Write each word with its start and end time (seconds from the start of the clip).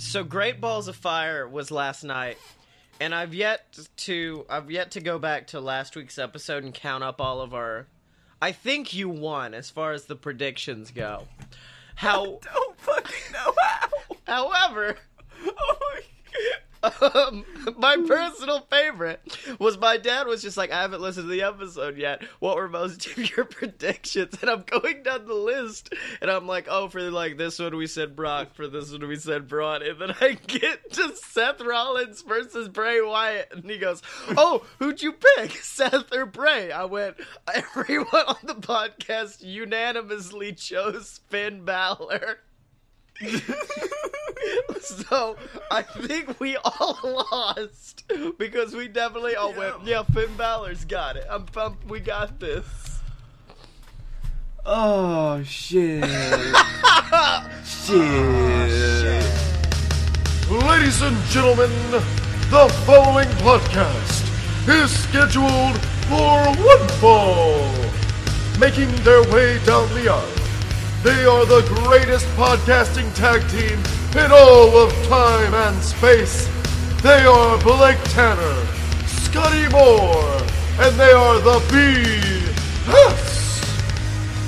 so 0.00 0.24
Great 0.24 0.60
Balls 0.60 0.88
of 0.88 0.96
Fire 0.96 1.46
was 1.48 1.70
last 1.70 2.04
night, 2.04 2.38
and 3.00 3.14
I've 3.14 3.34
yet 3.34 3.78
to 3.98 4.44
I've 4.48 4.70
yet 4.70 4.90
to 4.92 5.00
go 5.00 5.18
back 5.18 5.48
to 5.48 5.60
last 5.60 5.94
week's 5.96 6.18
episode 6.18 6.64
and 6.64 6.74
count 6.74 7.04
up 7.04 7.20
all 7.20 7.40
of 7.40 7.54
our. 7.54 7.86
I 8.42 8.52
think 8.52 8.94
you 8.94 9.08
won 9.08 9.52
as 9.52 9.68
far 9.70 9.92
as 9.92 10.06
the 10.06 10.16
predictions 10.16 10.90
go. 10.90 11.28
How, 11.96 12.24
Don't 12.42 12.80
fucking 12.80 13.32
know 13.32 13.52
how. 13.62 13.88
however, 14.26 14.96
Oh 15.46 15.76
um, 16.82 17.44
my 17.76 17.96
personal 18.06 18.60
favorite 18.70 19.20
was 19.58 19.78
my 19.78 19.96
dad 19.96 20.26
was 20.26 20.42
just 20.42 20.56
like, 20.56 20.70
I 20.70 20.82
haven't 20.82 21.02
listened 21.02 21.28
to 21.28 21.32
the 21.32 21.42
episode 21.42 21.98
yet. 21.98 22.22
What 22.38 22.56
were 22.56 22.68
most 22.68 23.06
of 23.06 23.36
your 23.36 23.44
predictions? 23.44 24.38
And 24.40 24.50
I'm 24.50 24.62
going 24.62 25.02
down 25.02 25.26
the 25.26 25.34
list, 25.34 25.92
and 26.20 26.30
I'm 26.30 26.46
like, 26.46 26.66
oh, 26.70 26.88
for 26.88 27.00
like 27.10 27.36
this 27.36 27.58
one 27.58 27.76
we 27.76 27.86
said 27.86 28.16
Brock, 28.16 28.54
for 28.54 28.68
this 28.68 28.92
one 28.92 29.06
we 29.06 29.16
said 29.16 29.48
Braun, 29.48 29.82
and 29.82 30.00
then 30.00 30.14
I 30.20 30.32
get 30.46 30.92
to 30.92 31.14
Seth 31.16 31.60
Rollins 31.60 32.22
versus 32.22 32.68
Bray 32.68 33.00
Wyatt, 33.00 33.52
and 33.52 33.68
he 33.68 33.78
goes, 33.78 34.02
oh, 34.36 34.64
who'd 34.78 35.02
you 35.02 35.12
pick, 35.12 35.52
Seth 35.62 36.12
or 36.14 36.26
Bray? 36.26 36.72
I 36.72 36.84
went, 36.84 37.16
everyone 37.52 38.26
on 38.26 38.36
the 38.44 38.54
podcast 38.54 39.42
unanimously 39.42 40.52
chose 40.52 41.20
Finn 41.28 41.64
Balor. 41.64 42.38
so 44.80 45.36
I 45.70 45.82
think 45.82 46.40
we 46.40 46.56
all 46.56 46.98
lost 47.30 48.04
because 48.38 48.74
we 48.74 48.88
definitely 48.88 49.36
all 49.36 49.52
went. 49.52 49.84
Yeah, 49.84 50.04
Finn 50.04 50.34
Balor's 50.36 50.84
got 50.86 51.16
it. 51.16 51.26
I'm 51.28 51.44
pumped. 51.44 51.86
We 51.86 52.00
got 52.00 52.40
this. 52.40 53.00
Oh 54.64 55.42
shit. 55.42 56.04
shit. 57.64 58.00
Ladies 60.50 61.02
and 61.02 61.16
gentlemen, 61.26 61.70
the 62.50 62.68
following 62.86 63.28
podcast 63.38 64.28
is 64.68 64.90
scheduled 64.90 65.78
for 66.08 66.42
one 66.64 66.88
fall. 67.00 67.70
Making 68.58 68.94
their 69.04 69.22
way 69.30 69.58
down 69.64 69.88
the 69.94 70.08
aisle, 70.10 70.39
they 71.02 71.24
are 71.24 71.46
the 71.46 71.62
greatest 71.82 72.26
podcasting 72.36 73.14
tag 73.14 73.40
team 73.48 73.78
in 74.22 74.30
all 74.30 74.76
of 74.76 74.92
time 75.08 75.54
and 75.54 75.82
space. 75.82 76.46
They 77.02 77.24
are 77.24 77.58
Blake 77.62 78.02
Tanner, 78.04 78.66
Scotty 79.06 79.66
Moore, 79.70 80.42
and 80.78 80.94
they 81.00 81.12
are 81.12 81.40
the 81.40 81.58
B-S. 81.72 82.92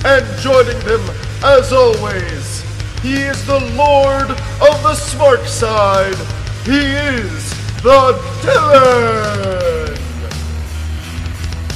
And 0.04 0.26
joining 0.40 0.78
them, 0.80 1.00
as 1.42 1.72
always, 1.72 2.62
he 3.00 3.22
is 3.22 3.46
the 3.46 3.60
Lord 3.74 4.30
of 4.30 4.82
the 4.82 4.94
Smart 4.94 5.46
Side. 5.46 6.18
He 6.66 6.92
is 6.92 7.50
the 7.82 8.12
Dylan. 8.42 9.98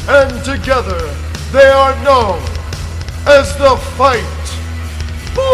And 0.09 0.45
together, 0.45 1.01
they 1.51 1.67
are 1.67 1.95
known 2.05 2.43
as 3.27 3.57
the 3.57 3.77
Fight 3.97 4.23
Boys. 5.37 5.45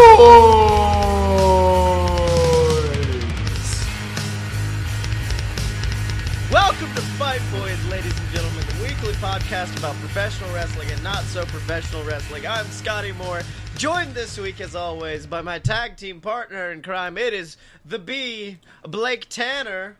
Welcome 6.52 6.92
to 6.94 7.00
Fight 7.18 7.40
Boys, 7.50 7.84
ladies 7.86 8.16
and 8.18 8.28
gentlemen, 8.30 8.64
the 8.78 8.82
weekly 8.84 9.12
podcast 9.14 9.76
about 9.78 9.94
professional 9.96 10.52
wrestling 10.54 10.88
and 10.90 11.02
not 11.02 11.24
so 11.24 11.44
professional 11.46 12.04
wrestling. 12.04 12.46
I'm 12.46 12.66
Scotty 12.66 13.12
Moore, 13.12 13.40
joined 13.76 14.14
this 14.14 14.38
week, 14.38 14.60
as 14.60 14.76
always, 14.76 15.26
by 15.26 15.40
my 15.40 15.58
tag 15.58 15.96
team 15.96 16.20
partner 16.20 16.70
in 16.72 16.82
crime. 16.82 17.18
It 17.18 17.32
is 17.34 17.56
the 17.84 17.98
B, 17.98 18.58
Blake 18.86 19.28
Tanner, 19.28 19.96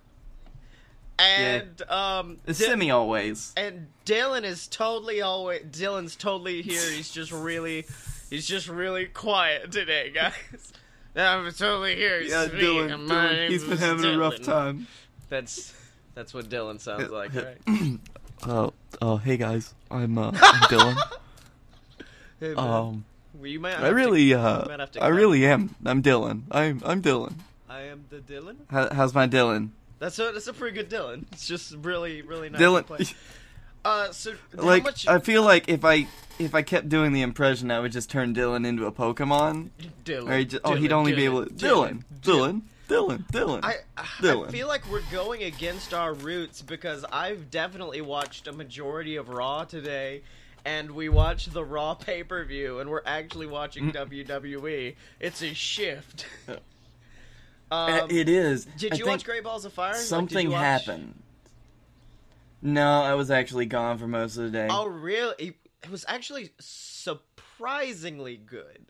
and 1.19 1.83
um, 1.91 2.39
It's 2.47 2.59
Di- 2.59 2.67
semi 2.67 2.91
always. 2.91 3.53
and 3.57 3.89
Dylan 4.07 4.45
is 4.45 4.67
totally 4.69 5.23
always 5.23 5.63
Dylan's 5.63 6.17
totally 6.17 6.63
here. 6.63 6.89
He's 6.91 7.11
just 7.11 7.33
really, 7.33 7.87
he's 8.33 8.47
just 8.47 8.69
really 8.69 9.07
quiet 9.07 9.71
today, 9.71 10.11
guys. 10.11 10.33
I'm 11.17 11.45
totally 11.53 11.95
here. 11.95 12.21
Yeah, 12.21 12.47
me, 12.47 12.61
Dylan, 12.61 13.07
Dylan, 13.07 13.49
he's 13.51 13.65
been 13.65 13.77
having 13.79 14.05
a 14.07 14.19
rough 14.19 14.41
time. 14.41 14.87
That's 15.29 15.75
that's 16.15 16.33
what 16.35 16.49
Dylan 16.49 16.81
sounds 16.81 17.11
like, 17.11 17.35
right? 17.35 17.59
Oh, 18.45 18.73
oh, 19.01 19.19
hey 19.19 19.37
guys, 19.37 19.73
I'm 19.89 20.19
uh, 20.19 20.33
I'm 20.35 20.35
Dylan. 20.69 20.97
Hey, 22.41 22.55
man. 22.55 22.59
Um, 22.59 23.05
Well, 23.35 23.47
you 23.47 23.61
might 23.61 23.79
I 23.79 23.89
to- 23.91 23.95
really, 23.95 24.35
uh, 24.35 24.65
to 24.65 25.01
I 25.01 25.09
really 25.09 25.47
am. 25.47 25.77
I'm 25.85 26.03
Dylan. 26.03 26.43
I'm 26.51 26.83
I'm 26.85 27.01
Dylan. 27.03 27.35
I 27.71 27.83
am 27.83 28.05
the 28.11 28.17
Dylan. 28.19 28.57
How, 28.69 28.93
how's 28.93 29.15
my 29.15 29.29
Dylan? 29.29 29.69
That's 30.01 30.19
a 30.19 30.33
that's 30.33 30.49
a 30.49 30.53
pretty 30.53 30.75
good 30.75 30.91
Dylan. 30.91 31.25
It's 31.33 31.47
just 31.47 31.73
really 31.77 32.23
really 32.23 32.49
nice. 32.51 32.61
Dylan- 32.61 32.81
to 32.81 32.97
play. 32.97 33.05
Uh, 33.85 34.13
so 34.13 34.35
Like 34.55 34.85
much 34.85 35.09
I 35.09 35.19
feel 35.19 35.43
like 35.43 35.69
if 35.69 35.85
I 35.85 36.07
if 36.39 36.55
I 36.55 36.63
kept 36.63 36.89
doing 36.89 37.13
the 37.13 37.23
impression, 37.23 37.71
I 37.71 37.81
would 37.81 37.93
just 37.93 38.09
turn 38.11 38.35
Dylan 38.35 38.67
into 38.67 38.87
a 38.87 38.93
Pokemon. 38.93 39.71
Dylan? 40.05 40.29
Or 40.31 40.39
he'd 40.39 40.51
just, 40.51 40.63
oh, 40.65 40.75
he'd 40.75 40.93
only 40.93 41.13
be 41.15 41.25
able 41.25 41.45
to 41.47 41.51
Dylan, 41.53 42.03
Dylan, 42.21 42.63
Dylan, 42.89 43.27
Dylan. 43.31 43.61
I 43.65 43.77
I 43.97 44.03
Dylan. 44.21 44.51
feel 44.51 44.69
like 44.69 44.89
we're 44.91 45.03
going 45.11 45.43
against 45.43 45.93
our 45.95 46.15
roots 46.15 46.63
because 46.63 47.05
I've 47.13 47.51
definitely 47.51 48.01
watched 48.01 48.47
a 48.49 48.53
majority 48.53 49.17
of 49.17 49.29
Raw 49.29 49.65
today, 49.65 50.23
and 50.65 50.93
we 50.93 51.09
watched 51.09 51.53
the 51.53 51.65
Raw 51.65 51.95
pay 51.95 52.23
per 52.23 52.45
view, 52.45 52.79
and 52.81 52.89
we're 52.89 53.03
actually 53.05 53.47
watching 53.47 53.91
Mm. 53.93 54.09
WWE. 54.33 54.95
It's 55.21 55.43
a 55.43 55.55
shift. 55.55 56.27
Um, 57.71 58.11
it 58.11 58.29
is. 58.29 58.67
did 58.67 58.99
you 58.99 59.07
watch 59.07 59.25
Great 59.25 59.43
Balls 59.45 59.65
of 59.65 59.73
Fire? 59.73 59.95
Something 59.95 60.49
you 60.49 60.53
watch- 60.53 60.61
happened. 60.61 61.15
No, 62.63 63.03
I 63.03 63.15
was 63.15 63.31
actually 63.31 63.67
gone 63.67 63.99
for 63.99 64.07
most 64.07 64.37
of 64.37 64.45
the 64.45 64.51
day. 64.51 64.69
Oh, 64.71 64.87
really? 64.87 65.35
It, 65.39 65.57
it 65.83 65.91
was 65.91 66.05
actually 66.07 66.51
surprisingly 66.61 68.37
good. 68.37 68.87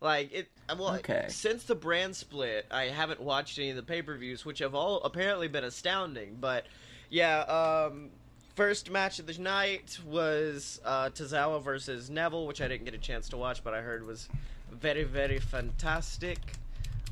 Like 0.00 0.32
it. 0.32 0.48
Well, 0.68 0.96
Okay. 0.96 1.24
since 1.28 1.64
the 1.64 1.74
brand 1.74 2.14
split, 2.14 2.66
I 2.70 2.84
haven't 2.84 3.20
watched 3.20 3.58
any 3.58 3.70
of 3.70 3.76
the 3.76 3.82
pay 3.82 4.02
per 4.02 4.16
views, 4.18 4.44
which 4.44 4.58
have 4.58 4.74
all 4.74 5.00
apparently 5.02 5.48
been 5.48 5.64
astounding. 5.64 6.36
But 6.38 6.66
yeah, 7.08 7.40
um, 7.42 8.10
first 8.54 8.90
match 8.90 9.18
of 9.20 9.26
the 9.26 9.40
night 9.40 9.98
was 10.04 10.80
uh, 10.84 11.08
Tozawa 11.10 11.62
versus 11.62 12.10
Neville, 12.10 12.46
which 12.46 12.60
I 12.60 12.68
didn't 12.68 12.84
get 12.84 12.92
a 12.94 12.98
chance 12.98 13.28
to 13.30 13.36
watch, 13.38 13.64
but 13.64 13.72
I 13.72 13.80
heard 13.80 14.04
was 14.06 14.28
very, 14.70 15.04
very 15.04 15.38
fantastic. 15.38 16.38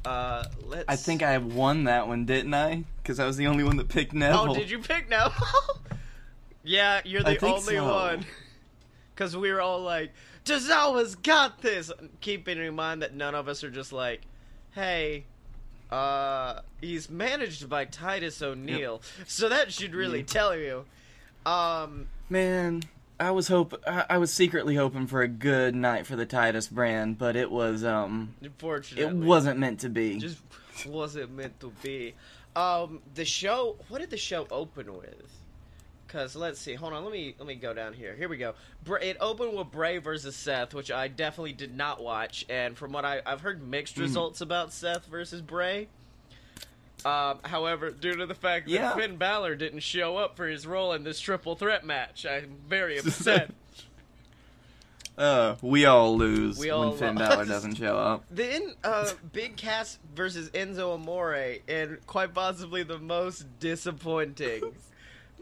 Uh, 0.04 0.44
let's. 0.66 0.84
I 0.88 0.96
think 0.96 1.22
I 1.22 1.38
won 1.38 1.84
that 1.84 2.06
one, 2.08 2.24
didn't 2.26 2.52
I? 2.54 2.84
Because 3.02 3.18
I 3.20 3.26
was 3.26 3.36
the 3.36 3.46
only 3.46 3.64
one 3.64 3.76
that 3.78 3.88
picked 3.88 4.12
Neville. 4.12 4.50
Oh, 4.50 4.54
did 4.54 4.70
you 4.70 4.78
pick 4.78 5.08
Neville? 5.08 5.32
yeah, 6.64 7.00
you're 7.04 7.26
I 7.26 7.34
the 7.34 7.40
think 7.40 7.56
only 7.58 7.76
so. 7.76 7.84
one. 7.84 8.24
Because 9.14 9.36
we 9.36 9.52
were 9.52 9.60
all 9.60 9.80
like, 9.80 10.10
Tozawa's 10.44 11.14
got 11.14 11.62
this! 11.62 11.92
Keeping 12.20 12.58
in 12.58 12.74
mind 12.74 13.02
that 13.02 13.14
none 13.14 13.36
of 13.36 13.46
us 13.46 13.62
are 13.62 13.70
just 13.70 13.92
like, 13.92 14.22
hey, 14.72 15.22
uh, 15.92 16.62
he's 16.80 17.08
managed 17.08 17.68
by 17.68 17.84
Titus 17.84 18.42
O'Neil. 18.42 19.02
So 19.28 19.48
that 19.48 19.72
should 19.72 19.94
really 19.94 20.18
Yeah. 20.18 20.24
tell 20.26 20.56
you. 20.56 20.84
Um, 21.46 22.08
Man, 22.28 22.82
I 23.18 23.30
was 23.30 23.48
hope 23.48 23.80
I, 23.86 24.04
I 24.10 24.18
was 24.18 24.32
secretly 24.32 24.74
hoping 24.74 25.06
for 25.06 25.22
a 25.22 25.28
good 25.28 25.74
night 25.74 26.06
for 26.06 26.16
the 26.16 26.26
Titus 26.26 26.66
brand, 26.66 27.18
but 27.18 27.36
it 27.36 27.50
was 27.50 27.84
um 27.84 28.34
unfortunately. 28.42 29.18
it 29.20 29.24
wasn't 29.24 29.58
meant 29.58 29.80
to 29.80 29.88
be. 29.88 30.18
Just 30.18 30.40
wasn't 30.86 31.32
meant 31.32 31.58
to 31.60 31.72
be. 31.82 32.14
Um, 32.56 33.00
the 33.14 33.24
show. 33.24 33.76
What 33.88 34.00
did 34.00 34.10
the 34.10 34.16
show 34.16 34.46
open 34.50 34.96
with? 34.96 35.30
Cause 36.08 36.36
let's 36.36 36.60
see. 36.60 36.74
Hold 36.74 36.92
on. 36.92 37.02
Let 37.02 37.12
me 37.12 37.34
let 37.38 37.46
me 37.48 37.56
go 37.56 37.74
down 37.74 37.92
here. 37.92 38.14
Here 38.14 38.28
we 38.28 38.36
go. 38.36 38.54
Bra- 38.84 38.98
it 39.00 39.16
opened 39.20 39.56
with 39.56 39.72
Bray 39.72 39.98
versus 39.98 40.36
Seth, 40.36 40.72
which 40.72 40.90
I 40.92 41.08
definitely 41.08 41.54
did 41.54 41.76
not 41.76 42.02
watch. 42.02 42.44
And 42.48 42.76
from 42.76 42.92
what 42.92 43.04
I 43.04 43.20
I've 43.26 43.40
heard 43.40 43.66
mixed 43.66 43.96
results 43.96 44.40
about 44.40 44.72
Seth 44.72 45.06
versus 45.06 45.40
Bray. 45.40 45.88
Um, 47.04 47.38
however, 47.44 47.90
due 47.90 48.14
to 48.16 48.26
the 48.26 48.34
fact 48.34 48.66
that 48.66 48.72
Yeah. 48.72 48.94
Finn 48.94 49.16
Balor 49.16 49.56
didn't 49.56 49.80
show 49.80 50.16
up 50.16 50.36
for 50.36 50.46
his 50.46 50.66
role 50.66 50.92
in 50.94 51.04
this 51.04 51.20
triple 51.20 51.54
threat 51.54 51.84
match, 51.84 52.24
I'm 52.24 52.56
very 52.68 52.98
upset. 52.98 53.50
uh, 55.18 55.54
we 55.62 55.84
all 55.84 56.16
lose 56.16 56.58
We 56.58 56.70
all 56.70 56.90
when 56.90 56.98
Finn. 56.98 57.14
Balor 57.16 57.44
doesn't 57.46 57.74
show 57.76 57.96
up. 57.96 58.24
Then 58.30 58.74
uh, 58.82 59.10
Big 59.32 59.56
Cass 59.56 59.98
versus 60.14 60.50
Enzo 60.50 60.94
Amore, 60.94 61.56
and 61.68 61.98
quite 62.06 62.32
possibly 62.34 62.82
the 62.82 62.98
most 62.98 63.46
disappointing, 63.60 64.62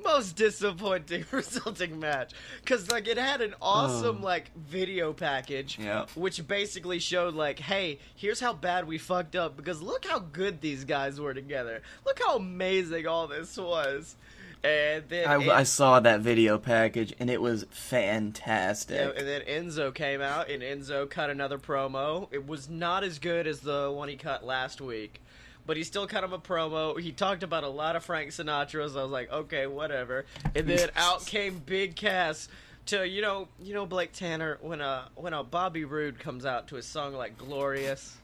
most 0.05 0.37
disappointing 0.37 1.25
resulting 1.31 1.99
match, 2.01 2.33
because 2.61 2.91
like 2.91 3.07
it 3.09 3.19
had 3.19 3.41
an 3.41 3.55
awesome 3.61 4.19
Oh. 4.21 4.25
like 4.25 4.51
video 4.57 5.13
package, 5.13 5.79
Yeah. 5.79 6.07
which 6.15 6.47
basically 6.47 6.99
showed 6.99 7.35
like, 7.35 7.59
hey, 7.59 7.99
here's 8.15 8.41
how 8.41 8.53
bad 8.53 8.87
we 8.87 8.99
fucked 8.99 9.37
up, 9.37 9.57
because 9.57 9.81
look 9.83 10.05
how 10.07 10.19
good 10.19 10.61
these 10.61 10.85
guys 10.85 11.21
were 11.21 11.35
together, 11.35 11.83
look 12.05 12.19
how 12.25 12.37
amazing 12.37 13.07
all 13.07 13.27
this 13.27 13.57
was, 13.57 14.17
and 14.65 15.03
then 15.09 15.27
I, 15.29 15.43
En- 15.43 15.51
I 15.51 15.63
saw 15.65 15.99
that 16.01 16.21
video 16.21 16.57
package 16.57 17.13
and 17.19 17.29
it 17.29 17.41
was 17.43 17.65
fantastic. 17.71 18.97
Yeah, 18.97 19.11
and 19.19 19.27
then 19.27 19.41
Enzo 19.43 19.93
came 19.93 20.21
out, 20.21 20.49
and 20.51 20.63
Enzo 20.63 21.09
cut 21.11 21.31
another 21.31 21.59
promo. 21.59 22.29
It 22.31 22.47
was 22.47 22.69
not 22.69 23.03
as 23.05 23.19
good 23.19 23.47
as 23.47 23.61
the 23.61 23.91
one 23.91 24.09
he 24.09 24.17
cut 24.17 24.45
last 24.45 24.81
week, 24.81 25.21
but 25.67 25.77
he's 25.77 25.87
still 25.87 26.07
kind 26.07 26.25
of 26.25 26.33
a 26.33 26.39
promo. 26.39 26.99
He 26.99 27.13
talked 27.13 27.43
about 27.43 27.65
a 27.65 27.69
lot 27.69 27.97
of 27.97 28.05
Frank 28.05 28.31
Sinatra, 28.31 28.91
so 28.91 29.01
I 29.01 29.03
was 29.03 29.13
like, 29.13 29.31
okay, 29.33 29.67
whatever. 29.67 30.25
And 30.55 30.69
then 30.69 30.91
out 30.97 31.25
came 31.27 31.59
Big 31.65 31.97
Cass 31.97 32.49
to 32.87 33.07
you 33.07 33.23
know 33.23 33.47
you 33.61 33.75
know 33.75 33.87
Blake 33.87 34.13
Tanner 34.13 34.59
when 34.61 34.81
a 34.81 35.09
when 35.15 35.33
a 35.33 35.45
Bobby 35.45 35.85
Roode 35.85 36.19
comes 36.19 36.45
out 36.45 36.69
to 36.69 36.77
a 36.77 36.83
song 36.83 37.15
like 37.15 37.39
Glorious. 37.39 38.17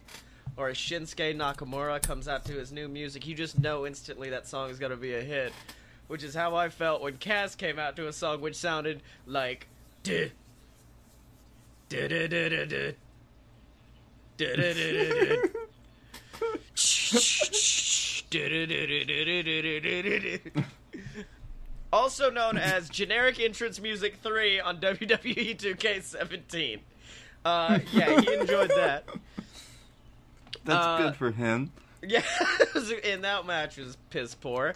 Or 0.56 0.70
a 0.70 0.72
Shinsuke 0.72 1.36
Nakamura 1.36 2.02
comes 2.02 2.26
out 2.26 2.44
to 2.46 2.52
his 2.54 2.72
new 2.72 2.88
music, 2.88 3.28
you 3.28 3.36
just 3.36 3.60
know 3.60 3.86
instantly 3.86 4.30
that 4.30 4.48
song 4.48 4.70
is 4.70 4.80
gonna 4.80 4.96
be 4.96 5.14
a 5.14 5.20
hit. 5.20 5.52
Which 6.08 6.24
is 6.24 6.34
how 6.34 6.56
I 6.56 6.68
felt 6.68 7.00
when 7.00 7.18
Cass 7.18 7.54
came 7.54 7.78
out 7.78 7.94
to 7.94 8.08
a 8.08 8.12
song 8.12 8.40
which 8.40 8.56
sounded 8.56 9.00
like 9.24 9.68
duh, 10.02 10.30
duh, 11.88 12.08
duh, 12.08 12.26
duh, 12.26 12.48
duh, 12.48 12.64
duh. 12.64 12.92
duh, 14.36 14.56
duh, 14.56 14.74
duh, 14.74 14.74
duh, 14.74 15.36
duh. 15.36 15.48
Also 21.92 22.30
known 22.30 22.56
as 22.58 22.88
generic 22.88 23.40
entrance 23.40 23.80
music 23.80 24.16
3 24.22 24.60
on 24.60 24.78
WWE 24.80 25.56
2K17. 25.56 26.80
Uh, 27.44 27.78
yeah, 27.92 28.20
he 28.20 28.34
enjoyed 28.34 28.70
that. 28.70 29.04
That's 30.64 30.84
Uh, 30.86 30.98
good 30.98 31.16
for 31.16 31.30
him. 31.30 31.70
Yeah, 32.02 32.22
and 33.04 33.24
that 33.24 33.46
match 33.46 33.76
was 33.76 33.96
piss 34.10 34.34
poor. 34.34 34.74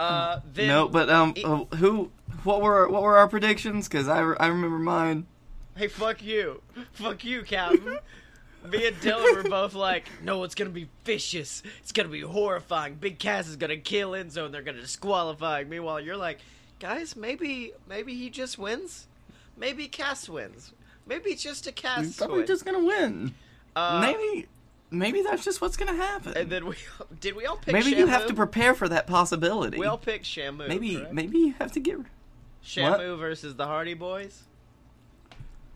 Uh, 0.00 0.40
then 0.54 0.68
no, 0.68 0.88
but 0.88 1.10
um, 1.10 1.32
it- 1.36 1.44
uh, 1.44 1.64
who? 1.76 2.10
What 2.44 2.62
were 2.62 2.88
what 2.88 3.02
were 3.02 3.16
our 3.18 3.28
predictions? 3.28 3.88
Because 3.88 4.08
I, 4.08 4.20
re- 4.20 4.36
I 4.40 4.46
remember 4.48 4.78
mine. 4.78 5.26
Hey, 5.76 5.86
fuck 5.88 6.22
you. 6.22 6.62
Fuck 6.92 7.24
you, 7.24 7.42
Captain. 7.42 7.98
Me 8.70 8.86
and 8.86 8.96
Dylan 8.96 9.34
were 9.42 9.48
both 9.48 9.74
like, 9.74 10.08
no, 10.22 10.44
it's 10.44 10.54
gonna 10.54 10.70
be 10.70 10.88
vicious. 11.04 11.62
It's 11.80 11.92
gonna 11.92 12.08
be 12.08 12.20
horrifying. 12.20 12.94
Big 12.94 13.18
Cass 13.18 13.48
is 13.48 13.56
gonna 13.56 13.76
kill 13.76 14.12
Enzo 14.12 14.44
and 14.46 14.54
they're 14.54 14.62
gonna 14.62 14.80
disqualify. 14.80 15.64
Meanwhile, 15.68 16.00
you're 16.00 16.16
like, 16.16 16.38
guys, 16.78 17.16
maybe 17.16 17.72
maybe 17.88 18.14
he 18.14 18.30
just 18.30 18.58
wins. 18.58 19.06
Maybe 19.56 19.88
Cass 19.88 20.28
wins. 20.28 20.72
Maybe 21.06 21.30
it's 21.30 21.42
just 21.42 21.66
a 21.66 21.70
He's 21.70 21.80
Cass 21.80 22.16
probably 22.16 22.38
win. 22.38 22.46
just 22.46 22.64
gonna 22.64 22.84
win. 22.84 23.34
Uh, 23.74 24.00
maybe, 24.00 24.46
maybe 24.90 25.22
that's 25.22 25.44
just 25.44 25.60
what's 25.60 25.76
gonna 25.76 25.96
happen. 25.96 26.34
And 26.36 26.48
then 26.50 26.66
we 26.66 26.76
did 27.20 27.34
we 27.34 27.46
all 27.46 27.56
pick 27.56 27.72
maybe 27.72 27.92
Shamu? 27.92 27.98
you 27.98 28.06
have 28.06 28.26
to 28.28 28.34
prepare 28.34 28.74
for 28.74 28.88
that 28.88 29.06
possibility. 29.06 29.78
We 29.78 29.86
all 29.86 29.98
picked 29.98 30.24
Shamu. 30.24 30.68
maybe, 30.68 30.96
correct? 30.96 31.12
maybe 31.12 31.38
you 31.38 31.54
have 31.58 31.72
to 31.72 31.80
get. 31.80 31.98
Shamu 32.64 33.18
versus 33.18 33.56
the 33.56 33.66
Hardy 33.66 33.94
Boys. 33.94 34.44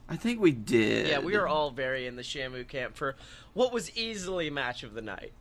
I 0.08 0.16
think 0.16 0.40
we 0.40 0.52
did. 0.52 1.08
Yeah, 1.08 1.18
we 1.18 1.36
were 1.36 1.48
all 1.48 1.70
very 1.70 2.06
in 2.06 2.16
the 2.16 2.22
Shamu 2.22 2.66
camp 2.68 2.96
for 2.96 3.16
what 3.54 3.72
was 3.72 3.94
easily 3.96 4.50
match 4.50 4.82
of 4.84 4.94
the 4.94 5.02
night. 5.02 5.32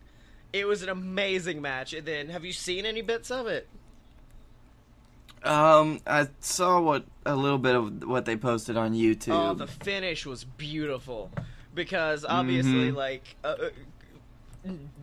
It 0.54 0.66
was 0.68 0.82
an 0.82 0.90
amazing 0.90 1.62
match. 1.62 1.94
And 1.94 2.06
then, 2.08 2.30
have 2.30 2.44
you 2.46 2.54
seen 2.54 2.86
any 2.86 3.02
bits 3.02 3.30
of 3.30 3.46
it? 3.48 3.68
Um, 5.44 6.00
I 6.08 6.28
saw 6.40 6.80
what 6.82 7.06
a 7.26 7.36
little 7.36 7.60
bit 7.60 7.76
of 7.76 8.04
what 8.06 8.26
they 8.26 8.36
posted 8.36 8.78
on 8.78 8.94
YouTube. 8.94 9.34
Oh, 9.34 9.54
the 9.54 9.68
finish 9.68 10.26
was 10.26 10.44
beautiful 10.44 11.30
because 11.76 12.26
obviously, 12.26 12.92
Mhm. 12.92 12.96
like 12.96 13.36
uh, 13.44 13.48
uh, 13.48 13.70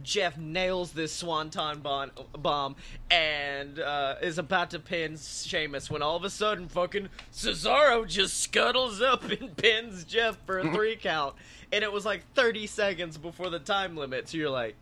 Jeff 0.02 0.36
nails 0.36 0.92
this 0.92 1.12
swanton 1.12 1.80
bon- 1.80 2.10
bomb 2.36 2.76
and 3.10 3.78
uh, 3.78 4.16
is 4.20 4.38
about 4.38 4.70
to 4.70 4.78
pin 4.78 5.16
Sheamus 5.16 5.90
when 5.90 6.02
all 6.02 6.16
of 6.16 6.24
a 6.24 6.30
sudden, 6.30 6.68
fucking 6.68 7.08
Cesaro 7.32 8.06
just 8.06 8.40
scuttles 8.40 9.00
up 9.00 9.24
and 9.30 9.56
pins 9.56 10.04
Jeff 10.04 10.36
for 10.46 10.58
a 10.58 10.72
three 10.72 10.96
count, 11.00 11.34
and 11.72 11.84
it 11.84 11.92
was 11.92 12.04
like 12.04 12.22
30 12.34 12.66
seconds 12.66 13.16
before 13.16 13.50
the 13.50 13.58
time 13.60 13.96
limit. 13.96 14.28
So 14.28 14.38
you're 14.38 14.50
like, 14.50 14.74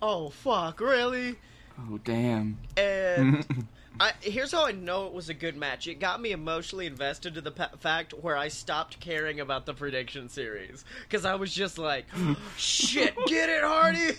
"Oh 0.00 0.30
fuck, 0.30 0.80
really?" 0.80 1.36
oh 1.78 1.98
damn. 2.04 2.58
And 2.76 3.66
I, 3.98 4.12
here's 4.20 4.52
how 4.52 4.66
I 4.66 4.72
know 4.72 5.06
it 5.06 5.12
was 5.12 5.28
a 5.28 5.34
good 5.34 5.56
match. 5.56 5.86
It 5.86 6.00
got 6.00 6.20
me 6.20 6.32
emotionally 6.32 6.86
invested 6.86 7.34
to 7.34 7.40
the 7.40 7.52
fact 7.80 8.12
where 8.12 8.36
I 8.36 8.48
stopped 8.48 9.00
caring 9.00 9.40
about 9.40 9.64
the 9.66 9.74
prediction 9.74 10.28
series 10.28 10.84
because 11.02 11.24
I 11.24 11.34
was 11.36 11.52
just 11.54 11.78
like, 11.78 12.04
"Shit, 12.56 13.14
get 13.26 13.48
it, 13.48 13.62
Hardys!" 13.62 14.18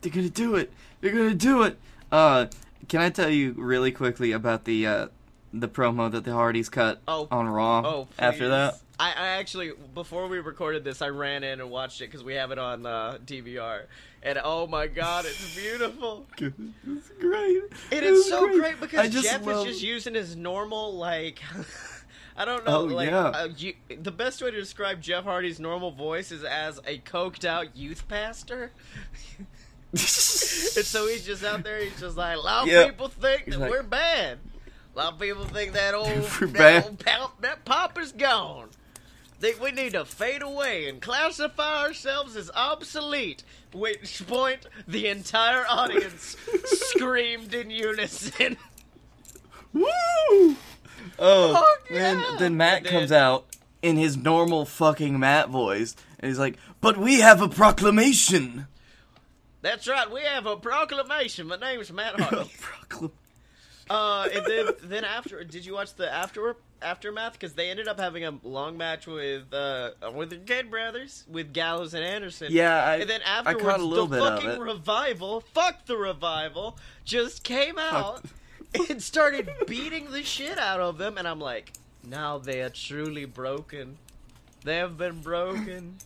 They're 0.00 0.12
gonna 0.12 0.28
do 0.28 0.56
it. 0.56 0.72
They're 1.00 1.12
gonna 1.12 1.34
do 1.34 1.62
it. 1.62 1.78
Uh, 2.10 2.46
can 2.88 3.00
I 3.00 3.10
tell 3.10 3.30
you 3.30 3.52
really 3.56 3.92
quickly 3.92 4.32
about 4.32 4.64
the 4.64 4.86
uh 4.86 5.08
the 5.52 5.68
promo 5.68 6.10
that 6.10 6.24
the 6.24 6.32
Hardys 6.32 6.68
cut 6.68 7.00
Oh. 7.06 7.28
on 7.30 7.48
Raw 7.48 7.82
Oh, 7.84 8.08
after 8.18 8.48
that? 8.48 8.80
I, 8.98 9.10
I 9.12 9.26
actually 9.38 9.72
before 9.94 10.26
we 10.28 10.38
recorded 10.38 10.82
this, 10.84 11.00
I 11.02 11.08
ran 11.08 11.44
in 11.44 11.60
and 11.60 11.70
watched 11.70 12.00
it 12.00 12.06
because 12.10 12.24
we 12.24 12.34
have 12.34 12.50
it 12.50 12.58
on 12.58 12.84
uh, 12.86 13.18
DVR, 13.24 13.84
and 14.24 14.40
oh 14.42 14.66
my 14.66 14.86
god, 14.88 15.26
it's 15.26 15.54
beautiful. 15.54 16.26
It's 16.40 17.08
great. 17.20 17.56
It 17.90 17.98
It 17.98 18.04
is 18.04 18.28
so 18.28 18.48
great, 18.48 18.80
because 18.80 19.10
just 19.10 19.24
Jeff 19.28 19.46
love- 19.46 19.66
is 19.66 19.74
just 19.74 19.84
using 19.84 20.14
his 20.14 20.34
normal 20.36 20.94
like. 20.94 21.40
I 22.36 22.44
don't 22.44 22.66
know. 22.66 22.78
Oh, 22.80 22.84
like, 22.86 23.10
yeah. 23.10 23.26
uh, 23.28 23.48
you, 23.56 23.74
the 24.02 24.10
best 24.10 24.42
way 24.42 24.50
to 24.50 24.56
describe 24.58 25.00
Jeff 25.00 25.22
Hardy's 25.22 25.60
normal 25.60 25.92
voice 25.92 26.32
is 26.32 26.42
as 26.42 26.78
a 26.84 26.98
coked 26.98 27.44
out 27.44 27.76
youth 27.76 28.08
pastor. 28.08 28.72
and 29.92 30.00
so 30.00 31.06
he's 31.06 31.24
just 31.24 31.44
out 31.44 31.62
there. 31.62 31.78
He's 31.78 32.00
just 32.00 32.16
like, 32.16 32.36
a 32.36 32.40
lot 32.40 32.62
of 32.64 32.68
Yeah. 32.68 32.86
people 32.86 33.06
think 33.06 33.44
He's 33.44 33.54
that 33.54 33.60
like- 33.60 33.70
we're 33.70 33.84
bad. 33.84 34.38
A 34.94 34.98
lot 34.98 35.12
of 35.14 35.20
people 35.20 35.44
think 35.44 35.74
that 35.74 35.94
old, 35.94 36.08
that, 36.54 36.86
old 36.86 37.30
that 37.40 37.64
pop 37.64 37.98
is 38.00 38.10
gone. 38.12 38.68
Think 39.40 39.60
we 39.60 39.72
need 39.72 39.92
to 39.92 40.04
fade 40.04 40.42
away 40.42 40.88
and 40.88 41.00
classify 41.02 41.82
ourselves 41.82 42.36
as 42.36 42.50
obsolete. 42.54 43.42
Which 43.72 44.24
point 44.26 44.66
the 44.86 45.08
entire 45.08 45.64
audience 45.68 46.36
screamed 46.64 47.52
in 47.52 47.70
unison. 47.70 48.56
Woo! 49.72 50.56
Oh, 51.18 51.76
then 51.90 52.20
yeah! 52.20 52.36
then 52.38 52.56
Matt 52.56 52.84
then- 52.84 52.92
comes 52.92 53.12
out 53.12 53.44
in 53.82 53.96
his 53.96 54.16
normal 54.16 54.64
fucking 54.64 55.18
Matt 55.18 55.48
voice, 55.50 55.94
and 56.20 56.28
he's 56.28 56.38
like, 56.38 56.56
"But 56.80 56.96
we 56.96 57.20
have 57.20 57.42
a 57.42 57.48
proclamation." 57.48 58.66
That's 59.62 59.88
right, 59.88 60.10
we 60.10 60.20
have 60.22 60.46
a 60.46 60.56
proclamation. 60.56 61.48
My 61.48 61.56
name's 61.56 61.92
Matt 61.92 62.18
Hardy. 62.20 62.50
Proclam- 62.88 63.10
Uh, 63.90 64.28
and 64.32 64.46
then 64.46 64.68
then 64.84 65.04
after, 65.04 65.42
did 65.44 65.66
you 65.66 65.74
watch 65.74 65.94
the 65.96 66.10
after 66.10 66.56
aftermath? 66.84 67.32
Because 67.32 67.54
they 67.54 67.70
ended 67.70 67.88
up 67.88 67.98
having 67.98 68.24
a 68.24 68.38
long 68.42 68.76
match 68.76 69.06
with 69.06 69.52
uh 69.52 69.90
with 70.14 70.30
the 70.30 70.36
Good 70.36 70.70
Brothers, 70.70 71.24
with 71.28 71.52
Gallows 71.52 71.94
and 71.94 72.04
Anderson. 72.04 72.48
Yeah, 72.50 72.84
I- 72.84 72.96
and 72.96 73.10
then 73.10 73.22
afterwards, 73.22 73.64
caught 73.64 73.80
a 73.80 73.84
little 73.84 74.06
the 74.06 74.16
bit 74.18 74.22
of 74.26 74.42
fucking 74.42 74.60
revival, 74.60 75.40
fuck 75.40 75.86
the 75.86 75.96
revival, 75.96 76.78
just 77.04 77.42
came 77.42 77.78
out 77.78 78.22
and 78.88 79.02
started 79.02 79.48
beating 79.66 80.10
the 80.10 80.22
shit 80.22 80.58
out 80.58 80.80
of 80.80 80.98
them, 80.98 81.16
and 81.18 81.26
I'm 81.26 81.40
like, 81.40 81.72
now 82.02 82.38
they 82.38 82.60
are 82.62 82.70
truly 82.70 83.24
broken. 83.24 83.96
They 84.64 84.76
have 84.76 84.96
been 84.96 85.20
broken. 85.20 85.96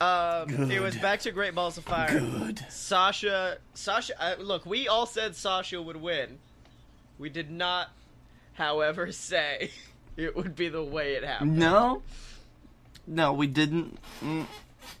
Um, 0.00 0.70
it 0.70 0.80
was 0.82 0.96
back 0.96 1.20
to 1.20 1.30
Great 1.30 1.54
Balls 1.54 1.78
of 1.78 1.84
Fire. 1.84 2.18
Good. 2.18 2.64
Sasha, 2.70 3.58
Sasha. 3.74 4.20
Uh, 4.20 4.34
look, 4.40 4.66
we 4.66 4.88
all 4.88 5.06
said 5.06 5.36
Sasha 5.36 5.80
would 5.80 5.96
win. 5.96 6.38
We 7.18 7.28
did 7.28 7.50
not, 7.52 7.90
however, 8.54 9.12
say 9.12 9.70
it 10.16 10.36
would 10.36 10.54
be 10.56 10.68
the 10.68 10.82
way 10.82 11.14
it 11.14 11.24
happened. 11.24 11.56
No, 11.58 12.02
no, 13.06 13.32
we 13.32 13.46
didn't. 13.46 13.98
Mm, 14.22 14.46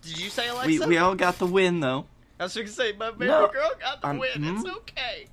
Did 0.02 0.18
you 0.20 0.30
say 0.30 0.48
Alexa? 0.48 0.66
We 0.66 0.86
we 0.86 0.98
all 0.98 1.14
got 1.14 1.38
the 1.38 1.46
win 1.46 1.80
though. 1.80 2.06
I 2.40 2.44
was 2.44 2.54
going 2.54 2.66
to 2.66 2.72
say 2.72 2.92
my 2.92 3.10
baby 3.12 3.26
No. 3.26 3.46
girl 3.48 3.70
got 3.78 4.00
the 4.00 4.08
Um, 4.08 4.18
win. 4.18 4.30
It's 4.34 4.62
hmm? 4.62 4.76
okay. 4.78 5.26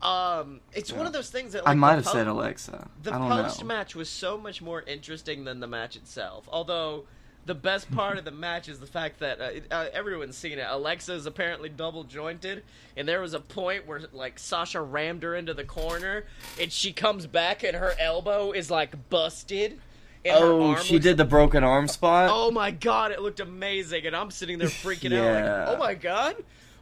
Um, 0.00 0.60
it's 0.72 0.90
one 0.92 1.06
of 1.06 1.12
those 1.12 1.30
things 1.30 1.52
that 1.52 1.62
I 1.64 1.74
might 1.74 1.94
have 1.94 2.04
po- 2.04 2.12
said 2.12 2.26
Alexa. 2.26 2.88
The 3.04 3.14
I 3.14 3.18
don't 3.18 3.28
post 3.30 3.60
know. 3.60 3.66
match 3.68 3.94
was 3.94 4.08
so 4.08 4.36
much 4.36 4.60
more 4.60 4.82
interesting 4.82 5.44
than 5.44 5.60
the 5.60 5.68
match 5.68 5.94
itself. 5.94 6.48
Although 6.50 7.04
the 7.44 7.54
best 7.54 7.90
part 7.90 8.18
of 8.18 8.24
the 8.24 8.30
match 8.30 8.68
is 8.68 8.78
the 8.78 8.86
fact 8.86 9.18
that 9.20 9.40
uh, 9.40 9.44
it- 9.44 9.66
uh, 9.70 9.86
everyone's 9.92 10.36
seen 10.36 10.58
it. 10.58 10.66
Alexa 10.68 11.12
is 11.12 11.26
apparently 11.26 11.68
double 11.68 12.04
jointed, 12.04 12.62
and 12.96 13.08
there 13.08 13.20
was 13.20 13.34
a 13.34 13.40
point 13.40 13.86
where 13.86 14.00
like 14.12 14.38
Sasha 14.38 14.80
rammed 14.80 15.22
her 15.22 15.34
into 15.34 15.52
the 15.54 15.64
corner, 15.64 16.24
and 16.60 16.70
she 16.70 16.92
comes 16.92 17.26
back 17.26 17.62
and 17.64 17.76
her 17.76 17.94
elbow 17.98 18.52
is 18.52 18.70
like 18.70 19.08
busted. 19.10 19.80
Oh, 20.24 20.76
she 20.76 20.94
looks- 20.94 21.04
did 21.04 21.16
the 21.16 21.24
broken 21.24 21.64
arm 21.64 21.88
spot. 21.88 22.30
Oh 22.32 22.50
my 22.52 22.70
god, 22.70 23.10
it 23.10 23.20
looked 23.20 23.40
amazing, 23.40 24.06
and 24.06 24.14
I'm 24.14 24.30
sitting 24.30 24.58
there 24.58 24.68
freaking 24.68 25.12
out 25.18 25.24
like, 25.68 25.76
oh 25.76 25.76
my 25.78 25.94
god, 25.94 26.36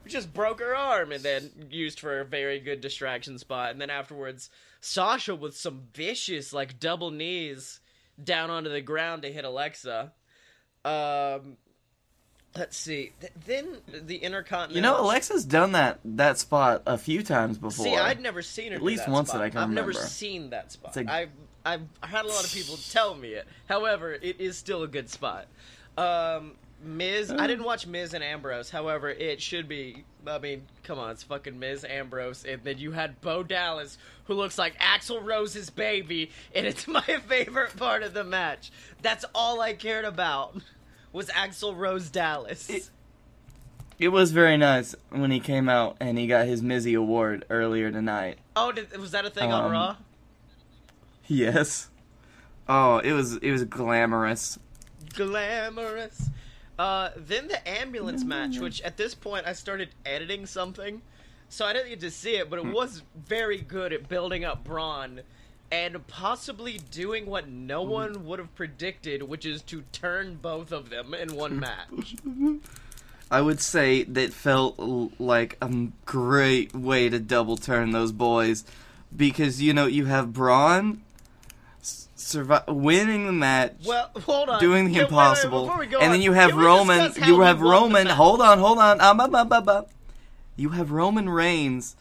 we 0.05 0.11
just 0.11 0.35
broke 0.35 0.61
her 0.61 0.77
arm, 0.77 1.11
and 1.11 1.23
then 1.25 1.51
used 1.71 2.01
for 2.01 2.21
a 2.21 2.25
very 2.27 2.61
good 2.61 2.83
distraction 2.83 3.39
spot, 3.39 3.71
and 3.71 3.81
then 3.81 3.89
afterwards, 3.89 4.51
Sasha 4.83 5.35
with 5.35 5.57
some 5.57 5.85
vicious 5.95 6.53
like 6.53 6.79
double 6.79 7.11
knees 7.11 7.81
down 8.23 8.51
onto 8.51 8.69
the 8.69 8.83
ground 8.83 9.23
to 9.23 9.33
hit 9.33 9.47
Alexa. 9.47 10.13
Um, 10.85 11.57
let's 12.57 12.77
see, 12.77 13.13
Th- 13.21 13.33
then 13.47 13.77
the 13.89 14.17
Intercontinental. 14.17 14.77
You 14.77 14.83
know, 14.83 15.01
Alexa's 15.05 15.45
done 15.45 15.73
that 15.73 16.01
that 16.05 16.39
spot 16.39 16.83
a 16.87 16.99
few 16.99 17.23
times 17.23 17.59
before. 17.59 17.85
See, 17.85 17.97
I'd 17.97 18.21
never 18.21 18.43
seen 18.43 18.73
her. 18.73 18.77
At 18.77 18.83
least 18.83 19.07
that 19.07 19.13
once 19.13 19.29
spot. 19.29 19.41
that 19.41 19.45
I 19.47 19.51
can 19.51 19.59
I've 19.59 19.71
never 19.71 19.93
seen 19.93 20.51
that 20.51 20.73
spot. 20.73 20.97
I've 20.97 21.31
I've 21.65 21.83
had 22.03 22.25
a 22.25 22.29
lot 22.29 22.45
of 22.45 22.53
people 22.53 22.77
tell 22.91 23.15
me 23.15 23.31
it. 23.31 23.47
However, 23.69 24.13
it 24.13 24.41
is 24.41 24.57
still 24.57 24.83
a 24.83 24.89
good 24.89 25.11
spot. 25.11 25.47
Um, 25.99 26.53
Miz. 26.83 27.31
I 27.31 27.47
didn't 27.47 27.65
watch 27.65 27.87
Miz 27.87 28.15
and 28.15 28.25
Ambrose. 28.25 28.71
However, 28.71 29.09
it 29.11 29.41
should 29.43 29.69
be. 29.69 30.05
I 30.27 30.39
mean, 30.39 30.63
come 30.83 30.99
on, 30.99 31.11
it's 31.11 31.23
fucking 31.23 31.59
Miz 31.59 31.85
Ambrose, 31.85 32.45
and 32.45 32.63
then 32.65 32.79
you 32.79 32.93
had 32.93 33.21
Bo 33.21 33.43
Dallas, 33.43 33.97
who 34.25 34.35
looks 34.35 34.59
like 34.59 34.79
Axl 34.79 35.25
Rose's 35.25 35.71
baby, 35.71 36.31
and 36.55 36.67
it's 36.67 36.87
my 36.89 37.01
favorite 37.03 37.77
part 37.77 38.03
of 38.03 38.15
the 38.15 38.25
match. 38.25 38.71
That's 39.03 39.25
all 39.35 39.61
I 39.61 39.73
cared 39.75 40.05
about 40.05 40.57
was 41.13 41.29
Axl 41.29 41.77
Rose 41.77 42.09
Dallas. 42.11 42.69
It- 42.71 42.91
It 43.99 44.09
was 44.09 44.33
very 44.33 44.57
nice 44.57 44.95
when 45.11 45.31
he 45.31 45.41
came 45.41 45.69
out 45.69 45.97
and 46.01 46.17
he 46.17 46.27
got 46.27 46.47
his 46.47 46.63
Mizzy 46.63 46.97
award 46.97 47.45
earlier 47.51 47.91
tonight. 47.91 48.39
oh, 48.57 48.73
did, 48.73 48.97
was 48.99 49.11
that 49.11 49.27
a 49.27 49.31
thing 49.31 49.53
on 49.53 49.65
Um, 49.67 49.73
Raw? 49.73 49.97
Yes. 51.27 51.91
Oh, 52.69 52.99
it 52.99 53.13
was 53.13 53.37
it 53.37 53.51
was 53.51 53.65
glamorous. 53.65 54.59
Glamorous. 55.15 56.31
Uh, 56.81 57.11
then 57.15 57.47
the 57.47 57.69
ambulance 57.69 58.25
match, 58.25 58.59
which 58.59 58.81
at 58.81 58.97
this 58.97 59.15
point 59.15 59.47
I 59.47 59.53
started 59.53 59.91
editing 60.07 60.47
something, 60.47 61.03
so 61.51 61.67
I 61.67 61.75
didn't 61.75 61.91
get 61.91 62.01
to 62.01 62.11
see 62.11 62.37
it, 62.37 62.49
but 62.49 62.59
it 62.59 62.65
was 62.65 63.03
very 63.15 63.59
good 63.59 63.93
at 63.93 64.09
building 64.09 64.47
up 64.47 64.65
Braun 64.65 65.21
and 65.71 66.07
possibly 66.07 66.81
doing 66.91 67.27
what 67.27 67.47
no 67.47 67.83
one 67.83 68.25
would 68.25 68.39
have 68.39 68.55
predicted, 68.55 69.25
which 69.25 69.45
is 69.45 69.61
to 69.65 69.83
turn 69.93 70.39
both 70.41 70.73
of 70.73 70.89
them 70.89 71.13
in 71.13 71.37
one 71.37 71.61
match. 71.69 72.17
I 73.31 73.43
would 73.43 73.61
say 73.61 74.05
that 74.05 74.33
felt 74.33 74.81
like 75.21 75.59
a 75.61 75.89
great 76.07 76.75
way 76.75 77.11
to 77.11 77.19
double 77.19 77.59
turn 77.59 77.91
those 77.91 78.11
boys 78.11 78.65
because 79.15 79.61
you 79.61 79.75
know 79.75 79.85
you 79.85 80.07
have 80.07 80.33
Braun 80.33 81.03
s- 82.21 82.35
survi- 82.35 82.67
winning 82.69 83.27
the 83.27 83.33
match, 83.33 83.75
Well, 83.85 84.11
hold 84.25 84.49
on. 84.49 84.61
doing 84.61 84.87
the 84.87 84.93
wait, 84.93 84.99
wait, 84.99 85.09
impossible, 85.09 85.73
we 85.79 85.87
go 85.87 85.99
and 85.99 86.07
on, 86.07 86.13
then 86.13 86.23
you 86.23 86.33
have 86.33 86.55
Roman. 86.55 87.13
You 87.25 87.41
have 87.41 87.61
Roman. 87.61 88.07
Hold 88.07 88.41
on, 88.41 88.59
hold 88.59 88.79
on. 88.79 89.01
Um, 89.01 89.21
um, 89.21 89.35
um, 89.35 89.53
um, 89.53 89.69
um. 89.69 89.85
You 90.57 90.71
have 90.71 90.91
Roman 90.91 91.29
Reigns 91.29 91.97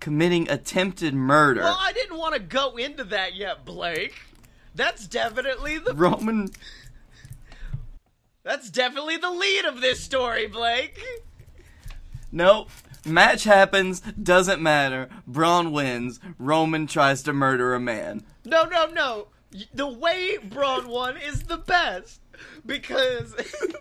committing 0.00 0.50
attempted 0.50 1.14
murder. 1.14 1.62
Well, 1.62 1.78
I 1.78 1.92
didn't 1.92 2.18
want 2.18 2.34
to 2.34 2.40
go 2.40 2.76
into 2.76 3.04
that 3.04 3.34
yet, 3.36 3.64
Blake. 3.64 4.14
That's 4.74 5.06
definitely 5.06 5.78
the 5.78 5.94
Roman. 5.94 6.50
that's 8.42 8.70
definitely 8.70 9.16
the 9.16 9.30
lead 9.30 9.64
of 9.64 9.80
this 9.80 10.02
story, 10.02 10.46
Blake. 10.46 10.98
Nope. 12.32 12.70
Match 13.04 13.44
happens, 13.44 14.00
doesn't 14.00 14.60
matter. 14.60 15.08
Braun 15.26 15.72
wins. 15.72 16.20
Roman 16.38 16.86
tries 16.86 17.22
to 17.22 17.32
murder 17.32 17.74
a 17.74 17.80
man. 17.80 18.24
No, 18.44 18.64
no, 18.64 18.86
no. 18.86 19.28
The 19.74 19.88
way 19.88 20.36
Braun 20.38 20.88
won 20.88 21.16
is 21.16 21.42
the 21.44 21.56
best 21.56 22.20
because, 22.64 23.34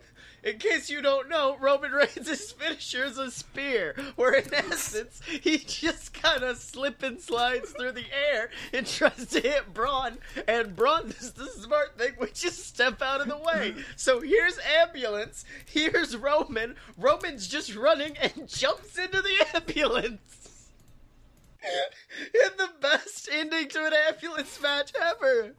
in 0.44 0.58
case 0.58 0.90
you 0.90 1.00
don't 1.02 1.30
know, 1.30 1.58
Roman 1.60 1.92
Reigns' 1.92 2.52
finisher 2.58 3.04
is 3.04 3.20
a 3.20 3.30
spear, 3.30 3.96
where 4.16 4.34
in 4.34 4.52
essence 4.52 5.22
he 5.28 5.60
just 5.60 6.14
kind 6.14 6.44
of 6.44 6.58
slip 6.58 7.04
and 7.04 7.22
slides 7.22 7.70
through 7.72 7.92
the 7.92 8.06
air 8.32 8.50
and 8.74 8.88
tries 8.88 9.28
to 9.28 9.42
hit 9.42 9.72
Braun, 9.74 10.18
and 10.48 10.76
Braun 10.76 11.10
does 11.10 11.34
the 11.34 11.46
smart 11.48 11.98
thing, 12.00 12.14
which 12.18 12.44
is 12.44 12.56
step 12.64 13.02
out 13.04 13.22
of 13.22 13.28
the 13.28 13.38
way. 13.38 13.76
So 13.96 14.22
here's 14.22 14.58
ambulance, 14.82 15.46
here's 15.66 16.18
Roman. 16.18 16.76
Roman's 16.98 17.48
just 17.48 17.76
running 17.76 18.18
and 18.18 18.48
jumps 18.48 18.98
into 18.98 19.22
the 19.22 19.46
ambulance. 19.56 20.39
and 22.44 22.52
the 22.58 22.70
best 22.82 23.30
ending 23.32 23.68
to 23.70 23.86
an 23.86 23.94
ambulance 24.08 24.60
match 24.62 24.92
ever. 25.02 25.54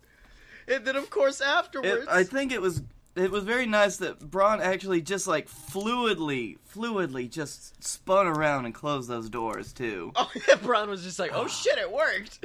And 0.69 0.85
then, 0.85 0.97
of 0.97 1.11
course, 1.11 1.41
afterwards, 1.41 2.05
It, 2.05 2.09
I 2.09 2.25
think 2.25 2.53
it 2.53 2.63
was 2.63 2.83
it 3.17 3.31
was 3.31 3.45
very 3.45 3.67
nice 3.67 3.97
that 3.99 4.21
Braun 4.21 4.61
actually 4.61 5.03
just 5.03 5.27
like 5.27 5.49
fluidly, 5.49 6.59
fluidly 6.75 7.29
just 7.29 7.83
spun 7.83 8.27
around 8.27 8.67
and 8.67 8.75
closed 8.75 9.09
those 9.09 9.29
doors 9.29 9.73
too. 9.73 10.13
oh, 10.17 10.31
yeah, 10.49 10.55
Braun 10.57 10.89
was 10.89 11.03
just 11.03 11.19
like, 11.19 11.33
"Oh 11.35 11.47
shit, 11.49 11.79
it 11.79 11.91
worked." 11.91 12.45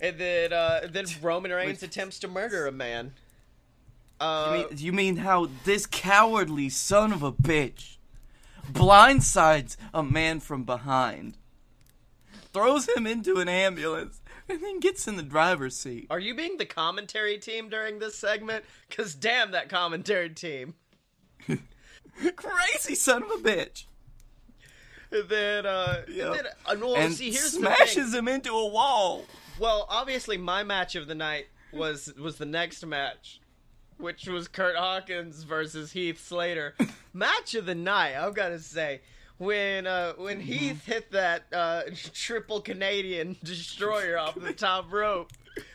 And 0.00 0.18
then, 0.18 0.52
uh, 0.52 0.88
then 0.90 1.06
Roman 1.22 1.50
Reigns 1.50 1.82
attempts 1.82 2.18
to 2.20 2.28
murder 2.28 2.66
a 2.66 2.72
man. 2.72 3.12
Uh, 4.20 4.50
You 4.50 4.58
mean, 4.68 4.78
you 4.78 4.92
mean 4.92 5.16
how 5.16 5.48
this 5.64 5.86
cowardly 5.86 6.68
son 6.68 7.12
of 7.12 7.22
a 7.22 7.32
bitch 7.32 7.96
blindsides 8.72 9.76
a 9.92 10.02
man 10.02 10.40
from 10.40 10.64
behind, 10.64 11.36
throws 12.54 12.88
him 12.88 13.06
into 13.06 13.36
an 13.36 13.48
ambulance, 13.48 14.22
and 14.48 14.62
then 14.62 14.80
gets 14.80 15.06
in 15.06 15.16
the 15.16 15.22
driver's 15.22 15.76
seat? 15.76 16.06
are 16.08 16.20
you 16.20 16.34
being 16.34 16.56
the 16.56 16.64
commentary 16.64 17.36
team 17.36 17.68
during 17.68 17.98
this 17.98 18.14
segment? 18.14 18.64
Cause 18.90 19.14
damn 19.14 19.50
that 19.50 19.68
commentary 19.68 20.30
team. 20.30 20.74
Crazy 22.36 22.94
son 22.94 23.24
of 23.24 23.30
a 23.30 23.36
bitch. 23.36 23.84
And 25.10 25.28
then, 25.28 25.66
uh, 25.66 26.02
Yep. 26.08 26.26
and 26.26 26.34
then, 26.36 26.46
uh, 26.66 26.76
well, 26.80 26.96
and 26.96 27.14
see, 27.14 27.30
here's 27.30 27.52
the 27.52 27.58
smashes 27.58 28.14
him 28.14 28.28
into 28.28 28.52
a 28.52 28.68
wall. 28.68 29.24
Well, 29.58 29.86
obviously, 29.88 30.36
my 30.36 30.62
match 30.64 30.94
of 30.96 31.06
the 31.06 31.14
night 31.14 31.46
was 31.72 32.12
was 32.18 32.38
the 32.38 32.46
next 32.46 32.84
match, 32.86 33.40
which 33.98 34.26
was 34.26 34.48
Kurt 34.48 34.76
Hawkins 34.76 35.42
versus 35.44 35.92
Heath 35.92 36.24
Slater. 36.24 36.74
match 37.12 37.54
of 37.54 37.66
the 37.66 37.74
night, 37.74 38.16
I've 38.16 38.34
got 38.34 38.48
to 38.48 38.58
say. 38.58 39.02
When 39.38 39.86
uh, 39.86 40.12
when 40.14 40.40
Heath 40.40 40.84
hit 40.86 41.10
that 41.12 41.44
uh, 41.52 41.82
triple 42.14 42.60
Canadian 42.60 43.36
destroyer 43.42 44.16
off 44.18 44.36
the 44.36 44.52
top 44.52 44.92
rope 44.92 45.32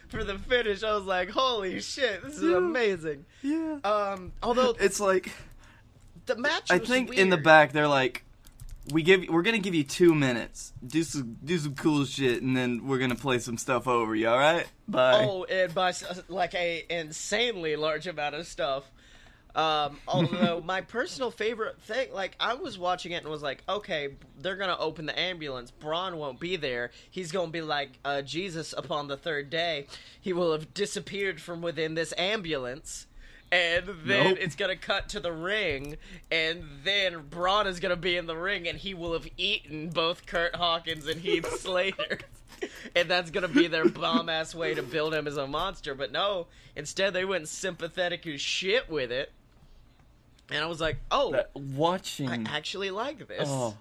for 0.08 0.24
the 0.24 0.40
finish, 0.40 0.82
I 0.84 0.94
was 0.96 1.04
like, 1.06 1.30
"Holy 1.30 1.82
shit, 1.82 2.24
this 2.24 2.38
is 2.38 2.44
Yeah. 2.44 2.58
amazing!" 2.58 3.26
Yeah. 3.44 3.80
Um, 3.84 4.32
although 4.42 4.76
It's 4.80 5.00
like 5.02 5.32
the 6.26 6.36
match, 6.38 6.72
I 6.72 6.80
think 6.80 7.14
in 7.14 7.30
the 7.30 7.38
back 7.38 7.74
they're 7.74 7.88
like, 7.88 8.24
we 8.94 9.04
give 9.04 9.26
we're 9.28 9.42
gonna 9.44 9.60
give 9.60 9.76
you 9.76 9.84
two 9.84 10.16
minutes, 10.16 10.72
do 10.86 11.04
some 11.04 11.38
do 11.44 11.58
some 11.58 11.76
cool 11.76 12.06
shit, 12.06 12.42
and 12.42 12.56
then 12.56 12.88
we're 12.88 12.98
gonna 12.98 13.14
play 13.16 13.40
some 13.40 13.58
stuff 13.58 13.88
over 13.90 14.16
you. 14.16 14.30
All 14.30 14.38
right? 14.40 14.66
Bye. 14.88 15.26
Oh, 15.28 15.44
and 15.44 15.74
by 15.76 15.94
like 16.30 16.56
a 16.56 16.86
insanely 16.90 17.76
large 17.76 18.08
amount 18.08 18.36
of 18.36 18.48
stuff. 18.48 18.90
Um, 19.56 19.98
although 20.08 20.62
my 20.64 20.82
personal 20.82 21.32
favorite 21.32 21.82
thing, 21.82 22.14
like 22.14 22.36
I 22.40 22.54
was 22.54 22.78
watching 22.78 23.12
it 23.14 23.24
and 23.24 23.28
was 23.32 23.42
like, 23.42 23.64
okay, 23.68 24.10
they're 24.40 24.56
gonna 24.56 24.78
open 24.78 25.06
the 25.06 25.18
ambulance. 25.20 25.72
Braun 25.72 26.18
won't 26.18 26.40
be 26.40 26.56
there. 26.56 26.92
He's 27.10 27.32
gonna 27.32 27.52
be 27.52 27.62
like 27.62 27.92
uh, 28.06 28.22
Jesus 28.22 28.74
upon 28.78 29.08
the 29.08 29.18
third 29.18 29.50
day. 29.50 29.88
He 30.22 30.34
will 30.34 30.52
have 30.52 30.74
disappeared 30.74 31.42
from 31.42 31.62
within 31.62 31.96
this 31.96 32.14
ambulance. 32.18 33.08
And 33.52 33.88
then 34.06 34.26
Nope. 34.26 34.38
it's 34.42 34.56
gonna 34.56 34.76
cut 34.76 35.10
to 35.10 35.20
the 35.20 35.32
ring, 35.32 35.98
and 36.30 36.64
then 36.84 37.24
Braun 37.32 37.66
is 37.66 37.80
gonna 37.80 37.96
be 37.96 38.16
in 38.16 38.28
the 38.28 38.38
ring, 38.38 38.68
and 38.68 38.78
he 38.78 38.94
will 38.94 39.14
have 39.14 39.28
eaten 39.38 39.90
both 39.90 40.28
Kurt 40.28 40.56
Hawkins 40.56 41.08
and 41.08 41.20
Heath 41.20 41.50
Slater. 41.60 42.20
and 42.96 43.10
that's 43.10 43.32
gonna 43.32 43.48
be 43.48 43.66
their 43.66 43.90
bomb 43.90 44.30
ass 44.30 44.54
way 44.54 44.76
to 44.76 44.84
build 44.84 45.16
him 45.16 45.26
as 45.26 45.38
a 45.38 45.48
monster. 45.48 45.96
But 45.96 46.12
no, 46.12 46.46
instead 46.76 47.14
they 47.16 47.26
went 47.26 47.48
sympathetic 47.48 48.28
as 48.28 48.40
shit 48.40 48.88
with 48.88 49.12
it. 49.12 49.32
And 50.52 50.64
I 50.64 50.68
was 50.68 50.82
like, 50.82 50.98
oh, 51.12 51.32
That- 51.32 51.52
watching 51.56 52.48
I 52.48 52.58
actually 52.58 52.92
like 52.92 53.28
this. 53.28 53.48
oh, 53.52 53.78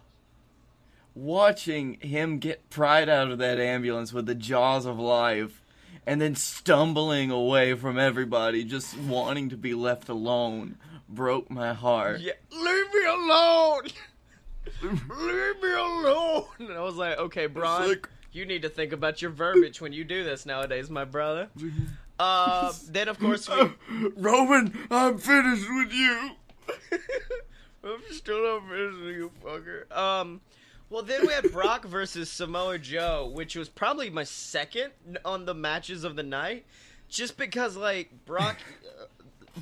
watching 1.15 1.95
him 2.01 2.39
get 2.39 2.69
pried 2.71 3.09
out 3.09 3.31
of 3.31 3.39
that 3.39 3.59
ambulance 3.59 4.13
with 4.13 4.27
the 4.27 4.35
jaws 4.35 4.87
of 4.87 4.99
life, 4.99 5.63
and 6.07 6.21
then 6.21 6.35
stumbling 6.35 7.31
away 7.31 7.75
from 7.75 7.99
everybody, 7.99 8.65
just 8.65 8.97
wanting 8.99 9.49
to 9.51 9.57
be 9.57 9.75
left 9.75 10.09
alone, 10.09 10.77
broke 11.09 11.51
my 11.51 11.73
heart. 11.73 12.21
Yeah, 12.21 12.33
leave 12.51 12.95
me 12.95 13.05
alone. 13.07 13.83
leave 14.83 15.63
me 15.63 15.73
alone. 15.73 16.45
And 16.61 16.73
I 16.73 16.81
was 16.81 16.95
like, 16.97 17.19
okay, 17.19 17.47
Braun, 17.47 17.89
like- 17.89 18.09
you 18.33 18.45
need 18.45 18.63
to 18.63 18.69
think 18.69 18.93
about 18.93 19.21
your 19.23 19.31
verbiage 19.31 19.81
when 19.81 19.93
you 19.93 20.05
do 20.05 20.23
this 20.23 20.45
nowadays, 20.47 20.91
my 20.91 21.05
brother. 21.05 21.49
Uh, 22.21 22.73
then 22.89 23.07
of 23.07 23.17
course 23.21 23.49
we. 23.49 23.71
Roman, 24.17 24.77
I'm 24.91 25.19
finished 25.19 25.69
with 25.71 25.93
you. 25.93 26.31
I'm 27.85 28.03
still 28.11 28.43
not 28.43 28.69
finished 28.69 28.99
you, 28.99 29.31
fucker. 29.45 29.97
Um, 29.97 30.41
well, 30.91 31.03
then 31.03 31.27
we 31.27 31.33
had 31.33 31.53
Brock 31.53 31.85
versus 31.87 32.31
Samoa 32.31 32.79
Joe, 32.79 33.31
which 33.33 33.57
was 33.57 33.69
probably 33.69 34.11
my 34.11 34.25
second 34.25 34.93
on 35.25 35.45
the 35.45 35.55
matches 35.55 36.05
of 36.05 36.17
the 36.17 36.23
night, 36.23 36.65
just 37.09 37.37
because 37.37 37.77
like 37.77 38.11
Brock, 38.25 38.59
uh, 39.01 39.05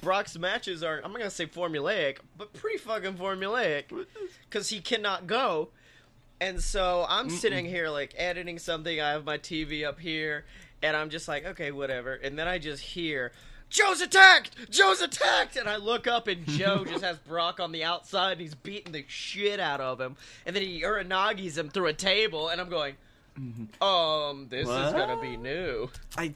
Brock's 0.01 0.39
matches 0.39 0.83
are 0.83 1.01
I'm 1.05 1.13
not 1.13 1.19
gonna 1.19 1.31
say 1.31 1.47
formulaic, 1.47 2.19
but 2.37 2.53
pretty 2.53 2.79
fucking 2.79 3.15
formulaic, 3.15 3.85
because 4.49 4.69
he 4.69 4.81
cannot 4.81 5.27
go. 5.27 5.71
And 6.41 6.63
so 6.63 7.07
I'm 7.09 7.31
sitting 7.31 7.65
here 7.65 7.89
like 7.89 8.15
editing 8.17 8.59
something. 8.59 9.01
I 9.01 9.11
have 9.11 9.25
my 9.25 9.39
TV 9.39 9.87
up 9.87 9.99
here, 9.99 10.45
and 10.83 10.95
I'm 10.97 11.09
just 11.11 11.29
like, 11.29 11.47
okay, 11.47 11.71
whatever. 11.71 12.15
And 12.15 12.39
then 12.39 12.47
I 12.47 12.59
just 12.59 12.83
hear, 12.83 13.33
Joe's 13.69 14.01
attacked! 14.01 14.71
Joe's 14.71 15.01
attacked! 15.01 15.57
And 15.57 15.69
I 15.69 15.77
look 15.77 16.07
up, 16.07 16.29
and 16.29 16.47
Joe 16.47 16.85
just 16.85 17.05
has 17.05 17.19
Brock 17.19 17.61
on 17.61 17.73
the 17.73 17.85
outside, 17.85 18.33
and 18.33 18.41
he's 18.41 18.55
beating 18.55 18.93
the 18.93 19.05
shit 19.09 19.61
out 19.61 19.81
of 19.81 20.01
him. 20.01 20.17
And 20.47 20.55
then 20.55 20.63
he 20.63 20.83
uranagis 20.83 21.59
him 21.59 21.69
through 21.69 21.87
a 21.87 21.93
table, 21.93 22.49
and 22.49 22.61
I'm 22.61 22.69
going, 22.71 22.95
um, 23.81 24.47
this 24.49 24.69
is 24.69 24.93
gonna 24.93 25.21
be 25.21 25.37
new. 25.37 25.91
I 26.17 26.33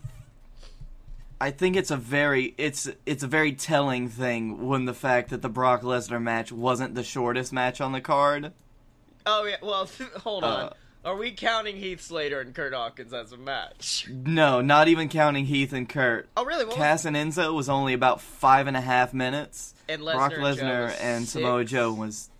I 1.40 1.50
think 1.50 1.76
it's 1.76 1.90
a 1.90 1.96
very 1.96 2.54
it's 2.58 2.88
it's 3.06 3.22
a 3.22 3.26
very 3.26 3.52
telling 3.52 4.08
thing 4.08 4.66
when 4.66 4.84
the 4.84 4.92
fact 4.92 5.30
that 5.30 5.40
the 5.40 5.48
Brock 5.48 5.80
Lesnar 5.82 6.20
match 6.22 6.52
wasn't 6.52 6.94
the 6.94 7.02
shortest 7.02 7.52
match 7.52 7.80
on 7.80 7.92
the 7.92 8.00
card. 8.00 8.52
Oh 9.24 9.44
yeah. 9.44 9.56
Well, 9.62 9.88
hold 10.18 10.44
on. 10.44 10.66
Uh, 10.66 10.72
Are 11.04 11.16
we 11.16 11.30
counting 11.32 11.76
Heath 11.76 12.02
Slater 12.02 12.40
and 12.40 12.54
Kurt 12.54 12.74
Hawkins 12.74 13.12
as 13.14 13.32
a 13.32 13.36
match? 13.38 14.06
No, 14.10 14.60
not 14.60 14.88
even 14.88 15.08
counting 15.08 15.46
Heath 15.46 15.72
and 15.72 15.88
Kurt. 15.88 16.28
Oh 16.36 16.44
really? 16.44 16.64
What 16.64 16.68
was- 16.68 16.76
Cass 16.76 17.04
and 17.06 17.16
Enzo 17.16 17.54
was 17.54 17.68
only 17.70 17.94
about 17.94 18.20
five 18.20 18.66
and 18.66 18.76
a 18.76 18.80
half 18.82 19.14
minutes. 19.14 19.74
And 19.88 20.02
Brock 20.02 20.32
Lesnar 20.32 20.40
and 20.40 20.58
Joe 20.58 20.64
Lesnar 20.64 20.84
was 20.84 20.98
and 21.00 21.28
Samoa. 21.28 21.64
Joe 21.64 21.92
was 21.92 22.30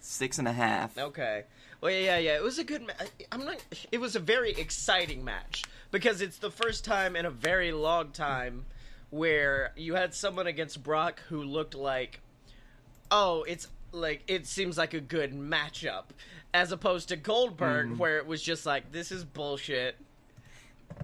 six 0.00 0.38
and 0.38 0.48
a 0.48 0.52
half. 0.52 0.98
Okay. 0.98 1.44
Well, 1.80 1.90
yeah, 1.92 1.98
yeah, 1.98 2.18
yeah. 2.18 2.36
It 2.36 2.42
was 2.42 2.58
a 2.58 2.64
good. 2.64 2.82
Ma- 2.86 2.92
I'm 3.32 3.44
not. 3.44 3.62
It 3.92 4.00
was 4.00 4.16
a 4.16 4.20
very 4.20 4.50
exciting 4.52 5.24
match 5.24 5.64
because 5.92 6.20
it's 6.20 6.38
the 6.38 6.50
first 6.50 6.84
time 6.84 7.16
in 7.16 7.24
a 7.24 7.30
very 7.30 7.72
long 7.72 8.10
time 8.10 8.66
where 9.10 9.72
you 9.76 9.94
had 9.94 10.14
someone 10.14 10.46
against 10.46 10.82
Brock 10.82 11.20
who 11.28 11.42
looked 11.42 11.74
like, 11.74 12.20
oh, 13.10 13.44
it's 13.44 13.66
like 13.92 14.22
it 14.26 14.46
seems 14.46 14.76
like 14.76 14.92
a 14.94 15.00
good 15.00 15.32
matchup, 15.32 16.04
as 16.52 16.72
opposed 16.72 17.08
to 17.08 17.16
Goldberg 17.16 17.88
hmm. 17.88 17.98
where 17.98 18.18
it 18.18 18.26
was 18.26 18.42
just 18.42 18.66
like 18.66 18.92
this 18.92 19.12
is 19.12 19.24
bullshit. 19.24 19.96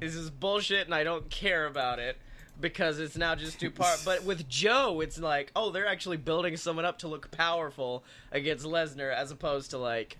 This 0.01 0.15
is 0.15 0.31
bullshit, 0.31 0.87
and 0.87 0.95
I 0.95 1.05
don't 1.05 1.29
care 1.31 1.67
about 1.67 1.99
it. 1.99 2.17
Because 2.59 2.99
it's 3.01 3.19
now 3.19 3.35
just 3.35 3.61
two 3.61 3.71
part, 3.71 4.01
but 4.03 4.25
with 4.25 4.49
Joe, 4.49 5.03
it's 5.03 5.19
like, 5.19 5.53
oh, 5.55 5.71
they're 5.71 5.87
actually 5.87 6.17
building 6.17 6.57
someone 6.57 6.87
up 6.87 7.01
to 7.01 7.09
look 7.09 7.31
powerful 7.31 8.03
against 8.33 8.65
Lesnar, 8.65 9.15
as 9.15 9.31
opposed 9.31 9.73
to 9.73 9.79
like, 9.79 10.17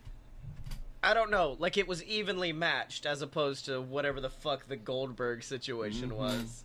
I 1.03 1.15
don't 1.15 1.31
know. 1.31 1.57
Like 1.59 1.79
it 1.79 1.89
was 1.89 2.05
evenly 2.05 2.53
matched 2.53 3.07
as 3.07 3.23
opposed 3.23 3.65
to 3.67 3.81
whatever 3.81 4.21
the 4.21 4.29
fuck 4.29 4.67
the 4.69 4.77
Goldberg 4.77 5.45
situation 5.45 6.11
mm-hmm. 6.11 6.19
was. 6.19 6.65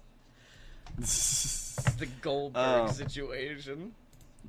The 1.98 2.06
Goldberg 2.22 2.90
Oh. 2.90 2.92
situation. 2.92 3.94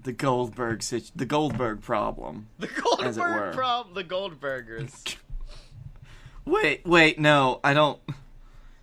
The 0.03 0.13
Goldberg 0.13 0.83
situ- 0.83 1.13
the 1.15 1.27
Goldberg 1.27 1.81
problem. 1.83 2.49
The 2.59 2.69
As 3.03 3.17
it 3.17 3.21
were. 3.21 3.27
Goldberg 3.29 3.55
problem. 3.55 3.95
The 3.95 4.05
Goldbergers. 4.05 5.17
Wait, 6.45 6.85
wait, 6.85 7.21
no, 7.21 7.61
I 7.63 7.73
don't. 7.73 8.01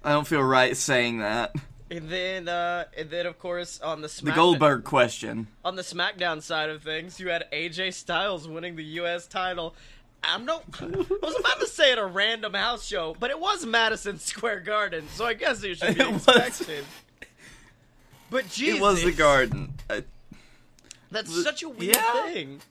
I 0.01 0.11
don't 0.13 0.25
feel 0.25 0.41
right 0.41 0.75
saying 0.77 1.19
that. 1.19 1.53
and 1.91 2.07
then, 2.09 2.47
uh, 2.47 2.85
and 2.97 3.09
then 3.09 3.25
of 3.25 3.38
course 3.38 3.81
on 3.81 3.99
the 4.01 4.07
The 4.23 4.31
Goldberg 4.31 4.85
question. 4.85 5.47
on 5.65 5.75
the 5.75 5.81
SmackDown 5.81 6.41
side 6.41 6.69
of 6.69 6.81
things, 6.83 7.19
you 7.19 7.27
had 7.27 7.51
AJ 7.51 7.93
Styles 7.95 8.47
winning 8.47 8.77
the 8.77 8.83
U.S. 9.01 9.27
title. 9.27 9.75
I'm 10.23 10.45
no. 10.45 10.61
I 10.81 10.85
was 10.85 11.35
about 11.38 11.59
to 11.59 11.67
say 11.67 11.91
at 11.91 11.97
a 11.97 12.05
random 12.05 12.53
house 12.53 12.85
show, 12.85 13.13
but 13.19 13.29
it 13.29 13.39
was 13.39 13.65
Madison 13.65 14.19
Square 14.19 14.61
Garden, 14.61 15.05
so 15.13 15.25
I 15.25 15.33
guess 15.33 15.61
it 15.61 15.77
should 15.79 15.97
be 15.97 16.01
expected. 16.07 16.85
But 18.29 18.47
Jesus, 18.49 18.77
It 18.77 18.81
was 18.81 19.03
the 19.03 19.11
Garden. 19.11 19.73
I, 19.89 20.03
That's 21.11 21.33
The- 21.33 21.43
such 21.43 21.63
a 21.63 21.69
weird 21.69 21.95
yeah. 21.95 22.23
thing. 22.31 22.61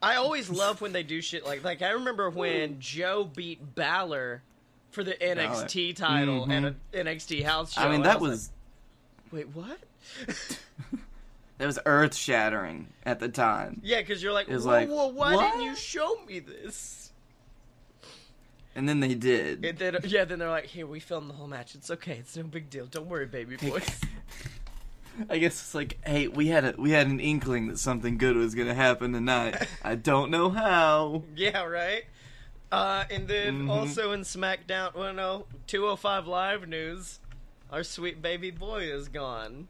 I 0.00 0.14
always 0.16 0.48
love 0.48 0.80
when 0.80 0.92
they 0.92 1.02
do 1.02 1.20
shit 1.20 1.44
like 1.44 1.64
like 1.64 1.82
I 1.82 1.90
remember 1.90 2.30
when 2.30 2.78
Joe 2.78 3.24
beat 3.24 3.74
Balor 3.74 4.42
for 4.90 5.02
the 5.02 5.14
NXT 5.14 5.96
title 5.96 6.44
and 6.48 6.66
an 6.66 6.76
NXT 6.92 7.42
house 7.44 7.72
show. 7.72 7.80
Mm-hmm. 7.80 7.88
I 7.88 7.92
mean, 7.92 8.02
that 8.02 8.14
like, 8.14 8.30
was 8.30 8.50
wait 9.32 9.48
what? 9.48 9.78
that 11.58 11.66
was 11.66 11.78
earth 11.84 12.14
shattering 12.14 12.86
at 13.04 13.18
the 13.18 13.28
time. 13.28 13.80
yeah, 13.82 13.98
because 14.00 14.22
you're 14.22 14.32
like, 14.32 14.48
It 14.48 14.54
was 14.54 14.64
whoa, 14.64 14.70
like, 14.70 14.88
whoa, 14.88 15.08
why 15.08 15.34
what? 15.34 15.50
didn't 15.52 15.66
you 15.66 15.74
show 15.74 16.20
me 16.26 16.38
this? 16.38 17.10
And 18.76 18.88
then 18.88 19.00
they 19.00 19.14
did. 19.16 19.64
And 19.64 19.76
then 19.76 19.96
yeah, 20.04 20.24
then 20.24 20.38
they're 20.38 20.48
like, 20.48 20.66
here 20.66 20.86
we 20.86 21.00
filmed 21.00 21.28
the 21.28 21.34
whole 21.34 21.48
match. 21.48 21.74
It's 21.74 21.90
okay. 21.90 22.18
It's 22.18 22.36
no 22.36 22.44
big 22.44 22.70
deal. 22.70 22.86
Don't 22.86 23.08
worry, 23.08 23.26
baby 23.26 23.56
boy. 23.60 23.80
I 25.30 25.38
guess 25.38 25.54
it's 25.60 25.74
like, 25.74 25.98
hey, 26.06 26.28
we 26.28 26.48
had 26.48 26.64
a 26.64 26.74
we 26.78 26.90
had 26.92 27.06
an 27.06 27.20
inkling 27.20 27.68
that 27.68 27.78
something 27.78 28.18
good 28.18 28.36
was 28.36 28.54
gonna 28.54 28.74
happen 28.74 29.12
tonight. 29.12 29.66
I 29.82 29.94
don't 29.94 30.30
know 30.30 30.50
how. 30.50 31.22
Yeah, 31.36 31.64
right. 31.64 32.04
Uh, 32.70 33.04
and 33.10 33.26
then 33.28 33.66
Mhm. 33.66 33.70
also 33.70 34.12
in 34.12 34.20
SmackDown, 34.20 34.94
well, 34.94 35.12
no, 35.14 35.46
205 35.66 36.26
Live 36.26 36.68
news, 36.68 37.18
our 37.72 37.82
sweet 37.82 38.20
baby 38.20 38.50
boy 38.50 38.82
is 38.82 39.08
gone. 39.08 39.68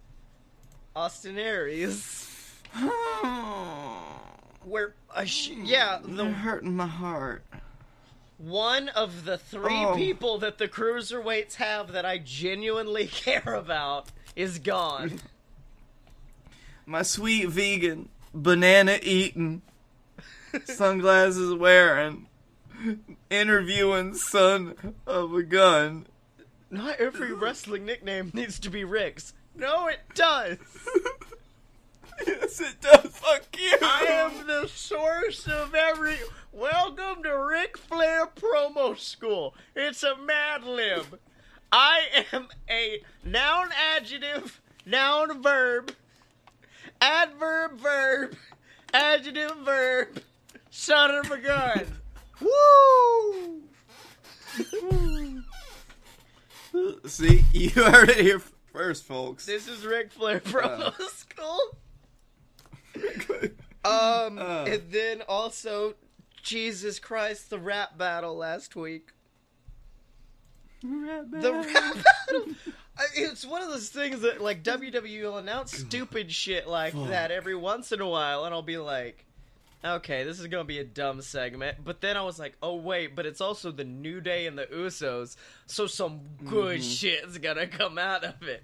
Austin 0.97 1.39
Aries. 1.39 2.27
Where, 4.65 4.95
uh, 5.15 5.25
sh- 5.25 5.51
yeah, 5.63 6.01
They're 6.05 6.31
hurting 6.33 6.77
my 6.77 6.87
heart. 6.87 7.45
one 8.37 8.89
of 8.91 9.25
the 9.25 9.39
three 9.39 9.85
Oh. 9.85 9.95
people 9.97 10.39
that 10.39 10.59
the 10.59 10.69
cruiserweights 10.69 11.55
have 11.55 11.93
that 11.93 12.05
I 12.05 12.19
genuinely 12.19 13.07
care 13.13 13.55
about 13.55 14.09
is 14.37 14.59
gone. 14.59 15.21
My 16.89 17.03
sweet 17.03 17.51
vegan, 17.51 18.09
banana 18.33 18.99
eating, 19.03 19.61
sunglasses 20.65 21.53
wearing, 21.53 22.29
interviewing 23.29 24.15
son 24.15 24.95
of 25.07 25.35
a 25.35 25.43
gun. 25.43 26.07
Not 26.71 26.99
every 26.99 27.35
wrestling 27.35 27.85
nickname 27.85 28.31
needs 28.33 28.59
to 28.61 28.71
be 28.71 28.85
Rick's. 28.85 29.35
No, 29.55 29.87
it 29.89 30.01
does. 30.15 30.57
yes, 32.27 32.59
it 32.59 32.81
does. 32.81 33.05
Fuck 33.19 33.45
you. 33.59 33.77
I 33.83 34.07
am 34.09 34.47
the 34.47 34.67
source 34.67 35.47
of 35.47 35.75
every. 35.75 36.17
Welcome 36.53 37.23
to 37.25 37.37
Ric 37.37 37.77
Flair 37.77 38.29
promo 38.29 38.99
school. 38.99 39.55
It's 39.77 40.03
a 40.03 40.17
Mad 40.17 40.65
Lib. 40.65 41.21
I 41.71 42.25
am 42.33 42.49
a 42.71 43.03
noun, 43.23 43.69
adjective, 43.95 44.63
noun, 44.87 45.43
verb, 45.43 45.93
adverb, 47.01 47.79
verb, 47.81 48.37
adjective, 48.93 49.57
verb, 49.65 50.21
son 50.71 51.15
of 51.15 51.31
a 51.31 51.39
gun. 51.39 51.87
Woo! 52.41 53.63
See, 57.07 57.45
you 57.53 57.71
heard 57.71 58.11
it 58.11 58.19
here 58.19 58.41
first, 58.73 59.05
folks. 59.05 59.47
This 59.47 59.67
is 59.69 59.85
Ric 59.87 60.13
Flair 60.13 60.41
from 60.41 60.83
Uh. 60.83 60.91
school. 61.09 61.59
Um, 63.85 64.39
Uh. 64.39 64.65
and 64.69 64.83
then 64.91 65.23
also, 65.29 65.95
Jesus 66.43 66.99
Christ, 66.99 67.49
the 67.49 67.59
rap 67.59 67.97
battle 67.97 68.37
last 68.37 68.75
week. 68.77 69.13
The 70.83 70.89
rap 70.89 71.31
battle. 71.31 72.45
It's 73.15 73.47
one 73.47 73.63
of 73.63 73.69
those 73.69 73.89
things 73.89 74.21
that 74.21 74.41
like 74.41 74.63
WWE 74.63 75.23
will 75.23 75.39
announce 75.39 75.73
stupid 75.73 76.33
shit 76.33 76.67
like 76.67 76.95
that 77.09 77.31
every 77.31 77.55
once 77.55 77.93
in 77.93 78.01
a 78.01 78.09
while, 78.09 78.45
and 78.45 78.55
I'll 78.55 78.63
be 78.63 78.79
like, 78.79 79.25
"Okay, 79.85 80.25
this 80.25 80.41
is 80.41 80.47
gonna 80.49 80.65
be 80.65 80.79
a 80.79 80.85
dumb 80.85 81.23
segment." 81.23 81.85
But 81.85 82.01
then 82.01 82.17
I 82.17 82.23
was 82.23 82.39
like, 82.39 82.57
"Oh 82.63 82.75
wait, 82.75 83.15
but 83.15 83.27
it's 83.27 83.41
also 83.41 83.71
the 83.71 83.85
New 83.85 84.21
Day 84.21 84.47
and 84.47 84.59
the 84.59 84.67
Usos, 84.67 85.37
so 85.67 85.87
some 85.87 86.21
good 86.45 86.81
mm-hmm. 86.81 86.91
shit's 86.91 87.39
gonna 87.39 87.67
come 87.67 87.99
out 87.99 88.25
of 88.25 88.43
it." 88.43 88.63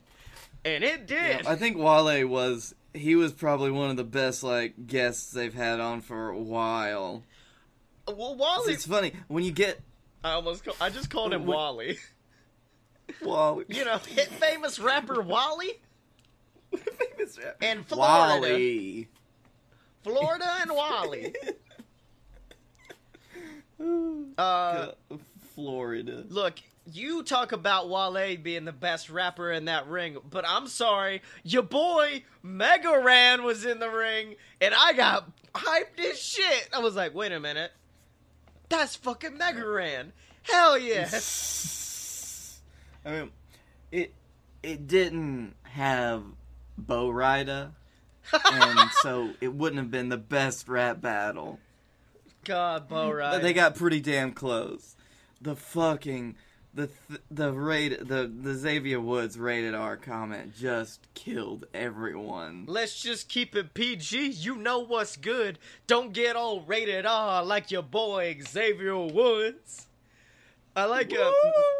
And 0.64 0.82
it 0.82 1.06
did. 1.06 1.46
I 1.46 1.56
think 1.56 1.76
Wale 1.76 2.26
was 2.26 2.74
he 2.94 3.16
was 3.16 3.32
probably 3.32 3.70
one 3.70 3.90
of 3.90 3.96
the 3.96 4.04
best 4.04 4.42
like 4.42 4.86
guests 4.86 5.30
they've 5.32 5.54
had 5.54 5.80
on 5.80 6.00
for 6.00 6.30
a 6.30 6.38
while. 6.38 7.22
well, 8.06 8.34
Wally, 8.34 8.72
It's 8.72 8.86
funny 8.86 9.12
when 9.28 9.44
you 9.44 9.52
get 9.52 9.80
I 10.22 10.32
almost, 10.32 10.64
call, 10.64 10.74
I 10.80 10.88
just 10.88 11.10
called 11.10 11.34
him 11.34 11.44
What- 11.44 11.56
Wally. 11.56 11.98
Wally, 13.22 13.64
You 13.68 13.84
know, 13.84 13.98
hit 13.98 14.28
famous 14.28 14.78
rapper 14.78 15.20
Wally 15.22 15.80
famous 16.72 17.38
rap- 17.38 17.56
and 17.62 17.86
Florida, 17.86 18.40
Wally. 18.40 19.08
Florida 20.02 20.52
and 20.60 20.70
Wally. 20.72 21.34
Uh, 24.38 24.92
Florida. 25.54 26.24
look, 26.28 26.54
you 26.90 27.22
talk 27.22 27.52
about 27.52 27.88
Wale 27.88 28.36
being 28.36 28.64
the 28.64 28.72
best 28.72 29.10
rapper 29.10 29.50
in 29.50 29.64
that 29.66 29.88
ring, 29.88 30.16
but 30.30 30.44
I'm 30.46 30.68
sorry, 30.68 31.22
your 31.42 31.62
boy 31.62 32.22
Mega 32.42 33.00
Ran 33.00 33.42
was 33.42 33.64
in 33.64 33.80
the 33.80 33.90
ring, 33.90 34.36
and 34.60 34.74
I 34.76 34.92
got 34.92 35.28
hyped 35.54 35.98
as 36.00 36.18
shit. 36.20 36.68
I 36.72 36.78
was 36.78 36.94
like, 36.94 37.14
wait 37.14 37.32
a 37.32 37.40
minute, 37.40 37.72
that's 38.68 38.96
fucking 38.96 39.36
Mega 39.36 39.66
Ran. 39.66 40.12
Hell 40.44 40.78
yeah! 40.78 41.08
I 43.04 43.10
mean, 43.10 43.30
it 43.92 44.12
it 44.62 44.86
didn't 44.86 45.54
have 45.62 46.22
Bo 46.78 47.08
Rida, 47.08 47.70
and 48.32 48.90
so 49.02 49.30
it 49.40 49.54
wouldn't 49.54 49.80
have 49.80 49.90
been 49.90 50.08
the 50.08 50.16
best 50.16 50.68
rap 50.68 51.00
battle. 51.00 51.58
God, 52.44 52.88
Bo 52.88 53.12
But 53.16 53.42
they 53.42 53.52
got 53.52 53.74
pretty 53.74 54.00
damn 54.00 54.32
close. 54.32 54.96
The 55.40 55.56
fucking 55.56 56.36
the 56.74 56.88
th- 57.08 57.20
the 57.30 57.52
rate 57.52 58.08
the 58.08 58.26
the 58.26 58.54
Xavier 58.54 59.00
Woods 59.00 59.38
rated 59.38 59.74
R 59.74 59.96
comment 59.96 60.56
just 60.56 61.00
killed 61.14 61.66
everyone. 61.72 62.64
Let's 62.66 63.00
just 63.00 63.28
keep 63.28 63.54
it 63.54 63.74
PG. 63.74 64.30
You 64.30 64.56
know 64.56 64.80
what's 64.80 65.16
good. 65.16 65.58
Don't 65.86 66.12
get 66.12 66.36
all 66.36 66.62
rated 66.62 67.06
R 67.06 67.44
like 67.44 67.70
your 67.70 67.82
boy 67.82 68.38
Xavier 68.46 68.98
Woods. 68.98 69.86
I 70.76 70.86
like 70.86 71.12
uh, 71.16 71.30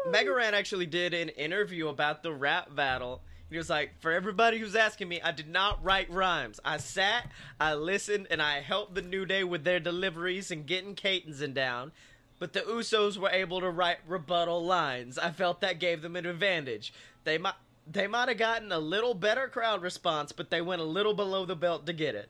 Mega 0.09 0.33
Ran 0.33 0.53
actually 0.53 0.85
did 0.85 1.13
an 1.13 1.29
interview 1.29 1.89
about 1.89 2.23
the 2.23 2.31
rap 2.31 2.73
battle. 2.73 3.21
He 3.49 3.57
was 3.57 3.69
like, 3.69 3.99
for 3.99 4.11
everybody 4.11 4.57
who's 4.57 4.75
asking 4.75 5.09
me, 5.09 5.21
I 5.21 5.31
did 5.31 5.49
not 5.49 5.83
write 5.83 6.09
rhymes. 6.09 6.59
I 6.63 6.77
sat, 6.77 7.29
I 7.59 7.75
listened, 7.75 8.27
and 8.31 8.41
I 8.41 8.61
helped 8.61 8.95
the 8.95 9.01
New 9.01 9.25
Day 9.25 9.43
with 9.43 9.63
their 9.63 9.79
deliveries 9.79 10.49
and 10.49 10.65
getting 10.65 10.95
Catons 10.95 11.41
in 11.41 11.53
down. 11.53 11.91
But 12.39 12.53
the 12.53 12.61
Usos 12.61 13.17
were 13.17 13.29
able 13.29 13.61
to 13.61 13.69
write 13.69 13.97
rebuttal 14.07 14.65
lines. 14.65 15.17
I 15.17 15.31
felt 15.31 15.61
that 15.61 15.79
gave 15.79 16.01
them 16.01 16.15
an 16.15 16.25
advantage. 16.25 16.93
They 17.23 17.37
might 17.37 17.55
they 17.87 18.07
might 18.07 18.29
have 18.29 18.39
gotten 18.39 18.71
a 18.71 18.79
little 18.79 19.13
better 19.13 19.47
crowd 19.47 19.83
response, 19.83 20.31
but 20.31 20.49
they 20.49 20.59
went 20.59 20.81
a 20.81 20.85
little 20.85 21.13
below 21.13 21.45
the 21.45 21.55
belt 21.55 21.85
to 21.85 21.93
get 21.93 22.15
it. 22.15 22.29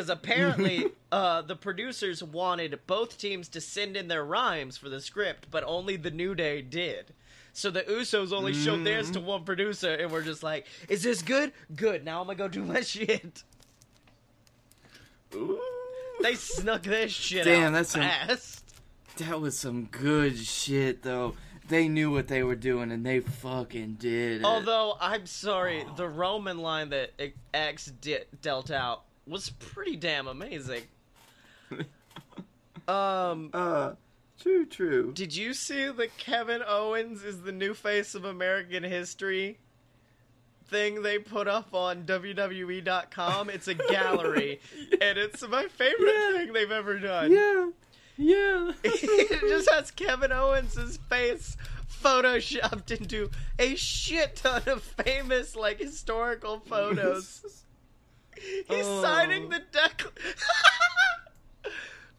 Because 0.00 0.08
apparently, 0.08 0.86
uh, 1.12 1.42
the 1.42 1.54
producers 1.54 2.22
wanted 2.24 2.80
both 2.86 3.18
teams 3.18 3.48
to 3.50 3.60
send 3.60 3.98
in 3.98 4.08
their 4.08 4.24
rhymes 4.24 4.78
for 4.78 4.88
the 4.88 4.98
script, 4.98 5.48
but 5.50 5.62
only 5.66 5.96
the 5.96 6.10
New 6.10 6.34
Day 6.34 6.62
did. 6.62 7.12
So 7.52 7.70
the 7.70 7.82
Usos 7.82 8.32
only 8.32 8.54
showed 8.54 8.82
theirs 8.84 9.10
to 9.10 9.20
one 9.20 9.44
producer, 9.44 9.92
and 9.92 10.10
we're 10.10 10.22
just 10.22 10.42
like, 10.42 10.66
"Is 10.88 11.02
this 11.02 11.20
good? 11.20 11.52
Good. 11.76 12.02
Now 12.02 12.22
I'm 12.22 12.26
gonna 12.28 12.38
go 12.38 12.48
do 12.48 12.64
my 12.64 12.80
shit." 12.80 13.42
They 16.22 16.34
snuck 16.34 16.82
their 16.84 17.08
shit 17.08 17.44
Damn, 17.44 17.68
out 17.68 17.72
that's 17.74 17.90
some- 17.90 18.00
fast. 18.00 18.64
That 19.18 19.38
was 19.38 19.58
some 19.58 19.84
good 19.84 20.38
shit, 20.38 21.02
though. 21.02 21.34
They 21.68 21.88
knew 21.88 22.10
what 22.10 22.28
they 22.28 22.42
were 22.42 22.54
doing, 22.56 22.90
and 22.90 23.04
they 23.04 23.20
fucking 23.20 23.96
did 24.00 24.40
it. 24.40 24.44
Although 24.44 24.96
I'm 24.98 25.26
sorry, 25.26 25.84
the 25.96 26.08
Roman 26.08 26.56
line 26.58 26.88
that 26.90 27.10
X 27.52 27.92
di- 28.00 28.24
dealt 28.40 28.70
out 28.70 29.02
was 29.30 29.50
pretty 29.50 29.96
damn 29.96 30.26
amazing. 30.26 30.82
Um, 32.88 33.50
uh, 33.52 33.92
true, 34.40 34.66
true. 34.66 35.12
did 35.12 35.36
you 35.36 35.54
see 35.54 35.88
that 35.90 36.16
Kevin 36.16 36.60
Owens 36.66 37.22
is 37.22 37.42
the 37.42 37.52
new 37.52 37.72
face 37.72 38.16
of 38.16 38.24
American 38.24 38.82
history? 38.82 39.58
Thing 40.66 41.02
they 41.02 41.18
put 41.18 41.46
up 41.46 41.72
on 41.72 42.04
WWE.com. 42.04 43.50
It's 43.50 43.68
a 43.68 43.74
gallery, 43.74 44.60
and 45.00 45.18
it's 45.18 45.46
my 45.46 45.66
favorite 45.68 46.12
Yeah. 46.14 46.32
thing 46.38 46.52
they've 46.52 46.70
ever 46.72 46.98
done. 46.98 47.30
Yeah, 47.30 47.70
yeah. 48.16 48.72
it 48.84 49.40
just 49.48 49.70
has 49.70 49.92
Kevin 49.92 50.32
Owens' 50.32 50.98
face 51.08 51.56
photoshopped 52.02 52.90
into 52.98 53.30
a 53.58 53.76
shit 53.76 54.36
ton 54.36 54.62
of 54.66 54.82
famous, 54.82 55.54
like, 55.54 55.78
historical 55.78 56.58
photos. 56.60 57.62
He's 58.68 58.86
Oh. 58.86 59.02
signing 59.02 59.48
the 59.48 59.60
deck. 59.72 60.02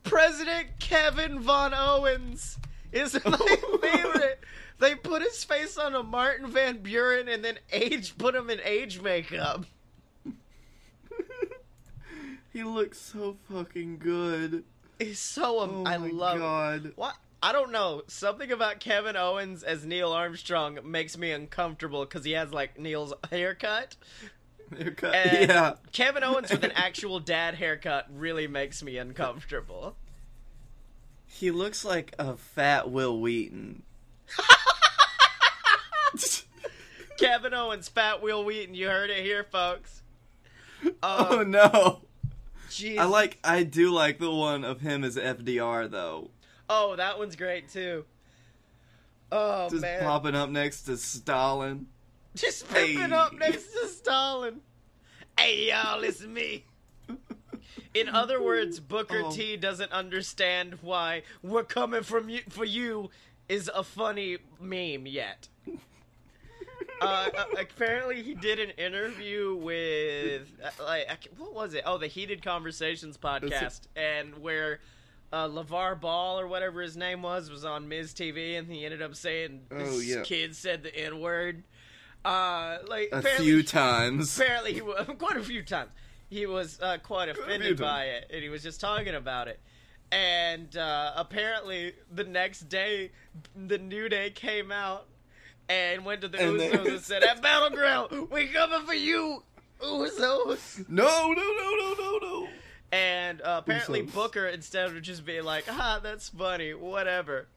President 0.04 0.68
Kevin 0.80 1.40
Von 1.40 1.74
Owens 1.74 2.58
is 2.92 3.14
my 3.26 3.38
favorite. 3.82 4.40
They 4.80 4.96
put 4.96 5.22
his 5.22 5.44
face 5.44 5.78
on 5.78 5.94
a 5.96 6.02
Martin 6.04 6.48
Van 6.48 6.80
Buren 6.80 7.28
and 7.28 7.44
then 7.46 7.60
age 7.72 8.18
put 8.18 8.34
him 8.36 8.50
in 8.50 8.60
age 8.64 9.00
makeup. 9.02 9.66
he 12.54 12.64
looks 12.64 13.00
so 13.00 13.38
fucking 13.52 14.00
good. 14.00 14.64
He's 15.00 15.20
so 15.20 15.60
um, 15.62 15.84
Oh 15.86 15.90
I 15.90 15.98
love 15.98 16.40
god. 16.40 16.92
What? 16.96 17.16
I 17.44 17.52
don't 17.54 17.72
know. 17.72 18.04
Something 18.08 18.52
about 18.52 18.80
Kevin 18.80 19.16
Owens 19.16 19.64
as 19.64 19.84
Neil 19.86 20.12
Armstrong 20.12 20.78
makes 20.84 21.18
me 21.18 21.32
uncomfortable 21.32 22.02
because 22.06 22.24
he 22.26 22.32
has 22.34 22.52
like 22.54 22.78
Neil's 22.78 23.14
haircut. 23.32 23.96
Haircut. 24.78 25.14
And 25.16 25.50
yeah. 25.50 25.74
Kevin 25.92 26.24
Owens 26.24 26.52
with 26.52 26.64
an 26.64 26.72
actual 26.76 27.20
dad 27.20 27.56
haircut 27.56 28.08
really 28.14 28.48
makes 28.48 28.82
me 28.84 28.98
uncomfortable. 28.98 29.96
He 31.28 31.50
looks 31.52 31.86
like 31.86 32.14
a 32.20 32.36
fat 32.38 32.90
Wil 32.92 33.20
Wheaton. 33.20 33.84
Kevin 37.18 37.54
Owens, 37.54 37.88
Fat 37.88 38.22
Wil 38.22 38.44
Wheaton. 38.44 38.76
You 38.76 38.88
heard 38.88 39.10
it 39.10 39.24
here, 39.24 39.44
folks. 39.44 40.02
oh 41.04 41.40
Uh, 41.40 41.44
no. 41.44 42.02
jeez. 42.70 42.98
I 42.98 43.06
like 43.06 43.38
I 43.44 43.64
do 43.64 43.92
like 43.92 44.18
the 44.20 44.32
one 44.32 44.64
of 44.66 44.82
him 44.82 45.04
as 45.04 45.16
FDR 45.16 45.90
though. 45.90 46.32
Oh, 46.70 46.96
that 46.96 47.20
one's 47.20 47.36
great 47.36 47.70
too. 47.70 48.06
Oh 49.32 49.70
Just 49.70 49.82
man, 49.82 50.04
popping 50.04 50.36
up 50.36 50.50
next 50.50 50.84
to 50.84 50.98
Stalin. 50.98 51.88
Just 52.36 52.70
pimping 52.70 53.12
up 53.12 53.34
next 53.34 53.72
to 53.74 53.88
Stalin. 53.88 54.62
Hey 55.38 55.70
y'all, 55.70 56.02
it's 56.04 56.24
me. 56.26 56.66
In 57.94 58.08
other 58.08 58.42
words, 58.42 58.80
Booker 58.80 59.24
Oh. 59.26 59.32
T 59.32 59.58
doesn't 59.58 59.92
understand 59.92 60.78
why 60.82 61.24
"We're 61.44 61.64
coming 61.64 62.04
from 62.04 62.30
you 62.30 62.42
for 62.50 62.64
you" 62.64 63.10
is 63.50 63.70
a 63.74 63.84
funny 63.84 64.38
meme 64.62 65.06
yet. 65.08 65.50
uh, 67.02 67.30
uh, 67.38 67.46
apparently, 67.60 68.22
he 68.22 68.34
did 68.34 68.60
an 68.60 68.70
interview 68.72 69.56
with 69.56 70.48
uh, 70.64 70.70
like 70.84 71.28
what 71.38 71.54
was 71.54 71.74
it? 71.74 71.84
Oh, 71.86 71.98
the 71.98 72.08
Heated 72.08 72.42
Conversations 72.44 73.18
podcast, 73.18 73.82
and 73.98 74.38
where 74.38 74.80
uh, 75.34 75.48
LaVar 75.50 76.00
Ball 76.00 76.40
or 76.40 76.48
whatever 76.48 76.82
his 76.82 76.96
name 76.96 77.22
was 77.24 77.50
was 77.50 77.66
on 77.66 77.90
Ms. 77.90 78.14
TV, 78.14 78.58
and 78.58 78.72
he 78.72 78.86
ended 78.86 79.02
up 79.02 79.16
saying 79.16 79.64
Oh, 79.72 80.00
yeah. 80.00 80.22
kid 80.24 80.56
said 80.56 80.84
the 80.84 80.96
N 80.96 81.20
word. 81.20 81.64
Uh, 82.24 82.78
like 82.88 83.10
A 83.12 83.22
few 83.22 83.64
times. 83.64 84.38
apparently 84.40 84.74
he 84.74 84.82
was 84.82 85.08
quite 85.18 85.38
a 85.38 85.44
few 85.44 85.64
times 85.64 85.90
he 86.30 86.46
was 86.46 86.80
uh, 86.82 86.98
quite 87.04 87.30
offended 87.30 87.78
by 87.80 88.06
it 88.06 88.30
and 88.34 88.42
he 88.44 88.50
was 88.50 88.62
just 88.64 88.80
talking 88.80 89.16
about 89.16 89.48
it 89.48 89.60
and 90.12 90.78
uh, 90.78 91.14
apparently 91.16 91.94
the 92.14 92.24
next 92.24 92.70
day 92.70 93.12
the 93.56 93.78
new 93.78 94.08
day 94.08 94.30
came 94.30 94.72
out 94.72 95.08
and 95.68 96.06
went 96.06 96.22
to 96.22 96.28
the 96.28 96.40
And 96.42 96.60
Usos 96.60 96.88
and 96.88 97.00
said 97.02 97.24
at 97.24 97.42
battleground 97.42 98.30
we 98.30 98.48
coming 98.48 98.86
for 98.86 98.94
you 98.94 99.44
Usos 99.82 100.88
No, 100.88 101.32
no, 101.32 101.34
no, 101.34 101.76
no, 101.80 101.94
no, 101.98 102.18
no. 102.22 102.48
and 102.92 103.42
uh, 103.42 103.62
apparently 103.64 104.04
Usos. 104.04 104.14
Booker 104.14 104.48
instead 104.48 104.86
of 104.96 105.02
just 105.02 105.26
being 105.26 105.44
like 105.44 105.66
ah 105.70 106.00
that's 106.04 106.30
funny 106.30 106.74
whatever 106.74 107.48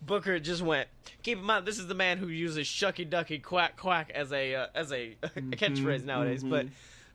Booker 0.00 0.38
just 0.38 0.62
went. 0.62 0.88
Keep 1.22 1.38
in 1.38 1.44
mind, 1.44 1.66
this 1.66 1.78
is 1.78 1.86
the 1.86 1.94
man 1.94 2.18
who 2.18 2.28
uses 2.28 2.66
"shucky 2.66 3.08
ducky 3.08 3.38
quack 3.38 3.76
quack" 3.76 4.10
as 4.14 4.32
a 4.32 4.54
uh, 4.54 4.66
as 4.74 4.92
a 4.92 5.16
catchphrase 5.22 6.04
nowadays. 6.04 6.44
But 6.44 6.66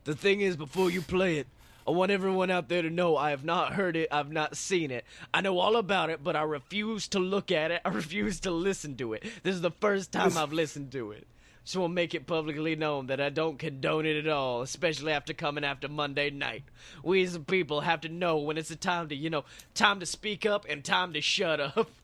the 0.04 0.16
thing 0.16 0.42
is, 0.42 0.56
before 0.58 0.92
you 0.92 1.02
play 1.02 1.38
it, 1.38 1.48
I 1.88 1.92
want 1.92 2.12
everyone 2.12 2.50
out 2.50 2.70
there 2.70 2.82
to 2.82 2.90
know 2.90 3.18
I 3.18 3.32
have 3.32 3.44
not 3.44 3.74
heard 3.74 3.96
it, 3.96 4.08
I've 4.12 4.32
not 4.32 4.56
seen 4.56 4.92
it. 4.92 5.06
I 5.34 5.42
know 5.42 5.60
all 5.60 5.76
about 5.76 6.10
it, 6.10 6.24
but 6.24 6.36
I 6.36 6.44
refuse 6.44 7.08
to 7.10 7.20
look 7.20 7.52
at 7.52 7.72
it. 7.72 7.82
I 7.86 7.90
refuse 7.90 8.40
to 8.42 8.52
listen 8.52 8.96
to 8.98 9.14
it. 9.14 9.24
This 9.44 9.56
is 9.56 9.62
the 9.62 9.72
first 9.72 10.12
time 10.12 10.38
I've 10.38 10.54
listened 10.54 10.92
to 10.94 11.12
it. 11.12 11.28
Just 11.66 11.78
want 11.78 11.92
to 11.92 11.96
make 11.96 12.14
it 12.14 12.28
publicly 12.28 12.76
known 12.76 13.08
that 13.08 13.22
I 13.22 13.30
don't 13.30 13.58
condone 13.58 14.06
it 14.06 14.18
at 14.18 14.28
all, 14.28 14.62
especially 14.62 15.14
after 15.14 15.34
coming 15.34 15.64
after 15.64 15.88
Monday 15.88 16.30
night. 16.30 16.64
We 17.04 17.24
as 17.24 17.34
the 17.34 17.40
people 17.40 17.82
have 17.82 18.02
to 18.02 18.10
know 18.10 18.38
when 18.38 18.58
it's 18.58 18.72
a 18.72 18.76
time 18.76 19.08
to, 19.10 19.16
you 19.16 19.30
know, 19.30 19.46
time 19.74 20.02
to 20.02 20.06
speak 20.06 20.46
up 20.46 20.66
and 20.68 20.84
time 20.84 21.14
to 21.14 21.22
shut 21.22 21.62
up. 21.62 21.90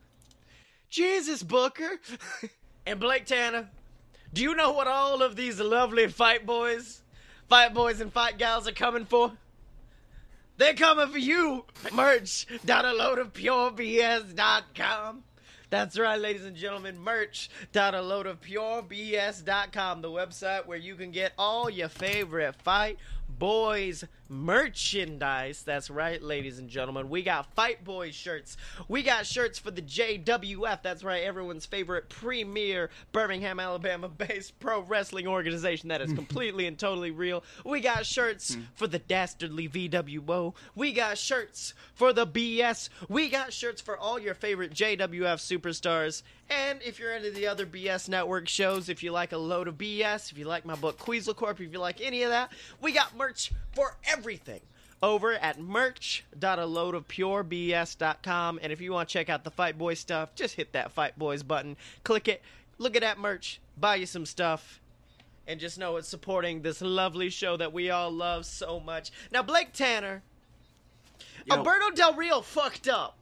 Jesus, 0.90 1.44
Booker. 1.44 2.00
and 2.86 3.00
Blake 3.00 3.26
Tanner, 3.26 3.70
do 4.34 4.42
you 4.42 4.56
know 4.56 4.72
what 4.72 4.88
all 4.88 5.22
of 5.22 5.36
these 5.36 5.60
lovely 5.60 6.08
fight 6.08 6.46
boys, 6.46 7.02
fight 7.48 7.74
boys 7.74 8.02
and 8.02 8.12
fight 8.12 8.38
gals 8.38 8.68
are 8.68 8.74
coming 8.74 9.06
for? 9.06 9.32
They're 10.58 10.74
coming 10.74 11.08
for 11.08 11.18
you. 11.18 11.66
Merch. 11.94 12.46
Download 12.66 13.20
of 13.20 13.34
purebs.com. 13.34 15.24
That's 15.70 15.98
right, 15.98 16.20
ladies 16.20 16.46
and 16.46 16.56
gentlemen. 16.56 17.00
Merch. 17.00 17.50
Download 17.72 18.26
of 18.26 18.42
purebs.com, 18.42 20.02
the 20.02 20.10
website 20.10 20.66
where 20.66 20.78
you 20.78 20.96
can 20.96 21.12
get 21.12 21.32
all 21.38 21.70
your 21.70 21.90
favorite 21.90 22.56
fight 22.56 22.98
boys 23.40 24.04
merchandise. 24.30 25.64
That's 25.64 25.90
right, 25.90 26.22
ladies 26.22 26.60
and 26.60 26.70
gentlemen. 26.70 27.10
We 27.10 27.24
got 27.24 27.54
Fight 27.56 27.84
Boys 27.84 28.16
shirts. 28.16 28.58
We 28.88 29.02
got 29.04 29.26
shirts 29.26 29.60
for 29.60 29.72
the 29.72 29.82
JWF. 29.82 30.82
That's 30.84 31.04
right, 31.04 31.24
everyone's 31.24 31.66
favorite 31.66 32.10
premier 32.10 32.90
Birmingham, 33.12 33.60
Alabama 33.60 34.08
based 34.18 34.60
pro 34.60 34.82
wrestling 34.82 35.28
organization 35.28 35.90
that 35.90 36.02
is 36.02 36.14
completely 36.14 36.68
and 36.68 36.78
totally 36.78 37.12
real. 37.12 37.44
We 37.66 37.82
got 37.82 38.06
shirts 38.06 38.54
hmm. 38.54 38.62
for 38.76 38.88
the 38.88 39.00
Dastardly 39.00 39.68
VWO. 39.68 40.54
We 40.76 40.94
got 40.94 41.18
shirts 41.18 41.74
for 41.94 42.14
the 42.14 42.28
BS. 42.28 42.90
We 43.08 43.30
got 43.30 43.52
shirts 43.52 43.82
for 43.82 43.98
all 43.98 44.20
your 44.20 44.34
favorite 44.34 44.74
JWF 44.74 45.40
superstars. 45.40 46.22
And 46.50 46.82
if 46.82 46.98
you're 46.98 47.14
into 47.14 47.30
the 47.30 47.48
other 47.48 47.66
BS 47.66 48.10
network 48.10 48.48
shows, 48.48 48.90
if 48.90 49.04
you 49.04 49.12
like 49.12 49.34
a 49.34 49.38
load 49.38 49.68
of 49.68 49.78
BS, 49.78 50.32
if 50.32 50.38
you 50.38 50.46
like 50.46 50.66
my 50.66 50.76
book 50.76 50.98
Queasel 50.98 51.36
Corp, 51.36 51.60
if 51.62 51.72
you 51.72 51.80
like 51.80 52.02
any 52.02 52.24
of 52.24 52.32
that, 52.32 52.52
we 52.82 52.92
got 52.92 53.16
merch 53.16 53.52
for 53.74 53.96
everything 54.20 54.60
over 55.02 55.32
at 55.32 55.58
merch.aloadofpurebs.com. 55.62 58.60
And 58.62 58.74
if 58.74 58.82
you 58.82 58.92
want 58.92 59.08
to 59.08 59.14
check 59.14 59.30
out 59.30 59.46
the 59.46 59.52
Fight 59.52 59.78
Boys 59.78 60.00
stuff, 60.00 60.36
just 60.36 60.56
hit 60.56 60.74
that 60.74 60.92
Fight 60.92 61.18
Boys 61.18 61.42
button, 61.42 61.78
click 62.04 62.28
it, 62.28 62.42
look 62.78 62.98
at 62.98 63.02
that 63.02 63.18
merch, 63.18 63.62
buy 63.78 63.96
you 63.96 64.06
some 64.06 64.26
stuff, 64.26 64.82
and 65.48 65.58
just 65.58 65.80
know 65.80 65.96
it's 65.96 66.10
supporting 66.10 66.64
this 66.64 66.82
lovely 66.82 67.30
show 67.30 67.56
that 67.56 67.72
we 67.72 67.90
all 67.90 68.12
love 68.12 68.46
so 68.46 68.82
much. 68.82 69.10
Now, 69.32 69.42
Blake 69.42 69.72
Tanner, 69.72 70.22
Yo. 71.46 71.56
Alberto 71.56 71.92
Del 71.92 72.16
Rio 72.16 72.42
fucked 72.42 72.90
up. 72.90 73.16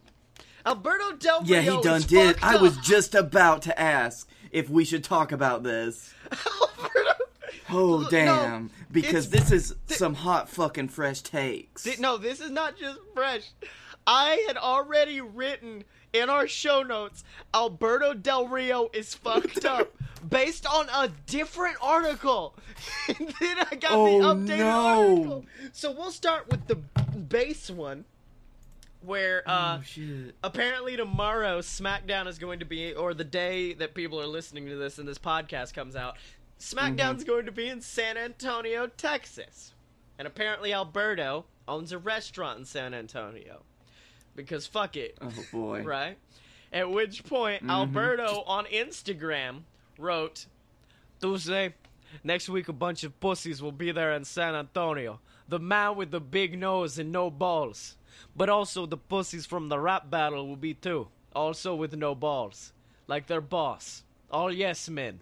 Alberto 0.65 1.15
Del 1.15 1.43
Rio 1.43 1.53
Yeah, 1.53 1.61
he 1.61 1.79
done 1.83 2.01
did. 2.01 2.37
I 2.41 2.57
was 2.57 2.75
just 2.77 3.13
about 3.13 3.61
to 3.61 3.79
ask 3.79 4.27
if 4.51 4.67
we 4.67 4.83
should 4.83 5.03
talk 5.03 5.31
about 5.31 5.61
this. 5.61 6.11
Alberto. 6.31 7.23
Oh 7.69 8.01
No, 8.01 8.09
damn! 8.09 8.71
because 8.91 9.29
this 9.29 9.51
is 9.51 9.75
some 9.87 10.13
hot 10.15 10.49
fucking 10.49 10.89
fresh 10.89 11.21
takes. 11.21 11.83
Th- 11.83 11.99
No, 11.99 12.17
this 12.17 12.39
is 12.41 12.51
not 12.51 12.77
just 12.77 12.99
fresh. 13.13 13.49
I 14.05 14.43
had 14.47 14.57
already 14.57 15.19
written 15.21 15.83
in 16.13 16.29
our 16.29 16.47
show 16.47 16.81
notes 16.83 17.23
Alberto 17.53 18.13
Del 18.13 18.47
Rio 18.47 18.89
is 18.93 19.13
fucked 19.13 19.65
up 19.65 19.93
based 20.29 20.65
on 20.65 20.87
a 20.89 21.09
different 21.25 21.77
article. 21.81 22.55
then 23.07 23.57
I 23.71 23.75
got 23.75 23.91
Oh, 23.91 24.19
the 24.19 24.25
updated 24.53 24.57
no. 24.59 24.69
article. 25.09 25.45
So 25.73 25.91
we'll 25.91 26.11
start 26.11 26.49
with 26.49 26.67
the 26.67 26.75
base 26.75 27.69
one 27.69 28.05
where 29.01 29.43
uh 29.47 29.77
oh 29.79 29.83
shit! 29.83 30.35
apparently 30.43 30.97
tomorrow 30.97 31.59
SmackDown 31.59 32.27
is 32.27 32.39
going 32.39 32.59
to 32.59 32.65
be 32.65 32.93
or 32.93 33.13
the 33.13 33.23
day 33.23 33.73
that 33.73 33.93
people 33.93 34.19
are 34.19 34.25
listening 34.27 34.65
to 34.67 34.75
this 34.75 34.97
and 34.97 35.07
this 35.07 35.19
podcast 35.19 35.73
comes 35.73 35.95
out, 35.95 36.17
SmackDown's 36.59 37.23
mm-hmm. 37.23 37.31
going 37.31 37.45
to 37.45 37.51
be 37.51 37.67
in 37.67 37.81
San 37.81 38.17
Antonio, 38.17 38.87
Texas. 38.87 39.73
And 40.17 40.27
apparently 40.27 40.73
Alberto 40.73 41.45
owns 41.67 41.91
a 41.91 41.97
restaurant 41.97 42.59
in 42.59 42.65
San 42.65 42.93
Antonio. 42.93 43.63
Because 44.35 44.65
fuck 44.65 44.95
it. 44.95 45.17
Oh 45.21 45.31
boy! 45.51 45.83
Right? 45.85 46.17
At 46.73 46.91
which 46.91 47.23
point 47.23 47.61
mm-hmm. 47.61 47.71
Alberto 47.71 48.43
on 48.45 48.65
Instagram 48.65 49.61
wrote 49.97 50.45
Tuesday, 51.21 51.73
next 52.23 52.49
week 52.49 52.67
a 52.67 52.73
bunch 52.73 53.03
of 53.03 53.19
pussies 53.19 53.61
will 53.61 53.71
be 53.71 53.91
there 53.91 54.13
in 54.13 54.25
San 54.25 54.55
Antonio. 54.55 55.19
The 55.47 55.59
man 55.59 55.95
with 55.95 56.11
the 56.11 56.19
big 56.19 56.57
nose 56.59 56.99
and 56.99 57.11
no 57.11 57.29
balls. 57.29 57.95
But 58.35 58.49
also 58.49 58.85
the 58.85 58.97
pussies 58.97 59.45
from 59.45 59.69
the 59.69 59.79
rap 59.79 60.09
battle 60.09 60.47
will 60.47 60.55
be 60.55 60.73
too. 60.73 61.07
Also 61.35 61.75
with 61.75 61.95
no 61.95 62.15
balls. 62.15 62.73
Like 63.07 63.27
their 63.27 63.41
boss. 63.41 64.03
All 64.29 64.51
yes 64.51 64.89
men. 64.89 65.21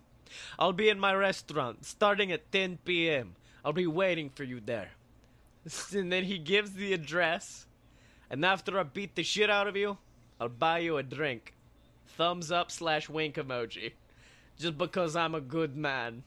I'll 0.57 0.73
be 0.73 0.89
in 0.89 0.99
my 0.99 1.13
restaurant 1.13 1.85
starting 1.85 2.31
at 2.31 2.51
10 2.51 2.79
p.m. 2.85 3.35
I'll 3.63 3.73
be 3.73 3.87
waiting 3.87 4.29
for 4.29 4.43
you 4.43 4.59
there. 4.59 4.91
And 5.93 6.11
then 6.11 6.25
he 6.25 6.37
gives 6.37 6.73
the 6.73 6.93
address. 6.93 7.65
And 8.29 8.45
after 8.45 8.79
I 8.79 8.83
beat 8.83 9.15
the 9.15 9.23
shit 9.23 9.49
out 9.49 9.67
of 9.67 9.75
you, 9.75 9.97
I'll 10.39 10.49
buy 10.49 10.79
you 10.79 10.97
a 10.97 11.03
drink. 11.03 11.55
Thumbs 12.07 12.51
up 12.51 12.71
slash 12.71 13.09
wink 13.09 13.35
emoji. 13.35 13.93
Just 14.57 14.77
because 14.77 15.15
I'm 15.15 15.35
a 15.35 15.41
good 15.41 15.75
man. 15.75 16.23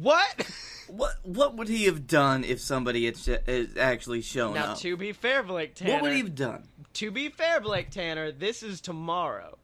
What? 0.00 0.48
What 0.86 1.14
what 1.22 1.56
would 1.56 1.68
he 1.68 1.86
have 1.86 2.06
done 2.06 2.44
if 2.44 2.60
somebody 2.60 3.06
had, 3.06 3.16
sh- 3.16 3.78
actually 3.78 4.20
shown 4.20 4.52
now, 4.52 4.64
up? 4.64 4.68
Now, 4.68 4.74
to 4.74 4.98
be 4.98 5.12
fair, 5.12 5.42
Blake 5.42 5.74
Tanner. 5.74 5.94
what 5.94 6.02
would 6.02 6.12
he 6.12 6.18
have 6.18 6.34
done? 6.34 6.64
To 6.92 7.10
be 7.10 7.30
fair, 7.30 7.58
Blake 7.58 7.88
Tanner, 7.88 8.30
this 8.30 8.62
is 8.62 8.82
tomorrow. 8.82 9.56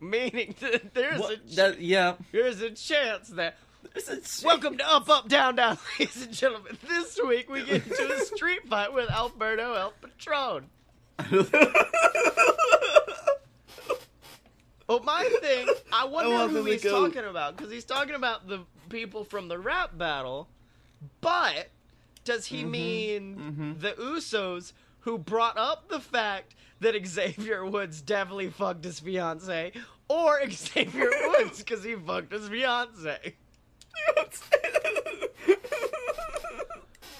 Meaning 0.00 0.54
that 0.60 0.94
there's 0.94 1.18
a 1.18 1.22
What, 1.22 1.56
that, 1.56 1.80
yeah. 1.80 2.14
there's 2.32 2.60
a 2.60 2.70
chance 2.70 3.28
that 3.30 3.56
Welcome 4.44 4.76
to 4.78 4.88
Up 4.90 5.08
Up 5.08 5.28
Down 5.28 5.56
Down, 5.56 5.78
ladies 5.98 6.24
and 6.24 6.32
gentlemen. 6.34 6.76
This 6.86 7.18
week 7.26 7.48
we 7.48 7.64
get 7.64 7.86
into 7.86 8.12
a 8.12 8.18
street 8.24 8.66
fight 8.68 8.92
with 8.92 9.10
Alberto 9.10 9.72
El 9.74 9.92
Patron. 10.02 10.66
Well, 14.88 15.00
my 15.00 15.28
thing, 15.40 15.66
I 15.92 16.04
wonder 16.04 16.30
want 16.30 16.52
who 16.52 16.62
he's 16.64 16.84
go- 16.84 17.06
talking 17.08 17.24
about 17.28 17.56
because 17.56 17.72
he's 17.72 17.84
talking 17.84 18.14
about 18.14 18.46
the 18.46 18.60
people 18.88 19.24
from 19.24 19.48
the 19.48 19.58
rap 19.58 19.98
battle, 19.98 20.48
but 21.20 21.70
does 22.24 22.46
he 22.46 22.64
mean 22.64 23.76
the 23.80 23.90
Usos 23.94 24.72
who 25.00 25.18
brought 25.18 25.58
up 25.58 25.88
the 25.88 25.98
fact 25.98 26.54
that 26.80 26.94
Xavier 27.06 27.64
Woods 27.64 28.02
definitely 28.02 28.50
fucked 28.50 28.84
his 28.84 29.00
fiance, 29.00 29.72
or 30.08 30.50
Xavier 30.50 31.10
Woods 31.28 31.58
because 31.58 31.84
he 31.84 31.94
fucked 31.94 32.32
his 32.32 32.48
fiance? 32.48 33.34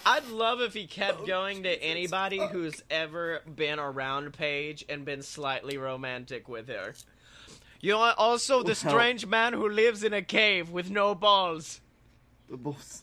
I'd 0.08 0.28
love 0.28 0.60
if 0.60 0.72
he 0.72 0.86
kept 0.86 1.22
oh, 1.22 1.26
going 1.26 1.64
to 1.64 1.82
anybody 1.82 2.38
who's 2.38 2.80
ever 2.90 3.40
been 3.56 3.80
around 3.80 4.34
Paige 4.34 4.84
and 4.88 5.04
been 5.04 5.20
slightly 5.22 5.78
romantic 5.78 6.48
with 6.48 6.68
her. 6.68 6.94
You 7.80 7.94
know? 7.94 8.12
Also, 8.16 8.62
the 8.62 8.76
strange 8.76 9.26
man 9.26 9.52
who 9.52 9.68
lives 9.68 10.04
in 10.04 10.12
a 10.12 10.22
cave 10.22 10.70
with 10.70 10.90
no 10.90 11.16
balls. 11.16 11.80
The 12.48 12.56
balls. 12.56 13.02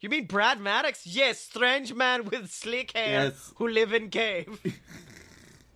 You 0.00 0.08
mean 0.08 0.26
Brad 0.26 0.60
Maddox? 0.60 1.06
Yes, 1.06 1.38
strange 1.38 1.92
man 1.92 2.24
with 2.24 2.50
slick 2.50 2.92
hair 2.92 3.24
Yes. 3.24 3.52
who 3.56 3.68
live 3.68 3.92
in 3.92 4.08
cave. 4.08 4.60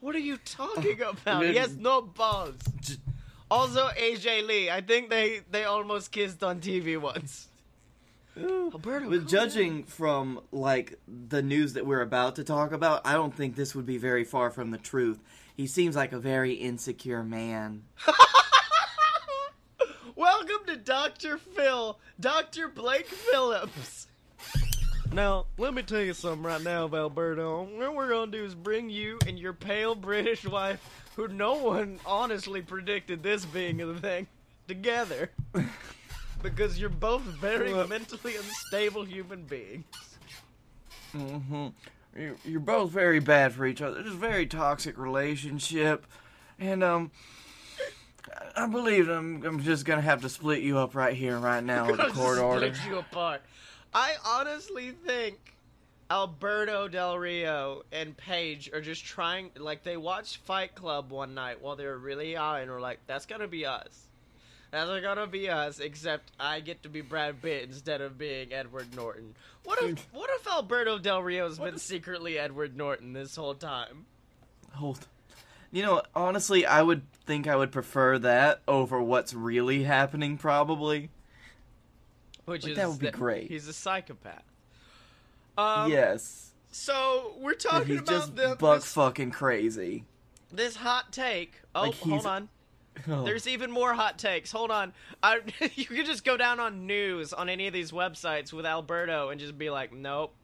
what 0.01 0.15
are 0.15 0.21
you 0.21 0.37
talking 0.39 1.01
oh, 1.03 1.11
about? 1.11 1.41
Then- 1.43 1.53
He 1.53 1.59
has 1.59 1.77
no 1.77 2.03
balls. 2.03 2.57
Also, 3.51 3.89
AJ 3.89 4.47
Lee. 4.47 4.71
I 4.71 4.81
think 4.81 5.11
they 5.11 5.41
they 5.51 5.65
almost 5.65 6.13
kissed 6.13 6.43
on 6.43 6.61
TV 6.61 7.01
once. 7.01 7.49
Alberto, 8.39 9.11
But 9.11 9.27
judging 9.27 9.85
from 9.85 10.41
like 10.53 10.99
the 11.09 11.43
news 11.43 11.73
that 11.75 11.85
we're 11.85 12.01
about 12.01 12.37
to 12.37 12.45
talk 12.45 12.73
about, 12.73 13.03
I 13.05 13.15
don't 13.15 13.35
think 13.35 13.57
this 13.57 13.75
would 13.75 13.87
be 13.87 13.99
very 13.99 14.25
far 14.25 14.51
from 14.51 14.71
the 14.71 14.79
truth. 14.79 15.19
He 15.57 15.67
seems 15.67 15.97
like 15.97 16.13
a 16.13 16.19
very 16.19 16.53
insecure 16.55 17.23
man. 17.23 17.83
Welcome 20.15 20.67
to 20.67 20.77
Dr. 20.77 21.39
Phil, 21.39 21.99
Dr. 22.19 22.69
Blake 22.69 23.07
Phillips. 23.07 24.07
Now, 25.13 25.47
let 25.59 25.75
me 25.75 25.83
tell 25.83 26.01
you 26.01 26.15
something 26.15 26.45
right 26.45 26.63
now, 26.63 26.89
Alberto. 26.93 27.65
What 27.65 27.95
we're 27.95 28.09
gonna 28.09 28.31
do 28.31 28.45
is 28.45 28.55
bring 28.55 28.89
you 28.89 29.19
and 29.27 29.37
your 29.37 29.53
pale 29.53 29.97
British 29.97 30.47
wife, 30.47 30.81
who 31.17 31.27
no 31.27 31.55
one 31.55 31.99
honestly 32.07 32.63
predicted 32.63 33.23
this 33.23 33.45
being 33.45 33.81
a 33.81 33.95
thing, 33.95 34.27
together. 34.69 35.31
Because 36.43 36.79
you're 36.79 36.89
both 36.89 37.21
very 37.21 37.75
mentally 37.87 38.35
unstable 38.35 39.05
human 39.05 39.43
beings. 39.43 39.85
Mm-hmm. 41.15 41.67
You're, 42.19 42.37
you're 42.47 42.61
both 42.61 42.91
very 42.91 43.21
bad 43.21 43.53
for 43.53 43.67
each 43.67 43.83
other. 43.83 44.01
It's 44.01 44.09
a 44.09 44.15
very 44.15 44.47
toxic 44.47 44.97
relationship, 44.97 46.07
and 46.59 46.83
um, 46.83 47.11
I 48.57 48.67
believe 48.67 49.11
I'm 49.11 49.45
I'm 49.45 49.63
just 49.63 49.85
gonna 49.85 50.01
have 50.01 50.23
to 50.23 50.31
split 50.31 50.63
you 50.63 50.79
up 50.79 50.95
right 50.95 51.15
here, 51.15 51.39
right 51.39 51.63
now, 51.63 51.91
with 51.91 52.01
a 52.01 52.09
court 52.15 52.39
order. 52.39 52.75
Split 52.75 52.91
you 52.91 52.99
apart. 52.99 53.43
I 53.93 54.15
honestly 54.25 54.91
think 54.91 55.57
Alberto 56.11 56.89
Del 56.89 57.19
Rio 57.19 57.83
and 57.93 58.17
Paige 58.17 58.71
are 58.73 58.81
just 58.81 59.05
trying. 59.05 59.51
Like 59.57 59.83
they 59.83 59.97
watched 59.97 60.39
Fight 60.39 60.75
Club 60.75 61.11
one 61.11 61.35
night 61.35 61.61
while 61.61 61.77
they 61.77 61.87
were 61.87 61.99
really 61.99 62.35
high, 62.35 62.61
and 62.61 62.71
were 62.71 62.81
like, 62.81 63.01
"That's 63.07 63.27
gonna 63.27 63.49
be 63.49 63.67
us. 63.67 64.09
That's 64.71 64.91
gonna 65.03 65.27
be 65.27 65.49
us." 65.49 65.79
Except 65.79 66.31
I 66.39 66.61
get 66.61 66.83
to 66.83 66.89
be 66.89 67.01
Brad 67.01 67.41
Pitt 67.41 67.65
instead 67.65 68.01
of 68.01 68.19
being 68.19 68.53
Edward 68.53 68.95
Norton. 68.95 69.35
What 69.65 69.83
if 69.83 70.01
What 70.13 70.31
if 70.33 70.47
Alberto 70.47 70.99
Del 70.99 71.23
Rio's 71.23 71.59
been 71.59 71.79
secretly 71.79 72.39
Edward 72.39 72.77
Norton 72.77 73.13
this 73.13 73.37
whole 73.37 73.55
time? 73.55 74.07
Hold. 74.73 75.07
You 75.73 75.85
know, 75.85 76.03
honestly, 76.17 76.67
I 76.67 76.83
would 76.83 77.03
think 77.25 77.47
I 77.47 77.55
would 77.55 77.71
prefer 77.71 78.19
that 78.19 78.61
over 78.67 79.01
what's 79.01 79.33
really 79.33 79.85
happening, 79.85 80.37
probably. 80.37 81.11
Which 82.51 82.65
Like, 82.65 82.73
is 82.73 82.77
that 82.79 82.89
would 82.89 82.99
be 82.99 83.11
great. 83.11 83.49
He's 83.49 83.69
a 83.69 83.73
psychopath. 83.73 84.43
Um, 85.57 85.91
yes. 85.91 86.51
So 86.73 87.35
we're 87.41 87.55
talking 87.55 87.89
he's 87.89 87.99
about 88.01 88.11
just 88.11 88.37
the, 88.37 88.57
buck 88.59 88.81
this, 88.81 88.93
fucking 88.93 89.31
crazy. 89.31 90.05
this 90.53 90.77
hot 90.77 91.13
take. 91.13 91.55
Oh, 91.75 91.83
Like, 91.83 91.95
hold 91.97 92.27
on. 92.27 92.49
Oh. 93.09 93.25
There's 93.25 93.47
even 93.47 93.71
more 93.71 93.95
hot 93.95 94.19
takes. 94.19 94.51
Hold 94.53 94.71
on. 94.71 94.93
I, 95.23 95.41
you 95.75 95.87
could 95.87 96.05
just 96.05 96.25
go 96.25 96.37
down 96.37 96.61
on 96.61 96.87
news 96.87 97.33
on 97.33 97.49
any 97.49 97.67
of 97.67 97.73
these 97.73 97.93
websites 97.93 98.53
with 98.53 98.67
Alberto 98.67 99.31
and 99.31 99.41
just 99.41 99.57
be 99.57 99.71
like, 99.71 99.93
nope. 99.93 100.35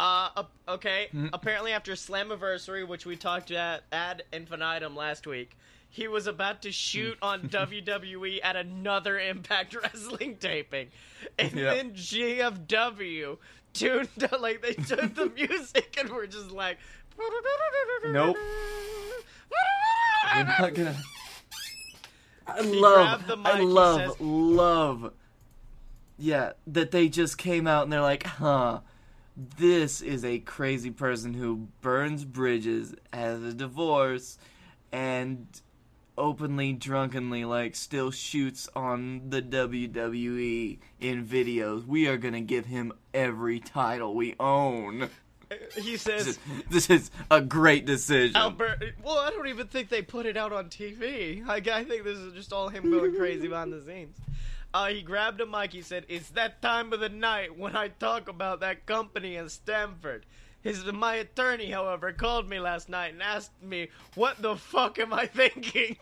Uh, 0.00 0.44
okay. 0.66 1.08
Hmm. 1.12 1.26
Apparently, 1.32 1.72
after 1.72 1.92
Slammiversary, 1.92 2.88
which 2.88 3.06
we 3.06 3.14
talked 3.14 3.50
at 3.50 3.82
ad 3.92 4.24
infinitum 4.32 4.96
last 4.96 5.26
week, 5.26 5.56
he 5.96 6.08
was 6.08 6.26
about 6.26 6.62
to 6.62 6.70
shoot 6.72 7.16
on 7.22 7.42
WWE 7.48 8.40
at 8.42 8.54
another 8.54 9.18
Impact 9.18 9.74
Wrestling 9.74 10.36
taping, 10.38 10.88
and 11.38 11.52
Yep. 11.52 11.74
then 11.76 11.92
GFW 11.94 13.38
tuned 13.72 14.08
like 14.40 14.60
they 14.62 14.74
took 14.74 15.14
the 15.14 15.30
music 15.34 15.96
and 15.98 16.10
were 16.10 16.26
just 16.26 16.50
like, 16.50 16.78
Nope. 18.06 18.36
We're 20.34 20.44
not 20.44 20.74
gonna. 20.74 20.96
I 22.46 22.62
He 22.62 22.68
love, 22.78 23.26
the 23.26 23.36
mic, 23.36 23.46
I 23.46 23.60
love, 23.60 24.00
says- 24.12 24.20
love. 24.20 25.12
Yeah, 26.18 26.52
that 26.66 26.90
they 26.92 27.08
just 27.08 27.36
came 27.38 27.66
out 27.66 27.84
and 27.84 27.92
they're 27.92 28.00
like, 28.00 28.22
huh, 28.24 28.80
this 29.36 30.00
is 30.00 30.24
a 30.24 30.38
crazy 30.40 30.90
person 30.90 31.34
who 31.34 31.68
burns 31.82 32.24
bridges, 32.24 32.94
has 33.12 33.42
a 33.42 33.52
divorce, 33.52 34.38
and 34.92 35.46
openly, 36.18 36.72
drunkenly, 36.72 37.44
like, 37.44 37.74
still 37.74 38.10
shoots 38.10 38.68
on 38.74 39.30
the 39.30 39.42
WWE 39.42 40.78
in 41.00 41.26
videos. 41.26 41.86
We 41.86 42.08
are 42.08 42.16
gonna 42.16 42.40
give 42.40 42.66
him 42.66 42.92
every 43.14 43.60
title 43.60 44.14
we 44.14 44.34
own. 44.40 45.10
He 45.76 45.92
This 45.92 46.02
says 46.02 46.26
is, 46.26 46.38
this 46.70 46.90
is 46.90 47.10
a 47.30 47.40
great 47.40 47.86
decision. 47.86 48.36
Albert. 48.36 48.82
Well, 49.02 49.18
I 49.18 49.30
don't 49.30 49.46
even 49.46 49.68
think 49.68 49.88
they 49.90 50.02
put 50.02 50.26
it 50.26 50.36
out 50.36 50.52
on 50.52 50.68
TV. 50.70 51.46
I, 51.46 51.56
I 51.56 51.84
think 51.84 52.02
this 52.02 52.18
is 52.18 52.32
just 52.32 52.52
all 52.52 52.68
him 52.68 52.90
going 52.90 53.14
crazy 53.14 53.46
behind 53.46 53.72
the 53.72 53.80
scenes. 53.80 54.16
Uh, 54.74 54.88
he 54.88 55.02
grabbed 55.02 55.40
a 55.40 55.46
mic. 55.46 55.72
He 55.72 55.82
said, 55.82 56.04
"It's 56.08 56.30
that 56.30 56.60
time 56.60 56.92
of 56.92 57.00
the 57.00 57.08
night 57.08 57.56
when 57.56 57.76
I 57.76 57.88
talk 57.88 58.28
about 58.28 58.60
that 58.60 58.86
company 58.86 59.36
in 59.36 59.48
Stamford." 59.48 60.26
His 60.66 60.84
my 60.84 61.14
attorney, 61.14 61.70
however, 61.70 62.12
called 62.12 62.48
me 62.48 62.58
last 62.58 62.88
night 62.88 63.12
and 63.12 63.22
asked 63.22 63.62
me 63.62 63.88
what 64.16 64.42
the 64.42 64.56
fuck 64.56 64.98
am 64.98 65.12
I 65.12 65.26
thinking, 65.26 65.96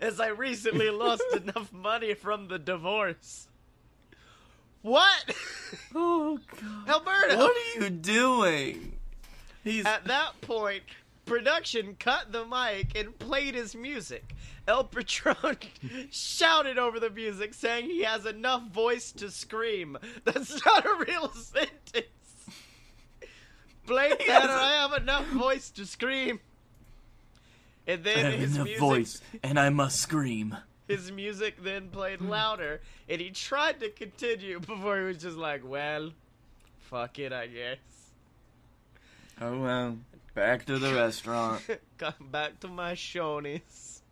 as 0.00 0.18
I 0.18 0.28
recently 0.28 0.90
lost 0.90 1.22
enough 1.36 1.72
money 1.72 2.14
from 2.14 2.48
the 2.48 2.58
divorce. 2.58 3.46
What, 4.82 5.36
oh 5.94 6.40
god. 6.60 6.88
Alberto? 6.88 7.36
What 7.36 7.56
are 7.56 7.80
you 7.80 7.90
doing? 7.90 8.96
He's 9.62 9.86
At 9.86 10.06
that 10.06 10.40
point, 10.40 10.82
production 11.24 11.94
cut 12.00 12.32
the 12.32 12.44
mic 12.44 12.98
and 12.98 13.16
played 13.20 13.54
his 13.54 13.76
music. 13.76 14.34
El 14.66 14.82
Patron 14.82 15.58
shouted 16.10 16.76
over 16.76 16.98
the 16.98 17.10
music, 17.10 17.54
saying 17.54 17.84
he 17.84 18.02
has 18.02 18.26
enough 18.26 18.64
voice 18.68 19.12
to 19.12 19.30
scream. 19.30 19.96
That's 20.24 20.64
not 20.66 20.84
a 20.84 21.04
real 21.06 21.28
sentence. 21.34 22.08
Blake 23.88 24.18
Tanner, 24.26 24.52
I 24.52 24.72
have 24.82 24.92
enough 25.02 25.26
voice 25.26 25.70
to 25.70 25.86
scream. 25.86 26.40
And 27.86 28.00
I 28.00 28.02
then 28.02 28.24
have 28.32 28.40
his 28.40 28.54
enough 28.54 28.64
music, 28.66 28.80
voice, 28.80 29.20
and 29.42 29.58
I 29.58 29.70
must 29.70 29.98
scream. 30.00 30.56
his 30.86 31.10
music 31.10 31.62
then 31.62 31.88
played 31.88 32.20
louder, 32.20 32.80
and 33.08 33.20
he 33.20 33.30
tried 33.30 33.80
to 33.80 33.88
continue 33.90 34.60
before 34.66 34.98
he 34.98 35.04
was 35.04 35.18
just 35.18 35.36
like, 35.38 35.62
"Well, 35.64 36.10
fuck 36.80 37.18
it, 37.18 37.32
I 37.32 37.46
guess." 37.46 37.78
Oh 39.40 39.60
well. 39.60 39.98
Back 40.34 40.66
to 40.66 40.78
the 40.78 40.94
restaurant. 40.94 41.62
Come 41.98 42.14
back 42.30 42.60
to 42.60 42.68
my 42.68 42.92
Shoney's. 42.92 44.02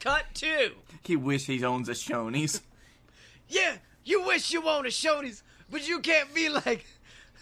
Cut 0.00 0.24
two. 0.34 0.72
He 1.04 1.14
wish 1.14 1.46
he 1.46 1.62
owns 1.64 1.88
a 1.88 1.92
Shoney's. 1.92 2.62
Yeah, 3.48 3.76
you 4.04 4.24
wish 4.24 4.50
you 4.50 4.66
owned 4.68 4.86
a 4.86 4.90
Shoney's, 4.90 5.44
but 5.70 5.86
you 5.86 6.00
can't 6.00 6.34
be 6.34 6.48
like 6.48 6.84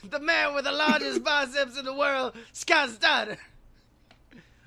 the 0.05 0.21
man 0.21 0.55
with 0.55 0.65
the 0.65 0.73
largest 0.73 1.23
biceps 1.25 1.79
in 1.79 1.85
the 1.85 1.95
world, 1.95 2.35
Scott 2.53 2.91
Steiner. 2.91 3.37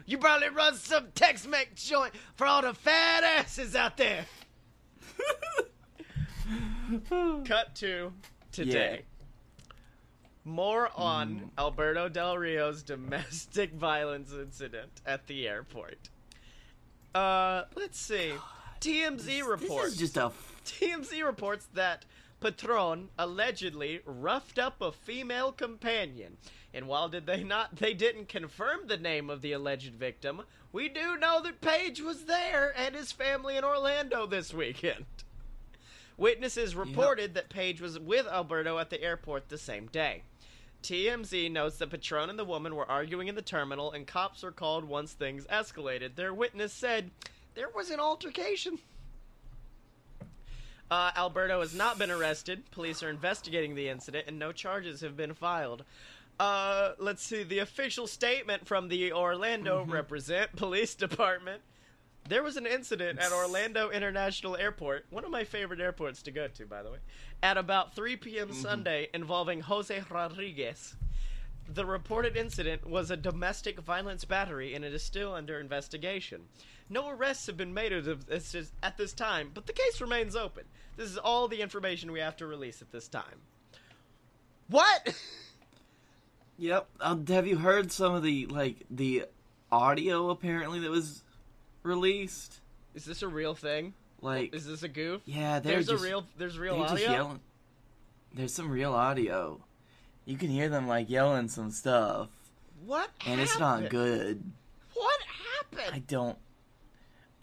You 0.05 0.17
probably 0.17 0.49
run 0.49 0.75
some 0.75 1.07
Tex-Mex 1.15 1.83
joint 1.85 2.13
for 2.35 2.45
all 2.45 2.61
the 2.61 2.73
fat 2.73 3.23
asses 3.23 3.75
out 3.75 3.95
there. 3.97 4.25
Cut 7.45 7.73
to 7.75 8.11
today. 8.51 9.03
More 10.45 10.89
on 10.95 11.51
Alberto 11.57 12.09
Del 12.09 12.37
Rio's 12.37 12.83
domestic 12.83 13.73
violence 13.75 14.33
incident 14.33 15.01
at 15.05 15.27
the 15.27 15.47
airport. 15.47 16.09
Uh, 17.15 17.63
let's 17.75 17.97
see. 17.97 18.33
TMZ 18.81 19.47
reports. 19.47 19.85
This 19.85 19.93
is 19.93 19.99
just 19.99 20.17
a 20.17 20.31
TMZ 20.65 21.23
reports 21.25 21.67
that 21.73 22.03
Patron 22.43 23.07
allegedly 23.17 24.01
roughed 24.05 24.59
up 24.59 24.81
a 24.81 24.91
female 24.91 25.53
companion. 25.53 26.35
And 26.73 26.89
while 26.89 27.07
did 27.07 27.25
they 27.25 27.41
not 27.41 27.77
they 27.77 27.93
didn't 27.93 28.27
confirm 28.27 28.87
the 28.87 28.97
name 28.97 29.29
of 29.29 29.41
the 29.41 29.53
alleged 29.53 29.95
victim, 29.95 30.41
we 30.73 30.89
do 30.89 31.15
know 31.15 31.41
that 31.41 31.61
Paige 31.61 32.01
was 32.01 32.25
there 32.25 32.73
and 32.75 32.95
his 32.95 33.13
family 33.13 33.55
in 33.55 33.63
Orlando 33.63 34.25
this 34.25 34.53
weekend. 34.53 35.05
Witnesses 36.17 36.75
reported 36.75 37.33
that 37.33 37.47
Paige 37.47 37.79
was 37.79 37.97
with 37.97 38.27
Alberto 38.27 38.77
at 38.77 38.89
the 38.89 39.01
airport 39.01 39.47
the 39.47 39.57
same 39.57 39.87
day. 39.87 40.23
TMZ 40.83 41.49
notes 41.49 41.77
that 41.77 41.91
Patron 41.91 42.29
and 42.29 42.37
the 42.37 42.43
woman 42.43 42.75
were 42.75 42.91
arguing 42.91 43.29
in 43.29 43.35
the 43.35 43.41
terminal 43.41 43.93
and 43.93 44.05
cops 44.05 44.43
were 44.43 44.51
called 44.51 44.83
once 44.83 45.13
things 45.13 45.47
escalated. 45.47 46.15
Their 46.15 46.33
witness 46.33 46.73
said 46.73 47.11
there 47.55 47.69
was 47.69 47.89
an 47.89 48.01
altercation. 48.01 48.79
Uh, 50.91 51.11
Alberto 51.15 51.61
has 51.61 51.73
not 51.73 51.97
been 51.97 52.11
arrested. 52.11 52.69
Police 52.71 53.01
are 53.01 53.09
investigating 53.09 53.75
the 53.75 53.89
incident, 53.89 54.25
and 54.27 54.37
no 54.37 54.51
charges 54.51 55.01
have 55.01 55.17
been 55.17 55.33
filed. 55.33 55.83
Uh, 56.39 56.93
let's 56.99 57.23
see 57.23 57.43
the 57.43 57.59
official 57.59 58.07
statement 58.07 58.67
from 58.67 58.87
the 58.87 59.13
Orlando 59.13 59.85
Represent 59.85 60.51
Police 60.55 60.95
Department. 60.95 61.61
There 62.27 62.43
was 62.43 62.55
an 62.57 62.65
incident 62.65 63.19
at 63.19 63.31
Orlando 63.31 63.89
International 63.89 64.55
Airport, 64.55 65.05
one 65.09 65.25
of 65.25 65.31
my 65.31 65.43
favorite 65.43 65.81
airports 65.81 66.21
to 66.23 66.31
go 66.31 66.47
to, 66.47 66.65
by 66.65 66.81
the 66.81 66.91
way, 66.91 66.99
at 67.41 67.57
about 67.57 67.95
3 67.95 68.15
p.m. 68.15 68.53
Sunday 68.53 69.09
involving 69.13 69.59
Jose 69.61 70.01
Rodriguez. 70.09 70.95
The 71.67 71.85
reported 71.85 72.35
incident 72.35 72.85
was 72.87 73.09
a 73.09 73.17
domestic 73.17 73.79
violence 73.79 74.25
battery, 74.25 74.73
and 74.75 74.83
it 74.83 74.93
is 74.93 75.03
still 75.03 75.33
under 75.33 75.59
investigation. 75.59 76.41
No 76.89 77.09
arrests 77.09 77.47
have 77.47 77.57
been 77.57 77.73
made 77.73 77.93
of 77.93 78.25
this 78.25 78.53
is- 78.53 78.71
at 78.83 78.97
this 78.97 79.13
time, 79.13 79.51
but 79.53 79.65
the 79.65 79.73
case 79.73 80.01
remains 80.01 80.35
open. 80.35 80.65
This 80.97 81.09
is 81.09 81.17
all 81.17 81.47
the 81.47 81.61
information 81.61 82.11
we 82.11 82.19
have 82.19 82.35
to 82.37 82.45
release 82.45 82.81
at 82.81 82.91
this 82.91 83.07
time. 83.07 83.41
What? 84.67 85.15
Yep. 86.59 86.87
Um, 87.01 87.25
have 87.27 87.47
you 87.47 87.57
heard 87.57 87.91
some 87.91 88.13
of 88.13 88.21
the 88.21 88.45
like 88.45 88.85
the 88.91 89.25
audio 89.71 90.29
apparently 90.29 90.79
that 90.81 90.91
was 90.91 91.23
released? 91.81 92.61
Is 92.93 93.05
this 93.05 93.23
a 93.23 93.27
real 93.27 93.55
thing? 93.55 93.95
Like, 94.21 94.53
Is 94.53 94.67
this 94.67 94.83
a 94.83 94.87
goof? 94.87 95.23
yeah, 95.25 95.59
There's 95.59 95.87
just, 95.87 96.01
a 96.01 96.05
real. 96.05 96.25
There's 96.37 96.57
real 96.59 96.75
audio. 96.75 96.95
just 96.95 97.09
yelling. 97.11 97.39
There's 98.35 98.53
some 98.53 98.69
real 98.69 98.93
audio. 98.93 99.59
You 100.25 100.37
can 100.37 100.49
hear 100.49 100.69
them 100.69 100.87
like 100.87 101.09
yelling 101.09 101.49
some 101.49 101.71
stuff, 101.71 102.29
What? 102.85 103.09
and 103.25 103.41
it's 103.41 103.59
not 103.59 103.89
good. 103.89 104.51
What 104.93 105.19
happened? 105.71 105.95
I 105.95 105.99
don't. 105.99 106.37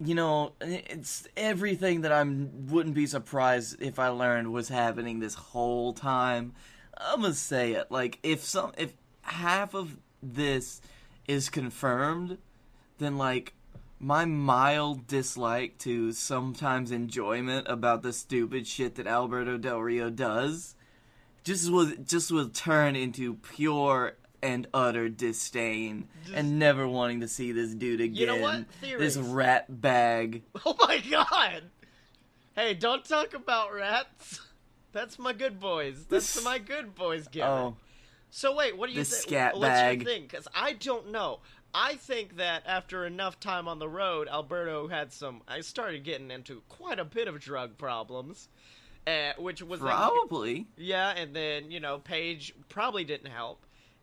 You 0.03 0.15
know, 0.15 0.53
it's 0.63 1.29
everything 1.37 2.01
that 2.03 2.13
I 2.13 2.23
wouldn't 2.23 2.95
be 2.95 3.07
surprised 3.07 3.83
if 3.83 3.99
I 3.99 4.09
learned 4.09 4.51
was 4.51 4.71
happening 4.71 5.21
this 5.21 5.35
whole 5.35 5.93
time. 5.93 6.55
I'm 6.97 7.21
gonna 7.21 7.35
say 7.35 7.73
it. 7.73 7.91
Like, 7.91 8.19
if 8.23 8.43
some, 8.43 8.73
if 8.79 8.95
half 9.23 9.75
of 9.75 9.99
this 10.23 10.81
is 11.29 11.51
confirmed, 11.51 12.39
then 12.99 13.19
like 13.19 13.53
my 13.99 14.25
mild 14.25 15.07
dislike 15.07 15.77
to 15.79 16.13
sometimes 16.13 16.91
enjoyment 16.91 17.67
about 17.69 18.01
the 18.01 18.15
stupid 18.15 18.67
shit 18.67 18.95
that 18.95 19.07
Alberto 19.07 19.59
Del 19.59 19.81
Rio 19.81 20.09
does 20.09 20.75
just 21.45 21.71
will 21.71 21.91
just 22.05 22.31
will 22.31 22.49
turn 22.49 22.97
into 22.97 23.35
pure 23.35 24.17
and 24.43 24.67
utter 24.73 25.09
disdain 25.09 26.09
and 26.35 26.59
never 26.59 26.89
wanting 26.89 27.21
to 27.21 27.29
see 27.29 27.53
this 27.53 27.75
dude 27.75 28.01
again. 28.01 28.17
You 28.17 28.27
know 28.27 28.37
what? 28.39 28.65
This 28.81 29.17
rat 29.17 29.81
bag. 29.81 30.43
Oh 30.65 30.77
my 30.81 30.99
god! 31.11 31.63
Hey, 32.55 32.75
don't 32.75 33.05
talk 33.05 33.35
about 33.35 33.73
rats. 33.75 34.41
That's 34.93 35.19
my 35.19 35.33
good 35.33 35.61
boys. 35.61 36.05
That's 36.09 36.35
This- 36.35 36.45
my 36.45 36.59
good 36.59 36.95
boys 36.95 37.29
gimmick. 37.29 37.49
Oh, 37.49 37.77
So 38.31 38.55
wait, 38.57 38.77
what 38.77 38.89
do 38.89 38.95
you 38.95 39.05
think? 39.05 39.23
scat 39.23 39.55
What's 39.55 39.65
bag. 39.67 40.03
your 40.03 40.11
thing? 40.13 40.23
Because 40.23 40.49
I 40.55 40.73
don't 40.73 41.11
know. 41.13 41.41
I 41.73 41.95
think 41.95 42.37
that 42.39 42.65
after 42.67 43.07
enough 43.07 43.39
time 43.39 43.69
on 43.69 43.79
the 43.79 43.89
road, 43.89 44.27
Alberto 44.29 44.89
had 44.89 45.13
some. 45.13 45.43
I 45.47 45.61
started 45.61 46.03
getting 46.03 46.31
into 46.33 46.63
quite 46.69 46.99
a 46.99 47.05
bit 47.05 47.29
of 47.29 47.39
drug 47.41 47.79
problems, 47.79 48.49
uh, 49.11 49.33
which 49.47 49.61
was 49.63 49.81
probably. 49.81 50.67
yeah, 50.77 51.11
and 51.21 51.35
then 51.35 51.71
you 51.71 51.81
know 51.81 51.99
Paige 51.99 52.55
probably 52.69 53.05
didn't 53.05 53.31
help, 53.31 53.59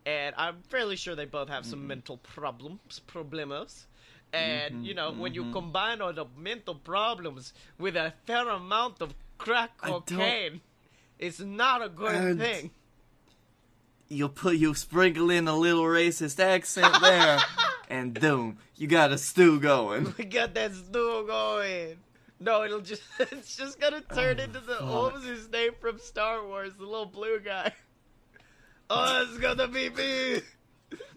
and 0.06 0.34
I'm 0.36 0.56
fairly 0.68 0.96
sure 0.96 1.14
they 1.14 1.24
both 1.38 1.48
have 1.48 1.62
Mm-hmm. 1.64 1.70
some 1.70 1.86
mental 1.86 2.16
problems, 2.18 3.00
problemos. 3.14 3.86
And 4.32 4.74
Mm-hmm, 4.74 4.84
you 4.84 4.94
know 4.94 5.12
when 5.12 5.32
you 5.34 5.50
combine 5.52 6.00
all 6.02 6.12
the 6.12 6.26
mental 6.36 6.74
problems 6.74 7.52
with 7.78 7.96
a 7.96 8.12
fair 8.26 8.46
amount 8.48 9.00
of 9.00 9.14
crack 9.38 9.70
cocaine, 9.78 10.60
it's 11.18 11.40
not 11.40 11.82
a 11.82 11.88
good 11.88 12.14
And- 12.14 12.38
thing. 12.40 12.70
You 14.10 14.28
put 14.30 14.56
you 14.56 14.74
sprinkle 14.74 15.28
in 15.30 15.46
a 15.48 15.54
little 15.56 15.84
racist 15.84 16.40
accent 16.40 16.94
there, 17.02 17.38
and 17.90 18.18
boom, 18.18 18.56
you 18.76 18.86
got 18.86 19.12
a 19.12 19.18
stew 19.18 19.60
going. 19.60 20.14
We 20.16 20.24
got 20.24 20.54
that 20.54 20.74
stew 20.74 21.24
going. 21.26 21.98
No, 22.40 22.64
it'll 22.64 22.80
just 22.80 23.02
it's 23.18 23.56
just 23.56 23.80
gonna 23.80 24.00
turn 24.00 24.38
oh, 24.40 24.44
into 24.44 24.60
the 24.60 24.74
what 24.84 25.14
was 25.14 25.24
his 25.24 25.48
name 25.50 25.72
from 25.80 25.98
Star 25.98 26.46
Wars, 26.46 26.72
the 26.78 26.84
little 26.84 27.06
blue 27.06 27.40
guy. 27.40 27.72
Oh, 28.90 29.22
it's 29.22 29.36
gonna 29.36 29.68
be 29.68 29.90
me. 29.90 30.40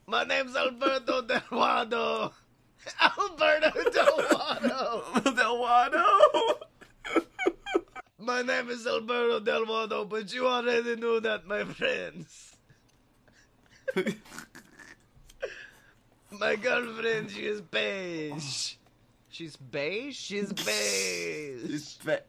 My 0.05 0.25
name's 0.25 0.57
Alberto 0.57 1.21
Del 1.21 1.39
Delgado. 1.49 2.33
Alberto 3.01 3.91
Delgado. 3.91 5.03
Delwado. 5.31 6.03
My 8.19 8.41
name 8.41 8.69
is 8.71 8.85
Alberto 8.85 9.39
Del 9.39 9.65
Delgado, 9.65 10.03
but 10.03 10.33
you 10.33 10.47
already 10.47 10.97
knew 10.97 11.21
that, 11.21 11.47
my 11.47 11.63
friends. 11.63 12.57
My 16.31 16.57
girlfriend, 16.57 17.31
she 17.31 17.45
is 17.45 17.61
beige. 17.61 18.75
Oh. 18.75 18.80
She's 19.31 19.55
beige? 19.55 20.15
She's 20.15 20.51
beige. 20.53 21.73
It's 21.73 21.95
ba- 21.95 22.23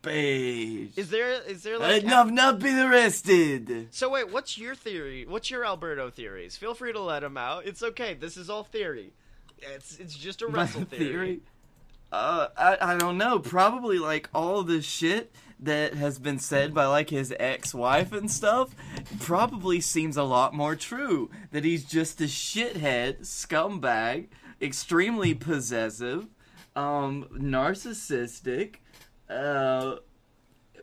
Paige. 0.00 0.92
Is 0.96 1.10
there 1.10 1.42
is 1.42 1.62
there 1.64 1.78
like 1.78 2.04
Enough 2.04 2.30
not 2.30 2.58
been 2.60 2.78
arrested. 2.78 3.88
So 3.90 4.08
wait, 4.10 4.30
what's 4.30 4.56
your 4.56 4.74
theory? 4.76 5.26
What's 5.26 5.50
your 5.50 5.64
Alberto 5.64 6.08
theories? 6.08 6.56
Feel 6.56 6.74
free 6.74 6.92
to 6.92 7.00
let 7.00 7.20
them 7.20 7.36
out. 7.36 7.66
It's 7.66 7.82
okay. 7.82 8.14
This 8.14 8.36
is 8.36 8.48
all 8.48 8.62
theory. 8.64 9.12
It's 9.58 9.98
it's 9.98 10.16
just 10.16 10.40
a 10.42 10.46
wrestle 10.46 10.84
theory. 10.90 11.40
Uh, 12.12 12.48
I, 12.56 12.78
I 12.80 12.96
don't 12.96 13.18
know. 13.18 13.38
Probably 13.38 13.98
like 13.98 14.30
all 14.32 14.62
the 14.62 14.80
shit 14.80 15.34
that 15.60 15.94
has 15.94 16.18
been 16.20 16.38
said 16.38 16.72
by 16.72 16.86
like 16.86 17.10
his 17.10 17.34
ex-wife 17.38 18.12
and 18.12 18.30
stuff 18.30 18.74
probably 19.18 19.80
seems 19.80 20.16
a 20.16 20.22
lot 20.22 20.54
more 20.54 20.76
true. 20.76 21.28
That 21.50 21.64
he's 21.64 21.84
just 21.84 22.20
a 22.20 22.24
shithead, 22.24 23.22
scumbag, 23.22 24.28
extremely 24.62 25.34
possessive, 25.34 26.28
um, 26.78 27.26
narcissistic, 27.34 28.76
uh, 29.28 29.96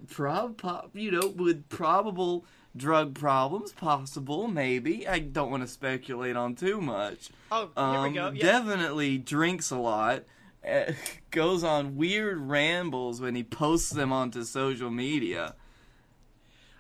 prob, 0.10 0.58
pop, 0.58 0.92
you 0.94 1.12
know, 1.12 1.28
with 1.28 1.68
probable 1.70 2.46
drug 2.76 3.16
problems, 3.18 3.72
possible, 3.72 4.48
maybe. 4.48 5.08
I 5.08 5.20
don't 5.20 5.50
want 5.50 5.64
to 5.64 5.68
speculate 5.68 6.36
on 6.36 6.56
too 6.56 6.82
much. 6.82 7.30
Oh, 7.52 7.70
here 7.76 8.02
we 8.02 8.08
Um, 8.08 8.14
go. 8.14 8.32
Yeah. 8.32 8.42
Definitely 8.44 9.18
drinks 9.18 9.72
a 9.72 9.78
lot. 9.78 10.24
uh, 10.70 10.92
goes 11.32 11.64
on 11.64 11.96
weird 11.96 12.40
rambles 12.40 13.22
when 13.22 13.36
he 13.36 13.44
posts 13.44 13.92
them 13.92 14.12
onto 14.12 14.44
social 14.44 14.90
media. 14.90 15.56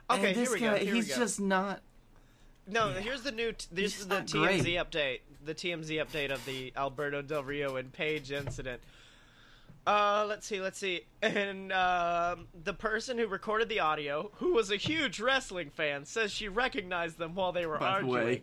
Okay, 0.09 0.33
here 0.33 0.51
we 0.51 0.59
guy, 0.59 0.79
go. 0.79 0.83
Here 0.85 0.93
we 0.93 0.99
he's 0.99 1.09
go. 1.09 1.15
just 1.21 1.39
not. 1.39 1.81
No, 2.67 2.89
here's 2.89 3.21
the 3.21 3.31
new. 3.31 3.51
T- 3.53 3.67
this 3.71 3.99
is 3.99 4.07
the 4.07 4.21
TMZ 4.21 4.31
great. 4.63 4.63
update. 4.65 5.19
The 5.45 5.53
TMZ 5.53 6.03
update 6.03 6.31
of 6.31 6.43
the 6.45 6.73
Alberto 6.75 7.21
Del 7.21 7.43
Rio 7.43 7.75
and 7.75 7.91
Paige 7.93 8.31
incident. 8.31 8.81
Uh, 9.87 10.25
let's 10.27 10.47
see, 10.47 10.59
let's 10.61 10.77
see. 10.79 11.01
And 11.21 11.71
um, 11.73 12.47
the 12.63 12.73
person 12.73 13.17
who 13.17 13.27
recorded 13.27 13.67
the 13.69 13.79
audio, 13.79 14.31
who 14.35 14.53
was 14.53 14.69
a 14.71 14.75
huge 14.77 15.19
wrestling 15.19 15.69
fan, 15.71 16.05
says 16.05 16.31
she 16.31 16.47
recognized 16.47 17.17
them 17.17 17.33
while 17.35 17.51
they 17.51 17.65
were 17.65 17.77
By 17.79 17.85
the 17.85 17.91
arguing. 17.95 18.25
way. 18.25 18.41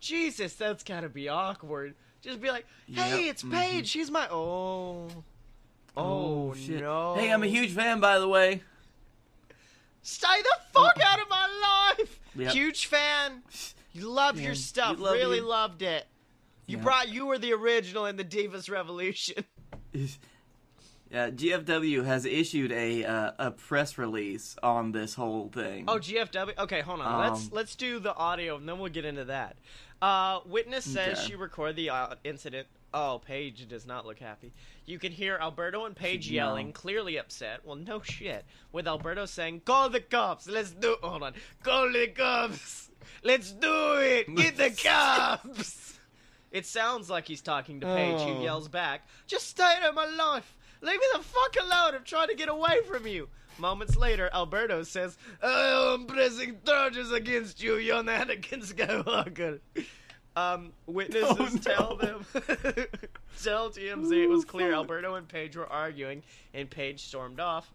Jesus, 0.00 0.54
that's 0.54 0.82
gotta 0.84 1.08
be 1.08 1.28
awkward. 1.28 1.94
Just 2.22 2.40
be 2.40 2.48
like, 2.50 2.66
"Hey, 2.86 3.24
Yep, 3.26 3.30
it's 3.30 3.42
Paige. 3.42 3.88
She's 3.88 4.10
my 4.10 4.28
oh, 4.30 5.08
oh, 5.96 6.54
shit. 6.54 6.80
no. 6.82 7.14
Hey, 7.16 7.30
I'm 7.32 7.42
a 7.42 7.46
huge 7.46 7.72
fan, 7.72 7.98
by 8.00 8.18
the 8.18 8.28
way. 8.28 8.62
Stay 10.02 10.40
the 10.42 10.56
fuck 10.72 10.96
out 11.04 11.20
of 11.20 11.28
my 11.28 11.94
life. 11.98 12.20
Yep. 12.36 12.52
Huge 12.52 12.86
fan. 12.86 13.42
You 13.92 14.08
loved 14.08 14.38
your 14.38 14.54
stuff. 14.54 14.98
love 14.98 15.14
really 15.14 15.38
you. 15.38 15.42
loved 15.48 15.82
it. 15.82 16.06
You 16.66 16.76
Yeah. 16.78 16.82
brought. 16.84 17.08
You 17.08 17.26
were 17.26 17.38
the 17.38 17.52
original 17.52 18.06
in 18.06 18.16
the 18.16 18.24
Divas 18.24 18.70
Revolution. 18.70 19.44
Yeah, 21.10 21.30
GFW 21.30 22.04
has 22.04 22.24
issued 22.24 22.70
a 22.70 23.04
uh, 23.04 23.32
a 23.38 23.50
press 23.50 23.98
release 23.98 24.56
on 24.62 24.92
this 24.92 25.14
whole 25.14 25.48
thing. 25.48 25.86
Oh, 25.88 25.98
GFW. 25.98 26.56
Okay, 26.58 26.82
hold 26.82 27.00
on. 27.00 27.18
let's 27.30 27.46
Um, 27.46 27.50
let's 27.52 27.74
do 27.74 27.98
the 27.98 28.14
audio 28.14 28.56
and 28.56 28.68
then 28.68 28.78
we'll 28.78 28.92
get 28.92 29.04
into 29.04 29.24
that. 29.24 29.56
Uh, 30.00 30.40
witness 30.46 30.84
says 30.84 31.18
Okay. 31.18 31.28
she 31.28 31.34
recorded 31.36 31.76
the 31.76 31.90
uh, 31.90 32.14
incident. 32.24 32.68
Oh, 32.94 33.20
Paige 33.24 33.68
does 33.68 33.86
not 33.86 34.06
look 34.06 34.18
happy. 34.18 34.52
You 34.86 34.98
can 34.98 35.12
hear 35.12 35.36
Alberto 35.40 35.84
and 35.84 35.94
Paige 35.96 36.28
No. 36.30 36.34
yelling, 36.34 36.72
clearly 36.72 37.18
upset. 37.18 37.60
Well, 37.64 37.76
no 37.76 38.00
shit. 38.02 38.44
With 38.72 38.86
Alberto 38.88 39.26
saying, 39.26 39.62
"Call 39.64 39.90
the 39.90 40.00
cops. 40.00 40.48
Let's 40.48 40.70
do." 40.70 40.96
Hold 41.02 41.22
on. 41.24 41.34
Call 41.62 41.90
the 41.92 42.06
cops. 42.08 42.88
Let's 43.24 43.50
do 43.52 43.94
it. 43.98 44.34
Get 44.36 44.56
the 44.56 44.70
cops. 44.84 45.98
It 46.52 46.66
sounds 46.66 47.08
like 47.10 47.26
he's 47.28 47.42
talking 47.42 47.80
to 47.80 47.86
Paige, 47.86 48.20
who 48.22 48.34
Oh. 48.38 48.42
yells 48.42 48.68
back, 48.68 49.06
"Just 49.26 49.48
stay 49.48 49.74
out 49.82 49.88
of 49.90 49.94
my 49.94 50.06
life. 50.06 50.56
Leave 50.82 50.98
me 50.98 51.06
the 51.14 51.22
fuck 51.22 51.56
alone. 51.60 51.94
I'm 51.94 52.04
trying 52.04 52.28
to 52.28 52.34
get 52.34 52.48
away 52.48 52.80
from 52.88 53.06
you." 53.06 53.28
Moments 53.58 53.96
later, 53.96 54.30
Alberto 54.32 54.82
says, 54.84 55.18
"I 55.42 55.92
am 55.94 56.06
pressing 56.06 56.58
charges 56.66 57.12
against 57.12 57.62
you, 57.62 57.76
young 57.76 58.06
Anakin 58.06 58.64
Skywalker." 58.64 59.60
Um, 60.36 60.72
witnesses 60.86 61.36
Oh, 61.38 61.44
no. 61.52 61.58
tell 61.58 61.96
them, 61.96 62.24
tell 63.42 63.70
TMZ 63.70 64.12
it 64.22 64.28
was 64.28 64.44
clear 64.44 64.72
Alberto 64.72 65.16
and 65.16 65.28
Paige 65.28 65.56
were 65.56 65.66
arguing, 65.66 66.22
and 66.54 66.70
Paige 66.70 67.00
stormed 67.00 67.40
off. 67.40 67.72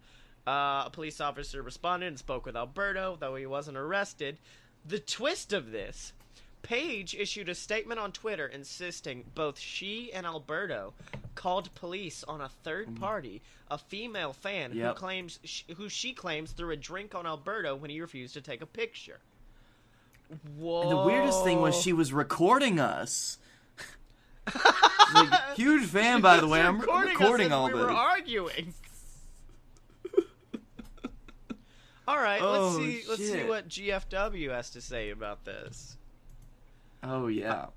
Uh, 0.48 0.84
a 0.86 0.90
police 0.92 1.20
officer 1.20 1.62
responded 1.62 2.08
and 2.08 2.18
spoke 2.18 2.46
with 2.46 2.56
Alberto, 2.56 3.18
though 3.20 3.36
he 3.36 3.46
wasn't 3.46 3.78
arrested. 3.78 4.38
The 4.86 5.00
twist 5.00 5.52
of 5.54 5.72
this 5.72 6.14
Paige 6.66 7.14
issued 7.16 7.48
a 7.48 7.56
statement 7.56 8.00
on 8.00 8.12
Twitter 8.12 8.48
insisting 8.48 9.24
both 9.36 9.60
she 9.60 10.12
and 10.12 10.26
Alberto 10.26 10.94
called 11.36 11.74
police 11.76 12.24
on 12.24 12.42
a 12.42 12.50
third 12.50 12.96
party, 13.00 13.42
a 13.70 13.78
female 13.78 14.34
fan 14.34 14.72
who 14.72 14.80
Mm. 14.80 14.96
Claims 14.96 15.40
sh- 15.44 15.64
who 15.78 15.90
she 15.90 16.14
claims 16.14 16.52
threw 16.54 16.72
a 16.72 16.76
drink 16.76 17.14
on 17.14 17.26
Alberto 17.28 17.76
when 17.76 17.90
he 17.92 18.02
refused 18.02 18.34
to 18.34 18.42
take 18.42 18.62
a 18.62 18.66
picture. 18.66 19.20
Whoa! 20.58 20.82
And 20.82 20.92
the 20.92 20.98
weirdest 21.04 21.44
thing 21.44 21.62
was 21.62 21.80
she 21.80 21.94
was 21.94 22.12
recording 22.12 22.80
us. 22.80 23.38
like, 25.14 25.30
huge 25.56 25.86
fan, 25.88 26.22
by 26.22 26.38
the 26.40 26.48
way. 26.48 26.62
I'm 26.62 26.76
re- 26.80 26.82
recording, 26.82 27.14
recording 27.20 27.52
all 27.52 27.68
we 27.68 27.74
this. 27.74 27.82
were 27.82 27.92
arguing. 27.92 28.74
all 32.08 32.18
right, 32.18 32.42
Oh, 32.42 32.70
let's 32.70 32.76
see. 32.78 33.04
Let's 33.08 33.32
see 33.32 33.44
what 33.44 33.68
GFW 33.68 34.50
has 34.52 34.70
to 34.72 34.82
say 34.82 35.10
about 35.12 35.46
this. 35.46 35.98
Oh 37.08 37.28
yeah. 37.28 37.68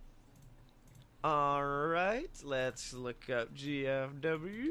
All 1.22 1.62
right, 1.62 2.30
let's 2.42 2.94
look 2.94 3.28
up 3.28 3.54
GFW. 3.54 4.70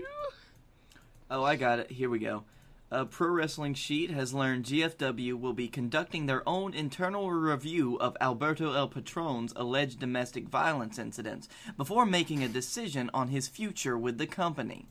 Oh, 1.30 1.44
I 1.44 1.56
got 1.56 1.78
it. 1.78 1.92
Here 1.92 2.10
we 2.10 2.18
go. 2.18 2.44
A 2.90 3.06
Pro 3.06 3.28
Wrestling 3.28 3.76
Sheet 3.76 4.10
has 4.10 4.34
learned 4.34 4.66
GFW 4.66 5.40
will 5.40 5.54
be 5.54 5.68
conducting 5.68 6.26
their 6.26 6.48
own 6.50 6.74
internal 6.74 7.30
review 7.30 7.98
of 7.98 8.18
Alberto 8.20 8.74
El 8.74 8.88
Patron's 8.88 9.54
alleged 9.56 10.00
domestic 10.00 10.48
violence 10.48 10.98
incidents 10.98 11.48
before 11.76 12.08
making 12.08 12.44
a 12.44 12.48
decision 12.48 13.12
on 13.14 13.28
his 13.28 13.48
future 13.48 13.98
with 13.98 14.18
the 14.18 14.26
company. 14.26 14.88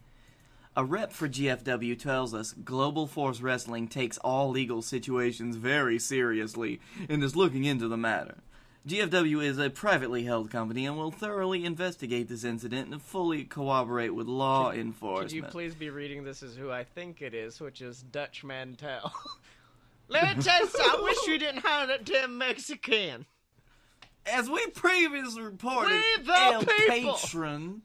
A 0.77 0.85
rep 0.85 1.13
for 1.13 1.29
GFW 1.29 1.99
tells 1.99 2.35
us 2.35 2.53
Global 2.53 3.09
Force 3.09 3.41
Wrestling 3.41 3.89
takes 3.89 4.19
all 4.19 4.51
legal 4.51 4.83
situations 4.83 5.57
very 5.57 5.99
seriously 5.99 6.81
and 7.09 7.25
is 7.25 7.35
looking 7.35 7.65
into 7.65 7.89
the 7.89 7.97
matter. 7.97 8.37
GFW 8.87 9.43
is 9.43 9.59
a 9.59 9.69
privately 9.69 10.23
held 10.23 10.49
company 10.49 10.87
and 10.87 10.97
will 10.97 11.11
thoroughly 11.11 11.65
investigate 11.65 12.29
this 12.29 12.45
incident 12.45 12.93
and 12.93 13.03
fully 13.03 13.43
cooperate 13.43 14.11
with 14.11 14.29
law 14.29 14.71
enforcement. 14.71 15.29
Could 15.29 15.37
you 15.37 15.43
please 15.43 15.75
be 15.75 15.91
reading 15.91 16.23
this 16.23 16.41
as 16.45 16.55
who 16.55 16.71
I 16.71 16.85
think 16.85 17.21
it 17.21 17.35
is, 17.35 17.61
which 17.61 17.81
is 17.81 18.03
Dutch 18.03 18.45
Mantell? 18.45 19.13
Let 20.09 20.37
me 20.37 20.43
tell 20.43 20.61
you 20.61 20.69
something. 20.69 21.01
I 21.01 21.03
wish 21.03 21.19
we 21.27 21.39
didn't 21.39 21.65
hire 21.65 21.89
that 21.89 22.05
damn 22.05 22.39
Mexican. 22.39 23.27
As 24.25 24.49
we 24.49 24.65
previously 24.69 25.43
reported, 25.43 26.01
We 26.25 26.33
El 26.33 26.65
people. 26.65 27.15
Patron 27.15 27.83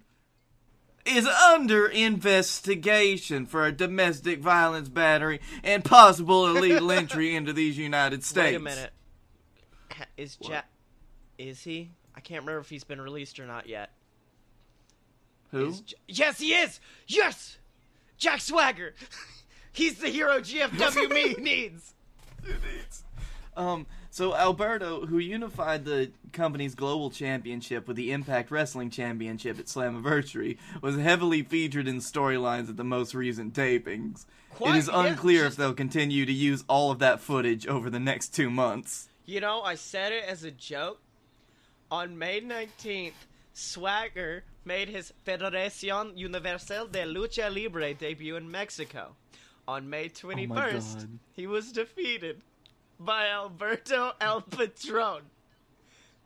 is 1.03 1.25
under 1.25 1.87
investigation 1.87 3.47
for 3.47 3.65
a 3.65 3.71
domestic 3.71 4.39
violence 4.39 4.87
battery 4.87 5.41
and 5.63 5.83
possible 5.83 6.45
illegal 6.55 6.91
entry 6.91 7.35
into 7.35 7.53
these 7.53 7.75
United 7.75 8.23
States. 8.23 8.51
Wait 8.51 8.55
a 8.55 8.59
minute. 8.59 8.91
Is 10.15 10.35
Jack? 10.35 10.67
Is 11.41 11.63
he? 11.63 11.91
I 12.15 12.19
can't 12.19 12.41
remember 12.41 12.59
if 12.61 12.69
he's 12.69 12.83
been 12.83 13.01
released 13.01 13.39
or 13.39 13.45
not 13.47 13.67
yet. 13.67 13.89
Who? 15.51 15.69
Is 15.69 15.81
J- 15.81 15.95
yes, 16.07 16.39
he 16.39 16.53
is. 16.53 16.79
Yes, 17.07 17.57
Jack 18.17 18.41
Swagger. 18.41 18.93
he's 19.71 19.97
the 19.99 20.07
hero 20.09 20.39
GFW 20.39 21.09
me 21.13 21.33
needs. 21.39 21.93
Um, 23.57 23.85
so 24.11 24.35
Alberto, 24.35 25.05
who 25.05 25.17
unified 25.17 25.83
the 25.83 26.11
company's 26.31 26.75
global 26.75 27.09
championship 27.09 27.87
with 27.87 27.97
the 27.97 28.11
Impact 28.11 28.51
Wrestling 28.51 28.89
Championship 28.89 29.59
at 29.59 29.65
Slammiversary, 29.65 30.57
was 30.81 30.97
heavily 30.97 31.41
featured 31.43 31.87
in 31.87 31.97
storylines 31.97 32.69
at 32.69 32.77
the 32.77 32.83
most 32.83 33.13
recent 33.13 33.53
tapings. 33.53 34.25
Quite- 34.51 34.75
it 34.75 34.77
is 34.77 34.87
yeah, 34.87 35.05
unclear 35.07 35.43
just- 35.45 35.53
if 35.53 35.57
they'll 35.57 35.73
continue 35.73 36.25
to 36.25 36.31
use 36.33 36.63
all 36.67 36.91
of 36.91 36.99
that 36.99 37.19
footage 37.19 37.65
over 37.67 37.89
the 37.89 37.99
next 37.99 38.29
two 38.35 38.49
months. 38.49 39.09
You 39.25 39.39
know, 39.39 39.61
I 39.61 39.75
said 39.75 40.11
it 40.13 40.23
as 40.25 40.43
a 40.43 40.51
joke. 40.51 40.99
On 41.91 42.17
May 42.17 42.39
19th, 42.39 43.11
Swagger 43.53 44.45
made 44.63 44.87
his 44.87 45.11
Federación 45.27 46.17
Universal 46.17 46.87
de 46.87 47.03
Lucha 47.03 47.53
Libre 47.53 47.93
debut 47.93 48.37
in 48.37 48.49
Mexico. 48.49 49.15
On 49.67 49.89
May 49.89 50.07
21st, 50.07 50.95
God. 50.95 51.19
he 51.33 51.47
was 51.47 51.73
defeated 51.73 52.41
by 52.97 53.27
Alberto 53.27 54.13
El 54.21 54.41
Patron. 54.41 55.23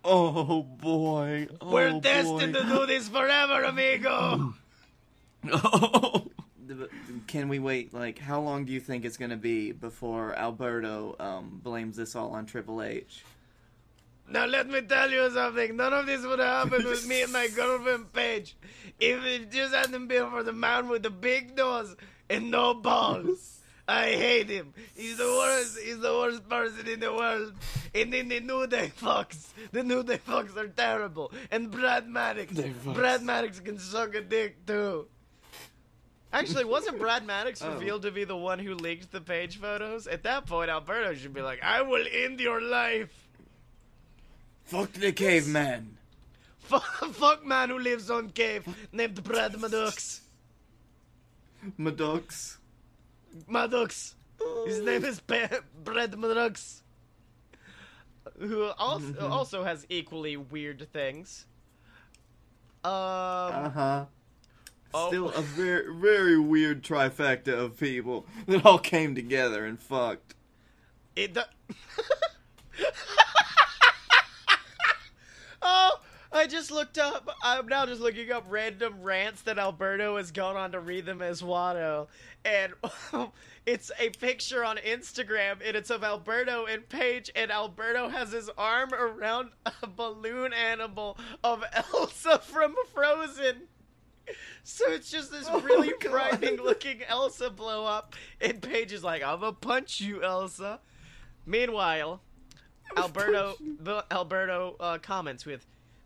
Oh 0.04 0.62
boy! 0.62 1.48
Oh, 1.60 1.72
We're 1.72 2.00
destined 2.00 2.54
boy. 2.54 2.60
to 2.62 2.66
do 2.68 2.86
this 2.86 3.10
forever, 3.10 3.64
amigo! 3.64 4.54
Oh. 5.52 6.26
Can 7.28 7.50
we 7.50 7.58
wait? 7.58 7.92
Like, 7.92 8.20
how 8.20 8.40
long 8.40 8.66
do 8.66 8.72
you 8.72 8.80
think 8.80 9.04
it's 9.04 9.18
gonna 9.18 9.36
be 9.36 9.72
before 9.72 10.36
Alberto 10.36 11.16
um, 11.20 11.60
blames 11.64 11.98
this 11.98 12.16
all 12.16 12.32
on 12.32 12.46
Triple 12.46 12.84
H? 12.84 13.24
Now 14.28 14.46
let 14.46 14.68
me 14.68 14.82
tell 14.82 15.10
you 15.12 15.30
something. 15.32 15.76
None 15.76 15.94
of 15.94 16.06
this 16.08 16.26
would 16.26 16.40
have 16.40 16.68
happened 16.70 16.86
with 16.86 17.08
me 17.08 17.22
and 17.24 17.32
my 17.32 17.48
girlfriend 17.56 18.12
Paige 18.12 18.56
if 19.00 19.24
it 19.24 19.52
just 19.52 19.74
hadn't 19.74 20.08
been 20.08 20.30
for 20.30 20.42
the 20.44 20.54
man 20.54 20.90
with 20.90 21.04
the 21.04 21.10
big 21.10 21.56
nose 21.56 21.96
and 22.30 22.50
no 22.52 22.74
balls. 22.74 23.52
I 23.88 24.08
hate 24.14 24.50
him. 24.50 24.74
He's 24.96 25.18
the 25.18 25.26
worst. 25.26 25.78
He's 25.80 26.00
the 26.00 26.12
worst 26.12 26.50
person 26.50 26.88
in 26.88 27.00
the 27.02 27.14
world. 27.14 27.54
And 27.94 28.12
then 28.12 28.30
the 28.30 28.40
New 28.40 28.66
Day 28.66 28.92
fucks. 29.00 29.50
The 29.72 29.84
New 29.84 30.02
Day 30.02 30.18
fucks 30.18 30.58
are 30.58 30.68
terrible. 30.70 31.32
And 31.52 31.70
Brad 31.70 32.08
Maddox. 32.08 32.52
Brad 32.84 33.22
Maddox 33.22 33.60
can 33.60 33.78
suck 33.78 34.16
a 34.16 34.22
dick 34.22 34.66
too. 34.66 35.08
Actually, 36.34 36.66
wasn't 36.66 36.98
Brad 36.98 37.26
Maddox 37.28 37.62
Oh. 37.62 37.74
revealed 37.74 38.02
to 38.02 38.12
be 38.12 38.24
the 38.24 38.36
one 38.36 38.58
who 38.58 38.74
leaked 38.74 39.12
the 39.12 39.22
Paige 39.22 39.60
photos? 39.60 40.08
At 40.08 40.24
that 40.24 40.48
point, 40.48 40.72
Alberto 40.72 41.14
should 41.14 41.34
be 41.36 41.42
like, 41.42 41.62
"I 41.64 41.84
will 41.84 42.06
end 42.12 42.40
your 42.40 42.62
life." 42.62 43.25
Fuck 44.66 44.94
the 44.94 45.12
caveman. 45.12 45.98
Fuck, 46.60 46.84
fuck 47.14 47.46
man 47.46 47.70
who 47.70 47.78
lives 47.80 48.10
on 48.10 48.30
cave 48.32 48.66
named 48.92 49.24
Brad 49.24 49.60
Maddox. 49.60 50.22
Maddox. 51.78 52.58
Maddox. 53.48 54.16
His 54.66 54.80
name 54.82 55.06
is 55.06 55.20
pa- 55.20 55.60
Brad 55.84 56.18
Maddox. 56.18 56.82
Who 58.40 58.64
also, 58.80 59.06
Mm-hmm. 59.06 59.32
also 59.32 59.64
has 59.64 59.86
equally 59.90 60.36
weird 60.38 60.88
things. 60.92 61.46
Um, 62.84 62.92
Uh 62.92 63.70
huh. 63.70 64.06
Oh. 64.94 65.08
Still 65.10 65.30
a 65.30 65.42
very, 65.42 65.94
very 66.00 66.40
weird 66.40 66.82
trifecta 66.84 67.50
of 67.50 67.78
people 67.78 68.26
that 68.48 68.66
all 68.66 68.80
came 68.80 69.14
together 69.14 69.66
and 69.66 69.80
fucked. 69.80 70.34
it. 71.16 71.34
do- 71.34 71.42
oh, 75.62 75.92
I 76.36 76.48
just 76.48 76.70
looked 76.70 76.98
up. 76.98 77.30
I'm 77.42 77.66
now 77.68 77.86
just 77.86 78.02
looking 78.02 78.30
up 78.30 78.44
random 78.50 79.02
rants 79.02 79.42
that 79.44 79.58
Alberto 79.58 80.18
has 80.18 80.32
gone 80.32 80.58
on 80.58 80.74
to 80.74 80.82
read 80.82 81.06
them 81.06 81.22
as 81.22 81.42
Watto, 81.42 82.08
and 82.44 82.74
it's 83.66 83.90
a 83.98 84.10
picture 84.10 84.64
on 84.66 84.76
Instagram, 84.78 85.60
and 85.66 85.78
it's 85.78 85.90
of 85.90 86.04
Alberto 86.04 86.66
and 86.66 86.88
Paige, 86.90 87.32
and 87.36 87.52
Alberto 87.52 88.10
has 88.10 88.34
his 88.34 88.50
arm 88.58 88.94
around 88.94 89.52
a 89.82 89.88
balloon 89.88 90.52
animal 90.52 91.18
of 91.42 91.64
Elsa 91.94 92.40
from 92.40 92.76
Frozen. 92.94 93.70
So 94.64 94.92
it's 94.92 95.10
just 95.10 95.32
this 95.32 95.50
really 95.64 95.94
God. 96.02 96.12
frightening 96.12 96.58
looking 96.58 97.02
Elsa 97.08 97.50
blow 97.50 97.86
up, 97.86 98.14
and 98.42 98.62
Paige 98.62 98.92
is 98.92 99.06
like, 99.06 99.24
"I'm 99.24 99.40
gonna 99.40 99.54
punch 99.54 100.02
you, 100.02 100.22
Elsa." 100.22 100.82
Meanwhile, 101.46 102.22
Alberto, 102.98 103.56
the 103.80 104.04
Alberto 104.12 104.76
uh, 104.80 104.98
comments 104.98 105.46
with, 105.46 105.66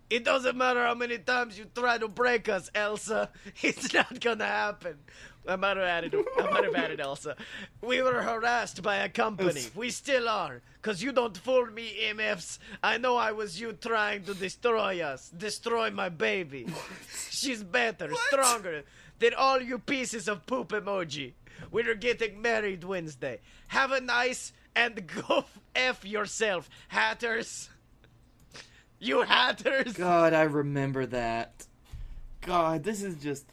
"It 0.10 0.24
doesn't 0.24 0.58
matter 0.58 0.86
how 0.86 0.96
many 0.96 1.18
times 1.18 1.58
you 1.58 1.66
try 1.74 1.98
to 1.98 2.08
break 2.08 2.50
us, 2.50 2.70
Elsa. 2.74 3.30
It's 3.62 3.94
not 3.94 4.20
gonna 4.20 4.46
happen." 4.46 5.00
I 5.48 5.56
might 5.56 5.78
have 5.78 5.86
added, 5.86 6.16
I 6.38 6.50
might 6.52 6.64
have 6.64 6.76
added 6.76 7.00
Elsa. 7.00 7.36
We 7.82 8.02
were 8.02 8.22
harassed 8.22 8.84
by 8.84 8.98
a 8.98 9.10
company. 9.10 9.64
We 9.74 9.90
still 9.90 10.30
are, 10.30 10.62
cause 10.84 11.02
you 11.02 11.12
don't 11.12 11.36
fool 11.36 11.66
me, 11.68 11.92
MFs. 12.14 12.60
I 12.84 12.98
know 12.98 13.16
I 13.18 13.32
was 13.32 13.60
you 13.60 13.74
trying 13.74 14.24
to 14.26 14.36
destroy 14.36 15.02
us, 15.02 15.30
destroy 15.30 15.90
my 15.90 16.10
baby. 16.10 16.68
She's 17.32 17.64
better, 17.64 18.12
stronger 18.28 18.84
than 19.18 19.34
all 19.34 19.60
you 19.62 19.80
pieces 19.80 20.28
of 20.28 20.46
poop 20.46 20.70
emoji. 20.70 21.34
We're 21.72 21.96
getting 21.96 22.42
married 22.42 22.84
Wednesday. 22.84 23.40
Have 23.70 23.92
a 23.92 24.02
nice 24.02 24.54
and 24.76 25.08
go 25.28 25.46
f 25.76 26.06
yourself, 26.06 26.70
hatters. 26.90 27.70
You 29.00 29.22
hatters. 29.22 29.94
God, 29.94 30.34
I 30.34 30.44
remember 30.44 31.06
that. 31.08 31.66
God, 32.42 32.84
this 32.84 33.02
is 33.04 33.16
just. 33.16 33.46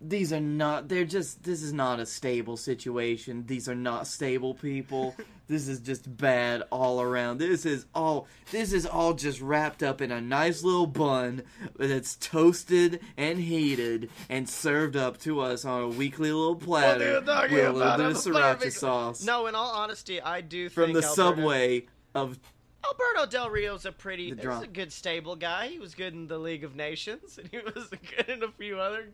These 0.00 0.32
are 0.32 0.40
not. 0.40 0.88
They're 0.88 1.04
just. 1.04 1.42
This 1.44 1.62
is 1.62 1.72
not 1.72 2.00
a 2.00 2.06
stable 2.06 2.56
situation. 2.56 3.44
These 3.46 3.68
are 3.68 3.74
not 3.74 4.06
stable 4.06 4.54
people. 4.54 5.14
this 5.46 5.68
is 5.68 5.80
just 5.80 6.14
bad 6.16 6.62
all 6.70 7.00
around. 7.00 7.38
This 7.38 7.64
is 7.64 7.86
all. 7.94 8.26
This 8.50 8.72
is 8.72 8.84
all 8.86 9.14
just 9.14 9.40
wrapped 9.40 9.82
up 9.82 10.00
in 10.02 10.10
a 10.10 10.20
nice 10.20 10.62
little 10.62 10.86
bun 10.86 11.42
that's 11.78 12.16
toasted 12.16 13.00
and 13.16 13.38
heated 13.38 14.10
and 14.28 14.48
served 14.48 14.96
up 14.96 15.18
to 15.20 15.40
us 15.40 15.64
on 15.64 15.82
a 15.82 15.88
weekly 15.88 16.32
little 16.32 16.54
What 16.56 17.00
are 17.00 17.14
you 17.14 17.20
platter 17.20 17.20
talking 17.22 17.56
with 17.56 17.66
a 17.66 17.72
little 17.72 17.96
bit 17.96 18.06
of 18.06 18.16
sriracha 18.16 18.72
sauce 18.72 19.24
No, 19.24 19.46
in 19.46 19.54
all 19.54 19.72
honesty, 19.74 20.20
I 20.20 20.40
do 20.42 20.68
from 20.68 20.92
the 20.92 20.98
Alberto- 21.02 21.14
subway 21.14 21.86
of. 22.14 22.38
Alberto 22.86 23.30
Del 23.30 23.50
Rio's 23.50 23.86
a 23.86 23.92
pretty, 23.92 24.32
The 24.32 24.52
he's 24.54 24.62
a 24.62 24.66
good 24.66 24.92
stable 24.92 25.36
guy. 25.36 25.68
He 25.68 25.78
was 25.78 25.94
good 25.94 26.12
in 26.12 26.26
the 26.26 26.38
League 26.38 26.64
of 26.64 26.74
Nations, 26.76 27.38
and 27.38 27.48
he 27.50 27.58
was 27.74 27.88
good 28.16 28.28
in 28.28 28.42
a 28.42 28.50
few 28.50 28.78
other. 28.78 29.08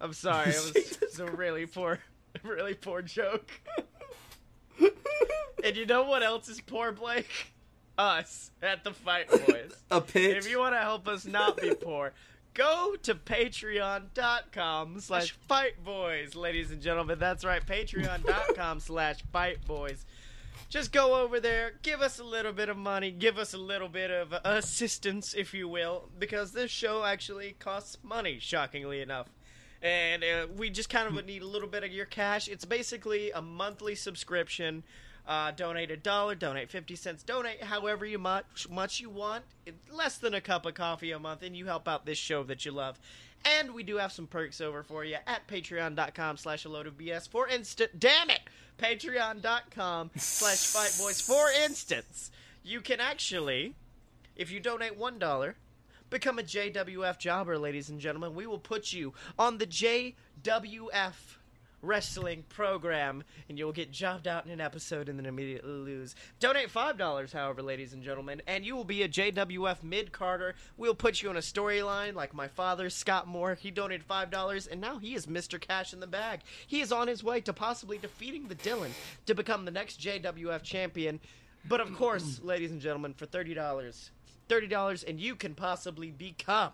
I'm 0.00 0.12
sorry, 0.12 0.50
it 0.50 0.56
was 0.74 0.98
it's 1.02 1.18
a 1.18 1.26
really 1.26 1.66
poor, 1.66 1.98
really 2.42 2.74
poor 2.74 3.02
joke. 3.02 3.50
and 5.64 5.76
you 5.76 5.86
know 5.86 6.04
what 6.04 6.22
else 6.22 6.48
is 6.48 6.60
poor, 6.60 6.92
Blake? 6.92 7.52
Us 7.96 8.52
at 8.62 8.84
the 8.84 8.92
Fight 8.92 9.28
Boys. 9.28 9.72
A 9.90 10.00
pitch. 10.00 10.36
If 10.36 10.48
you 10.48 10.60
want 10.60 10.74
to 10.74 10.80
help 10.80 11.08
us 11.08 11.24
not 11.26 11.56
be 11.56 11.74
poor, 11.74 12.12
go 12.54 12.94
to 13.02 13.14
patreon.com 13.16 15.00
slash 15.00 15.34
fightboys, 15.50 16.36
ladies 16.36 16.70
and 16.70 16.80
gentlemen. 16.80 17.18
That's 17.18 17.44
right, 17.44 17.64
patreon.com 17.66 18.78
slash 18.78 19.18
fightboys. 19.34 20.04
Just 20.68 20.92
go 20.92 21.22
over 21.22 21.40
there, 21.40 21.72
give 21.82 22.02
us 22.02 22.18
a 22.18 22.24
little 22.24 22.52
bit 22.52 22.68
of 22.68 22.76
money, 22.76 23.10
give 23.10 23.38
us 23.38 23.54
a 23.54 23.58
little 23.58 23.88
bit 23.88 24.10
of 24.10 24.34
assistance, 24.44 25.34
if 25.34 25.54
you 25.54 25.66
will, 25.68 26.10
because 26.18 26.52
this 26.52 26.70
show 26.70 27.04
actually 27.04 27.56
costs 27.58 27.96
money, 28.02 28.38
shockingly 28.38 29.00
enough. 29.00 29.28
And 29.80 30.24
uh, 30.24 30.46
we 30.56 30.70
just 30.70 30.90
kind 30.90 31.06
of 31.08 31.24
need 31.24 31.42
a 31.42 31.46
little 31.46 31.68
bit 31.68 31.84
of 31.84 31.92
your 31.92 32.06
cash. 32.06 32.48
It's 32.48 32.64
basically 32.64 33.30
a 33.30 33.40
monthly 33.40 33.94
subscription. 33.94 34.82
Uh, 35.26 35.50
donate 35.50 35.90
a 35.90 35.96
dollar, 35.96 36.34
donate 36.34 36.70
50 36.70 36.96
cents, 36.96 37.22
donate 37.22 37.62
however 37.62 38.06
you 38.06 38.18
much, 38.18 38.66
much 38.70 38.98
you 38.98 39.10
want. 39.10 39.44
It's 39.66 39.76
less 39.92 40.16
than 40.16 40.32
a 40.32 40.40
cup 40.40 40.64
of 40.64 40.72
coffee 40.72 41.12
a 41.12 41.18
month, 41.18 41.42
and 41.42 41.54
you 41.54 41.66
help 41.66 41.86
out 41.86 42.06
this 42.06 42.16
show 42.16 42.42
that 42.44 42.64
you 42.64 42.72
love. 42.72 42.98
And 43.44 43.74
we 43.74 43.82
do 43.82 43.98
have 43.98 44.10
some 44.10 44.26
perks 44.26 44.60
over 44.60 44.82
for 44.82 45.04
you 45.04 45.16
at 45.26 45.46
patreon.com 45.46 46.38
slash 46.38 46.64
a 46.64 46.70
load 46.70 46.86
of 46.86 46.96
BS. 46.96 47.28
For 47.28 47.46
instance, 47.46 47.90
damn 47.98 48.30
it! 48.30 48.40
Patreon.com 48.78 50.10
slash 50.16 50.72
fightboys. 50.72 51.22
For 51.22 51.50
instance, 51.50 52.30
you 52.62 52.80
can 52.80 53.00
actually, 53.00 53.74
if 54.36 54.50
you 54.50 54.60
donate 54.60 54.98
$1, 54.98 55.54
become 56.10 56.38
a 56.38 56.42
JWF 56.42 57.18
jobber, 57.18 57.58
ladies 57.58 57.88
and 57.88 58.00
gentlemen. 58.00 58.34
We 58.34 58.46
will 58.46 58.58
put 58.58 58.92
you 58.92 59.14
on 59.38 59.58
the 59.58 59.66
JWF 59.66 61.37
wrestling 61.82 62.44
program, 62.48 63.22
and 63.48 63.58
you'll 63.58 63.72
get 63.72 63.90
jobbed 63.90 64.26
out 64.26 64.44
in 64.44 64.50
an 64.50 64.60
episode 64.60 65.08
and 65.08 65.18
then 65.18 65.26
immediately 65.26 65.70
lose. 65.70 66.14
Donate 66.40 66.72
$5, 66.72 67.32
however, 67.32 67.62
ladies 67.62 67.92
and 67.92 68.02
gentlemen, 68.02 68.42
and 68.46 68.64
you 68.64 68.74
will 68.74 68.84
be 68.84 69.02
a 69.02 69.08
JWF 69.08 69.82
mid 69.82 70.12
carder. 70.12 70.54
We'll 70.76 70.94
put 70.94 71.22
you 71.22 71.28
on 71.28 71.36
a 71.36 71.40
storyline 71.40 72.14
like 72.14 72.34
my 72.34 72.48
father, 72.48 72.90
Scott 72.90 73.26
Moore. 73.26 73.54
He 73.54 73.70
donated 73.70 74.06
$5, 74.08 74.68
and 74.70 74.80
now 74.80 74.98
he 74.98 75.14
is 75.14 75.26
Mr. 75.26 75.60
Cash 75.60 75.92
in 75.92 76.00
the 76.00 76.06
Bag. 76.06 76.40
He 76.66 76.80
is 76.80 76.92
on 76.92 77.08
his 77.08 77.22
way 77.22 77.40
to 77.42 77.52
possibly 77.52 77.98
defeating 77.98 78.48
the 78.48 78.54
Dylan 78.54 78.90
to 79.26 79.34
become 79.34 79.64
the 79.64 79.70
next 79.70 80.00
JWF 80.00 80.62
champion. 80.62 81.20
But 81.68 81.80
of 81.80 81.94
course, 81.94 82.40
ladies 82.42 82.70
and 82.70 82.80
gentlemen, 82.80 83.14
for 83.14 83.26
$30, 83.26 84.10
$30, 84.48 85.08
and 85.08 85.20
you 85.20 85.36
can 85.36 85.54
possibly 85.54 86.10
become 86.10 86.72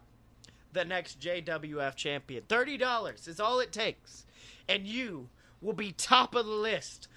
the 0.72 0.84
next 0.84 1.20
JWF 1.20 1.94
champion. 1.94 2.42
$30 2.48 3.28
is 3.28 3.40
all 3.40 3.60
it 3.60 3.72
takes. 3.72 4.26
And 4.68 4.86
you 4.86 5.28
will 5.60 5.72
be 5.72 5.92
top 5.92 6.34
of 6.34 6.46
the 6.46 6.52
list. 6.52 7.08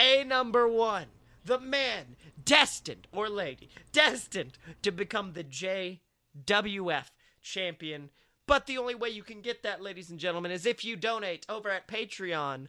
A 0.00 0.24
number 0.24 0.68
one. 0.68 1.06
The 1.44 1.60
man 1.60 2.16
destined, 2.44 3.06
or 3.12 3.28
lady, 3.28 3.70
destined 3.92 4.58
to 4.82 4.90
become 4.90 5.32
the 5.32 5.44
JWF 5.44 7.10
champion. 7.40 8.10
But 8.48 8.66
the 8.66 8.78
only 8.78 8.96
way 8.96 9.10
you 9.10 9.22
can 9.22 9.42
get 9.42 9.62
that, 9.62 9.80
ladies 9.80 10.10
and 10.10 10.18
gentlemen, 10.18 10.50
is 10.50 10.66
if 10.66 10.84
you 10.84 10.96
donate 10.96 11.46
over 11.48 11.70
at 11.70 11.86
patreon.com 11.86 12.68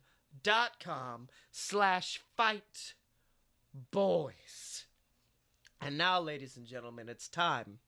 slash 1.51 2.21
fight 2.35 2.93
boys. 3.91 4.85
And 5.81 5.97
now, 5.97 6.19
ladies 6.19 6.55
and 6.55 6.65
gentlemen, 6.65 7.09
it's 7.09 7.27
time. 7.27 7.79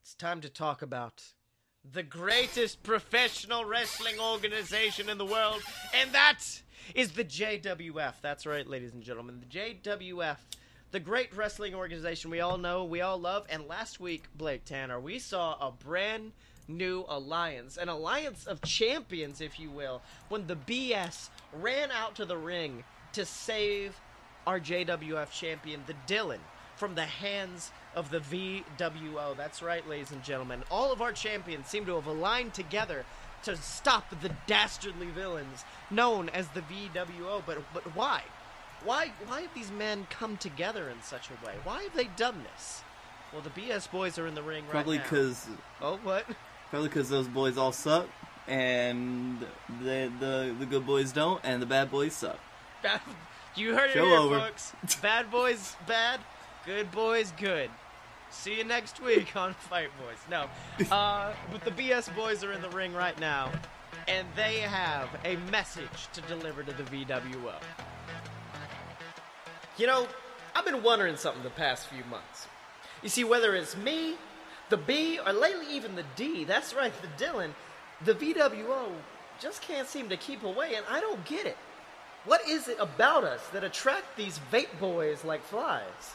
It's 0.00 0.14
time 0.14 0.40
to 0.40 0.48
talk 0.48 0.82
about 0.82 1.22
the 1.92 2.02
greatest 2.02 2.82
professional 2.82 3.64
wrestling 3.64 4.18
organization 4.18 5.08
in 5.08 5.18
the 5.18 5.24
world, 5.24 5.62
and 5.94 6.12
that 6.12 6.42
is 6.94 7.12
the 7.12 7.24
JWF. 7.24 8.14
That's 8.20 8.46
right, 8.46 8.66
ladies 8.66 8.92
and 8.92 9.02
gentlemen. 9.02 9.40
The 9.40 9.58
JWF, 9.58 10.36
the 10.90 11.00
great 11.00 11.34
wrestling 11.36 11.74
organization 11.74 12.30
we 12.30 12.40
all 12.40 12.58
know, 12.58 12.84
we 12.84 13.00
all 13.00 13.18
love. 13.18 13.46
And 13.48 13.66
last 13.66 14.00
week, 14.00 14.24
Blake 14.36 14.64
Tanner, 14.64 15.00
we 15.00 15.18
saw 15.18 15.56
a 15.60 15.70
brand 15.70 16.32
new 16.68 17.04
alliance, 17.08 17.76
an 17.76 17.88
alliance 17.88 18.46
of 18.46 18.60
champions, 18.62 19.40
if 19.40 19.60
you 19.60 19.70
will, 19.70 20.02
when 20.28 20.46
the 20.46 20.56
BS 20.56 21.28
ran 21.52 21.90
out 21.90 22.16
to 22.16 22.24
the 22.24 22.36
ring 22.36 22.82
to 23.12 23.24
save 23.24 23.98
our 24.46 24.60
JWF 24.60 25.30
champion, 25.30 25.82
the 25.86 25.94
Dylan, 26.12 26.40
from 26.76 26.94
the 26.94 27.04
hands 27.04 27.70
of 27.96 28.10
the 28.10 28.20
VWO. 28.20 29.36
That's 29.36 29.62
right, 29.62 29.86
ladies 29.88 30.12
and 30.12 30.22
gentlemen. 30.22 30.62
All 30.70 30.92
of 30.92 31.00
our 31.02 31.12
champions 31.12 31.66
seem 31.66 31.86
to 31.86 31.94
have 31.96 32.06
aligned 32.06 32.54
together 32.54 33.04
to 33.42 33.56
stop 33.56 34.10
the 34.20 34.30
dastardly 34.46 35.06
villains 35.06 35.64
known 35.90 36.28
as 36.28 36.48
the 36.48 36.60
VWO. 36.60 37.42
But 37.46 37.58
but 37.72 37.82
why? 37.96 38.22
Why 38.84 39.12
why 39.26 39.40
have 39.42 39.54
these 39.54 39.72
men 39.72 40.06
come 40.10 40.36
together 40.36 40.88
in 40.90 41.02
such 41.02 41.30
a 41.30 41.46
way? 41.46 41.54
Why 41.64 41.82
have 41.84 41.94
they 41.94 42.04
done 42.16 42.44
this? 42.54 42.82
Well, 43.32 43.42
the 43.42 43.50
BS 43.50 43.90
boys 43.90 44.18
are 44.18 44.26
in 44.26 44.34
the 44.34 44.42
ring 44.42 44.64
right 44.64 44.70
Probably 44.70 44.98
now. 44.98 45.02
because 45.04 45.46
Oh, 45.80 45.98
what? 46.02 46.26
probably 46.70 46.88
because 46.88 47.08
those 47.08 47.26
boys 47.28 47.56
all 47.58 47.72
suck, 47.72 48.06
and 48.46 49.40
the 49.82 50.10
the 50.20 50.54
the 50.58 50.66
good 50.66 50.86
boys 50.86 51.12
don't, 51.12 51.40
and 51.44 51.60
the 51.62 51.66
bad 51.66 51.90
boys 51.90 52.12
suck. 52.14 52.38
Bad, 52.82 53.00
you 53.54 53.74
heard 53.74 53.90
it 53.90 53.94
Show 53.94 54.04
here, 54.04 54.18
over. 54.18 54.38
folks. 54.40 54.72
Bad 55.00 55.30
boys 55.30 55.76
bad, 55.86 56.20
good 56.66 56.90
boys 56.92 57.32
good. 57.38 57.70
See 58.36 58.58
you 58.58 58.64
next 58.64 59.02
week 59.02 59.34
on 59.34 59.54
Fight 59.54 59.88
Boys. 59.98 60.18
No, 60.30 60.46
uh, 60.94 61.32
but 61.50 61.64
the 61.64 61.72
BS 61.72 62.14
boys 62.14 62.44
are 62.44 62.52
in 62.52 62.62
the 62.62 62.68
ring 62.68 62.92
right 62.92 63.18
now, 63.18 63.50
and 64.06 64.26
they 64.36 64.58
have 64.58 65.08
a 65.24 65.36
message 65.50 66.08
to 66.12 66.20
deliver 66.22 66.62
to 66.62 66.72
the 66.72 66.84
VWO. 66.84 67.54
You 69.78 69.86
know, 69.88 70.06
I've 70.54 70.64
been 70.64 70.82
wondering 70.82 71.16
something 71.16 71.42
the 71.42 71.50
past 71.50 71.88
few 71.88 72.04
months. 72.04 72.46
You 73.02 73.08
see, 73.08 73.24
whether 73.24 73.56
it's 73.56 73.76
me, 73.76 74.14
the 74.68 74.76
B, 74.76 75.18
or 75.26 75.32
lately 75.32 75.74
even 75.74 75.96
the 75.96 76.04
D, 76.14 76.44
that's 76.44 76.72
right, 76.72 76.92
the 77.02 77.24
Dylan, 77.24 77.50
the 78.04 78.14
VWO 78.14 78.92
just 79.40 79.60
can't 79.62 79.88
seem 79.88 80.08
to 80.10 80.16
keep 80.16 80.44
away, 80.44 80.74
and 80.76 80.84
I 80.88 81.00
don't 81.00 81.24
get 81.24 81.46
it. 81.46 81.56
What 82.26 82.46
is 82.48 82.68
it 82.68 82.76
about 82.78 83.24
us 83.24 83.40
that 83.48 83.64
attract 83.64 84.16
these 84.16 84.38
vape 84.52 84.78
boys 84.78 85.24
like 85.24 85.42
flies? 85.42 86.14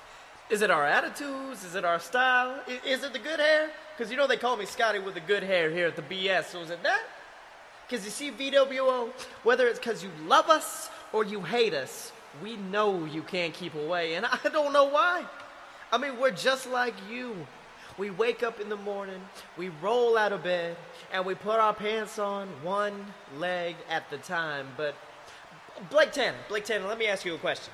Is 0.50 0.62
it 0.62 0.70
our 0.72 0.86
attitudes? 0.86 1.64
Is 1.64 1.76
it 1.76 1.86
our 1.86 2.00
style? 2.00 2.60
I- 2.68 2.82
Is 2.86 3.04
it 3.04 3.14
the 3.14 3.20
good 3.20 3.40
hair? 3.40 3.70
Because 3.96 4.12
you 4.12 4.18
know 4.18 4.28
they 4.28 4.38
call 4.38 4.58
me 4.58 4.66
Scotty 4.66 5.00
with 5.00 5.14
the 5.14 5.20
good 5.22 5.44
hair 5.44 5.70
here 5.70 5.88
at 5.88 5.96
the 5.96 6.02
BS, 6.02 6.46
so 6.52 6.60
is 6.62 6.70
it 6.70 6.84
that? 6.84 7.02
Because 7.88 8.04
you 8.06 8.12
see, 8.12 8.32
VWO, 8.32 9.10
whether 9.44 9.68
it's 9.68 9.80
because 9.80 10.04
you 10.04 10.10
love 10.26 10.50
us 10.50 10.90
or 11.14 11.24
you 11.24 11.42
hate 11.42 11.74
us, 11.74 12.12
we 12.42 12.56
know 12.58 13.06
you 13.06 13.22
can't 13.22 13.54
keep 13.54 13.76
away, 13.76 14.16
and 14.16 14.26
I 14.26 14.38
don't 14.52 14.74
know 14.74 14.86
why. 14.86 15.26
I 15.92 15.98
mean, 15.98 16.18
we're 16.20 16.32
just 16.32 16.68
like 16.70 16.94
you. 17.10 17.36
We 17.98 18.10
wake 18.10 18.42
up 18.42 18.62
in 18.62 18.70
the 18.70 18.78
morning, 18.78 19.22
we 19.58 19.70
roll 19.82 20.18
out 20.18 20.32
of 20.32 20.44
bed, 20.44 20.78
and 21.12 21.26
we 21.26 21.36
put 21.36 21.60
our 21.60 21.74
pants 21.74 22.18
on 22.18 22.48
one 22.64 23.06
leg 23.38 23.76
at 23.90 24.10
the 24.10 24.18
time. 24.18 24.68
But 24.78 24.96
Blake 25.90 26.14
Tanner, 26.14 26.38
Blake 26.48 26.64
Tanner, 26.64 26.88
let 26.88 26.98
me 26.98 27.08
ask 27.08 27.26
you 27.26 27.36
a 27.36 27.38
question. 27.38 27.74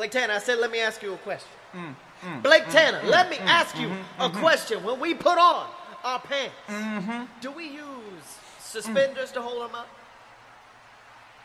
Blake 0.00 0.12
Tanner, 0.12 0.32
I 0.32 0.38
said, 0.38 0.58
let 0.58 0.70
me 0.70 0.80
ask 0.80 1.02
you 1.02 1.12
a 1.12 1.18
question. 1.18 1.50
Mm, 1.74 1.88
mm, 1.88 1.94
mm, 2.22 2.42
Blake 2.42 2.66
Tanner, 2.70 3.02
let 3.04 3.28
me 3.28 3.36
ask 3.36 3.78
you 3.78 3.88
mm-hmm, 3.88 4.22
a 4.22 4.30
mm-hmm. 4.30 4.40
question. 4.40 4.82
When 4.82 4.98
we 4.98 5.12
put 5.12 5.36
on 5.36 5.66
our 6.02 6.18
pants, 6.20 6.54
mm-hmm. 6.68 7.24
do 7.42 7.50
we 7.50 7.66
use 7.66 8.38
suspenders 8.60 9.30
to 9.32 9.42
hold 9.42 9.68
them 9.68 9.74
up? 9.74 9.88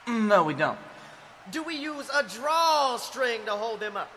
Mm, 0.08 0.28
No, 0.28 0.46
we 0.46 0.54
don't. 0.54 0.78
Do 1.52 1.64
we 1.64 1.76
use 1.76 2.10
a 2.16 2.24
drawstring 2.24 3.44
to 3.44 3.52
hold 3.52 3.82
them 3.82 3.98
up? 3.98 4.10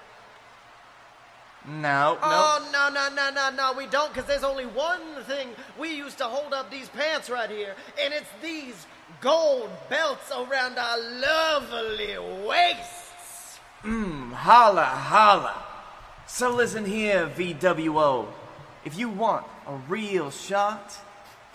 No, 1.67 2.15
no. 2.15 2.19
Oh, 2.23 2.69
no, 2.73 2.89
no, 2.91 3.09
no, 3.13 3.31
no, 3.33 3.51
no, 3.51 3.73
we 3.77 3.87
don't, 3.87 4.15
because 4.15 4.29
there's 4.29 4.45
only 4.45 4.67
one 4.67 5.01
thing 5.25 5.49
we 5.77 5.97
use 5.97 6.15
to 6.15 6.27
hold 6.27 6.55
up 6.55 6.71
these 6.71 6.89
pants 6.91 7.29
right 7.29 7.51
here, 7.51 7.75
and 8.01 8.15
it's 8.15 8.31
these 8.41 8.87
gold 9.21 9.69
belts 9.91 10.31
around 10.31 10.79
our 10.79 11.01
lovely 11.01 12.17
waists. 12.47 12.98
Mm, 13.85 14.33
holla, 14.33 14.85
holla. 14.85 15.55
So 16.27 16.51
listen 16.51 16.85
here, 16.85 17.29
VWO. 17.29 18.27
If 18.85 18.99
you 18.99 19.09
want 19.09 19.47
a 19.67 19.75
real 19.89 20.31
shot 20.31 20.97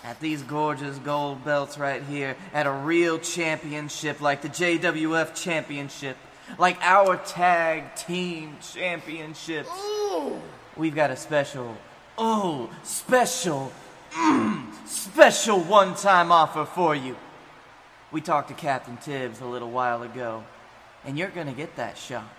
at 0.04 0.20
these 0.22 0.42
gorgeous 0.42 0.98
gold 1.00 1.44
belts 1.44 1.78
right 1.78 2.02
here, 2.04 2.38
at 2.54 2.66
a 2.66 2.72
real 2.72 3.20
championship 3.20 4.22
like 4.22 4.42
the 4.42 4.50
JWF 4.50 5.36
Championship, 5.36 6.16
like 6.58 6.78
our 6.82 7.18
tag 7.18 7.96
team 7.96 8.56
championship, 8.62 9.68
Ooh, 9.68 10.42
we've 10.78 10.96
got 10.96 11.12
a 11.12 11.18
special, 11.18 11.76
oh, 12.18 12.70
special, 12.84 13.72
mm, 14.12 14.88
special 14.88 15.60
one 15.60 15.94
time 15.96 16.32
offer 16.32 16.64
for 16.64 16.96
you. 16.96 17.18
We 18.12 18.22
talked 18.22 18.48
to 18.48 18.54
Captain 18.54 18.96
Tibbs 18.98 19.42
a 19.42 19.46
little 19.46 19.72
while 19.72 20.04
ago, 20.04 20.44
and 21.06 21.18
you're 21.18 21.30
gonna 21.30 21.54
get 21.54 21.76
that 21.76 21.98
shot. 21.98 22.30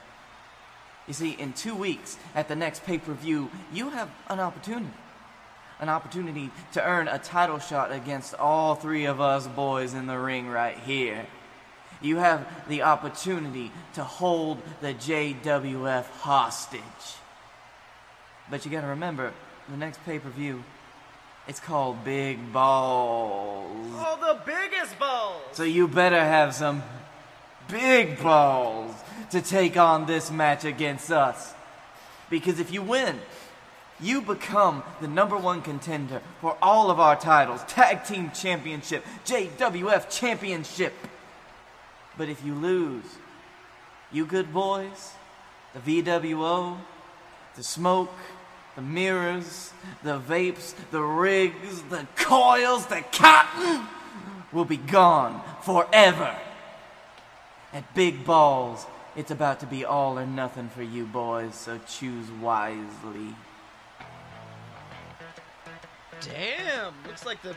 You 1.06 1.14
see, 1.14 1.32
in 1.32 1.52
two 1.52 1.74
weeks 1.74 2.16
at 2.34 2.48
the 2.48 2.56
next 2.56 2.84
pay 2.84 2.98
per 2.98 3.12
view, 3.12 3.50
you 3.72 3.90
have 3.90 4.10
an 4.28 4.40
opportunity. 4.40 4.94
An 5.80 5.88
opportunity 5.88 6.50
to 6.72 6.82
earn 6.82 7.08
a 7.08 7.18
title 7.18 7.58
shot 7.58 7.92
against 7.92 8.34
all 8.34 8.74
three 8.74 9.04
of 9.04 9.20
us 9.20 9.46
boys 9.46 9.92
in 9.92 10.06
the 10.06 10.18
ring 10.18 10.48
right 10.48 10.78
here. 10.78 11.26
You 12.00 12.16
have 12.16 12.46
the 12.68 12.82
opportunity 12.82 13.70
to 13.94 14.04
hold 14.04 14.58
the 14.80 14.94
JWF 14.94 16.04
hostage. 16.20 16.80
But 18.50 18.64
you 18.64 18.70
gotta 18.70 18.86
remember, 18.88 19.32
the 19.68 19.76
next 19.76 20.04
pay 20.04 20.18
per 20.18 20.28
view, 20.28 20.62
it's 21.46 21.60
called 21.60 22.04
Big 22.04 22.52
Balls. 22.52 23.92
oh, 23.94 24.18
the 24.20 24.40
biggest 24.50 24.98
balls. 24.98 25.42
So 25.52 25.62
you 25.64 25.88
better 25.88 26.20
have 26.20 26.54
some 26.54 26.82
big 27.68 28.22
balls 28.22 28.94
to 29.30 29.40
take 29.42 29.76
on 29.76 30.06
this 30.06 30.30
match 30.30 30.64
against 30.64 31.10
us. 31.10 31.54
Because 32.30 32.60
if 32.60 32.72
you 32.72 32.82
win, 32.82 33.20
you 34.00 34.22
become 34.22 34.82
the 35.00 35.08
number 35.08 35.36
one 35.36 35.62
contender 35.62 36.20
for 36.40 36.56
all 36.60 36.90
of 36.90 36.98
our 36.98 37.16
titles 37.16 37.62
Tag 37.68 38.04
Team 38.04 38.30
Championship, 38.32 39.04
JWF 39.24 40.10
Championship. 40.10 40.92
But 42.16 42.28
if 42.28 42.44
you 42.44 42.54
lose, 42.54 43.04
you 44.12 44.26
good 44.26 44.52
boys, 44.52 45.12
the 45.74 46.02
VWO, 46.02 46.78
the 47.56 47.62
smoke, 47.62 48.12
the 48.76 48.82
mirrors, 48.82 49.72
the 50.02 50.18
vapes, 50.18 50.74
the 50.90 51.02
rigs, 51.02 51.82
the 51.90 52.06
coils, 52.16 52.86
the 52.86 53.04
cotton 53.12 53.86
will 54.52 54.64
be 54.64 54.76
gone 54.76 55.40
forever. 55.62 56.36
At 57.74 57.92
Big 57.92 58.24
Balls, 58.24 58.86
it's 59.16 59.32
about 59.32 59.58
to 59.58 59.66
be 59.66 59.84
all 59.84 60.16
or 60.16 60.24
nothing 60.26 60.68
for 60.68 60.84
you 60.84 61.06
boys, 61.06 61.56
so 61.56 61.80
choose 61.88 62.30
wisely. 62.40 63.34
Damn, 66.20 66.94
looks 67.04 67.26
like 67.26 67.42
the 67.42 67.56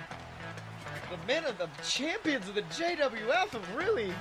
the 1.12 1.28
men 1.28 1.46
of 1.46 1.60
the 1.60 1.70
champions 1.88 2.50
of 2.50 2.56
the 2.56 2.64
JWF 2.64 3.50
have 3.50 3.76
really 3.76 4.12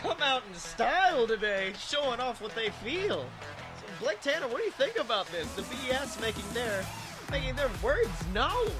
come 0.00 0.22
out 0.22 0.42
in 0.48 0.54
style 0.54 1.26
today, 1.26 1.72
showing 1.76 2.20
off 2.20 2.40
what 2.40 2.54
they 2.54 2.70
feel. 2.70 3.26
So 3.80 3.86
Blake 4.00 4.20
Tanner, 4.20 4.46
what 4.46 4.58
do 4.58 4.62
you 4.62 4.70
think 4.70 4.96
about 5.00 5.26
this? 5.32 5.52
The 5.54 5.62
BS 5.62 6.20
making 6.20 6.44
their 6.52 6.84
making 7.32 7.56
their 7.56 7.70
words 7.82 8.08
known. 8.32 8.70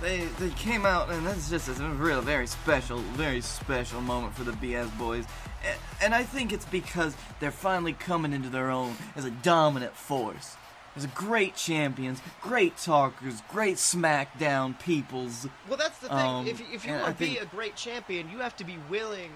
They 0.00 0.26
they 0.38 0.50
came 0.50 0.86
out, 0.86 1.10
and 1.10 1.26
that's 1.26 1.50
just 1.50 1.68
a 1.68 1.72
real, 1.72 2.20
very 2.20 2.46
special, 2.46 2.98
very 2.98 3.40
special 3.40 4.00
moment 4.00 4.34
for 4.34 4.44
the 4.44 4.52
BS 4.52 4.96
boys. 4.96 5.24
A- 5.64 6.04
And 6.04 6.14
I 6.14 6.22
think 6.22 6.52
it's 6.52 6.64
because 6.66 7.16
they're 7.40 7.50
finally 7.50 7.92
coming 7.94 8.32
into 8.32 8.48
their 8.48 8.70
own 8.70 8.94
as 9.16 9.24
a 9.24 9.30
dominant 9.30 9.96
force. 9.96 10.56
As 10.96 11.06
great 11.06 11.54
champions, 11.56 12.20
great 12.42 12.76
talkers, 12.76 13.42
great 13.48 13.76
SmackDown 13.76 14.78
peoples. 14.80 15.46
Well, 15.68 15.76
that's 15.78 15.98
the 15.98 16.08
thing. 16.08 16.16
Um, 16.18 16.46
if 16.46 16.60
if 16.72 16.84
you 16.86 16.92
want 16.92 17.06
to 17.18 17.24
be 17.24 17.38
a 17.38 17.44
great 17.46 17.74
champion, 17.76 18.30
you 18.30 18.38
have 18.38 18.56
to 18.56 18.64
be 18.64 18.78
willing 18.88 19.30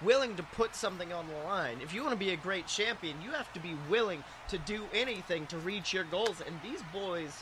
willing 0.00 0.36
to 0.36 0.42
put 0.42 0.74
something 0.76 1.12
on 1.12 1.26
the 1.28 1.34
line. 1.48 1.78
If 1.82 1.92
you 1.92 2.02
want 2.02 2.12
to 2.12 2.18
be 2.24 2.30
a 2.32 2.36
great 2.36 2.66
champion, 2.66 3.16
you 3.22 3.32
have 3.32 3.52
to 3.54 3.60
be 3.60 3.74
willing 3.90 4.22
to 4.48 4.56
do 4.58 4.84
anything 4.94 5.46
to 5.48 5.58
reach 5.58 5.92
your 5.92 6.04
goals. 6.04 6.40
And 6.46 6.54
these 6.62 6.80
boys, 6.92 7.32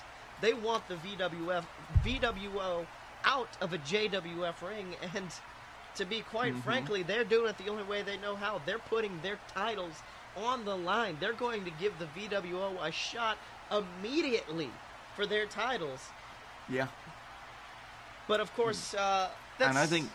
they 0.41 0.53
want 0.55 0.87
the 0.89 0.95
VWF 0.97 1.65
VWO 2.05 2.87
out 3.25 3.49
of 3.61 3.73
a 3.73 3.79
JWF 3.79 4.61
ring 4.67 4.95
and 5.15 5.27
to 5.97 6.05
be 6.05 6.21
quite 6.21 6.53
Mm-hmm. 6.53 6.61
frankly, 6.63 7.03
they're 7.03 7.25
doing 7.25 7.49
it 7.49 7.59
the 7.59 7.69
only 7.71 7.83
way 7.85 8.03
they 8.03 8.19
know 8.19 8.37
how. 8.37 8.61
They're 8.67 8.79
putting 8.79 9.19
their 9.23 9.39
titles 9.55 9.95
on 10.37 10.65
the 10.65 10.77
line. 10.77 11.17
They're 11.21 11.33
going 11.33 11.65
to 11.65 11.71
give 11.71 11.95
the 11.99 12.05
VWO 12.07 12.77
a 12.87 12.93
shot 12.93 13.39
immediately 13.71 14.71
for 15.15 15.25
their 15.27 15.47
titles. 15.47 16.01
Yeah. 16.69 16.89
But 18.29 18.41
of 18.41 18.55
course, 18.55 18.93
uh, 18.95 19.31
that's, 19.59 19.71
And 19.71 19.79
I 19.79 19.87
think 19.87 20.11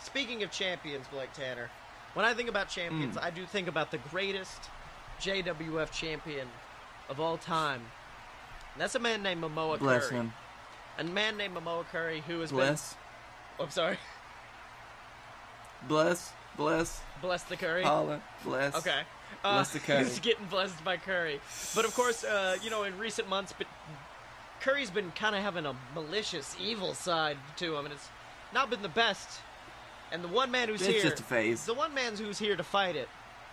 Speaking 0.00 0.42
of 0.42 0.50
champions, 0.50 1.06
Blake 1.08 1.32
Tanner, 1.32 1.70
when 2.14 2.26
I 2.26 2.34
think 2.34 2.48
about 2.48 2.68
champions, 2.68 3.16
Hmm. 3.16 3.24
I 3.24 3.30
do 3.30 3.46
think 3.46 3.68
about 3.68 3.90
the 3.92 3.98
greatest 3.98 4.68
JWF 5.20 5.92
champion 5.92 6.48
of 7.08 7.20
all 7.20 7.36
time. 7.38 7.82
And 8.74 8.80
that's 8.80 8.94
a 8.94 8.98
man 8.98 9.22
named 9.22 9.42
Momoa 9.42 9.70
Curry. 9.72 9.78
bless 9.78 10.06
Curry. 10.08 10.16
him. 10.20 10.32
A 10.98 11.04
man 11.04 11.36
named 11.36 11.54
Momoa 11.56 11.84
Curry 11.86 12.22
who 12.26 12.40
has 12.40 12.50
Bless, 12.52 12.92
been. 12.94 12.98
Oh, 13.60 13.64
I'm 13.64 13.70
sorry. 13.70 13.98
bless, 15.88 16.32
bless, 16.56 17.00
Bless 17.20 17.42
the 17.44 17.56
Curry. 17.56 17.82
holla, 17.82 18.20
bless. 18.44 18.74
Okay. 18.76 19.00
Bless 19.42 19.70
the 19.70 19.78
Curry. 19.78 19.98
He's 20.04 20.20
getting 20.20 20.46
blessed 20.46 20.82
by 20.84 20.96
Curry. 20.96 21.40
But 21.74 21.84
of 21.84 21.94
course, 21.94 22.24
uh, 22.24 22.56
you 22.62 22.70
know, 22.70 22.84
in 22.84 22.96
recent 22.98 23.28
months, 23.28 23.52
but 23.56 23.66
Curry's 24.60 24.90
been 24.90 25.10
kind 25.12 25.34
of 25.34 25.42
having 25.42 25.66
a 25.66 25.74
malicious, 25.94 26.54
evil 26.60 26.94
side 26.94 27.36
to 27.56 27.76
him, 27.76 27.84
and 27.86 27.94
it's 27.94 28.08
not 28.54 28.70
been 28.70 28.82
the 28.82 28.88
best. 28.88 29.40
And 30.12 30.22
the 30.22 30.28
one 30.28 30.50
man 30.50 30.68
who's 30.68 30.82
It's 30.82 30.90
here, 30.90 31.02
just 31.02 31.20
a 31.20 31.24
phase. 31.24 31.64
the 31.64 31.74
one 31.74 31.94
man 31.94 32.14
who's 32.16 32.38
here 32.38 32.54
to 32.54 32.62
fight 32.62 32.96
it, 32.96 33.08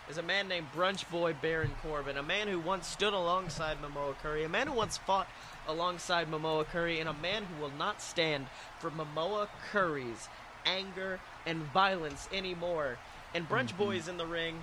is 0.10 0.18
a 0.18 0.24
man 0.24 0.48
named 0.48 0.68
Brunch 0.76 1.10
Boy 1.12 1.36
Baron 1.40 1.72
Corbin, 1.84 2.18
a 2.18 2.24
man 2.24 2.48
who 2.48 2.60
once 2.60 2.88
stood 2.88 3.14
alongside 3.14 3.78
Momoa 3.82 4.18
Curry, 4.18 4.44
a 4.44 4.50
man 4.50 4.68
who 4.68 4.74
once 4.74 4.98
fought 4.98 5.28
alongside 5.68 6.30
Momoa 6.30 6.66
Curry, 6.66 7.00
and 7.00 7.08
a 7.08 7.14
man 7.14 7.44
who 7.44 7.62
will 7.62 7.72
not 7.78 8.02
stand 8.02 8.48
for 8.80 8.90
Momoa 8.90 9.48
Curry's 9.72 10.28
anger 10.66 11.20
and 11.46 11.62
violence 11.72 12.28
anymore. 12.34 12.98
And 13.36 13.48
Brunch 13.48 13.78
Boy's 13.78 14.08
in 14.08 14.18
the 14.18 14.26
ring. 14.26 14.56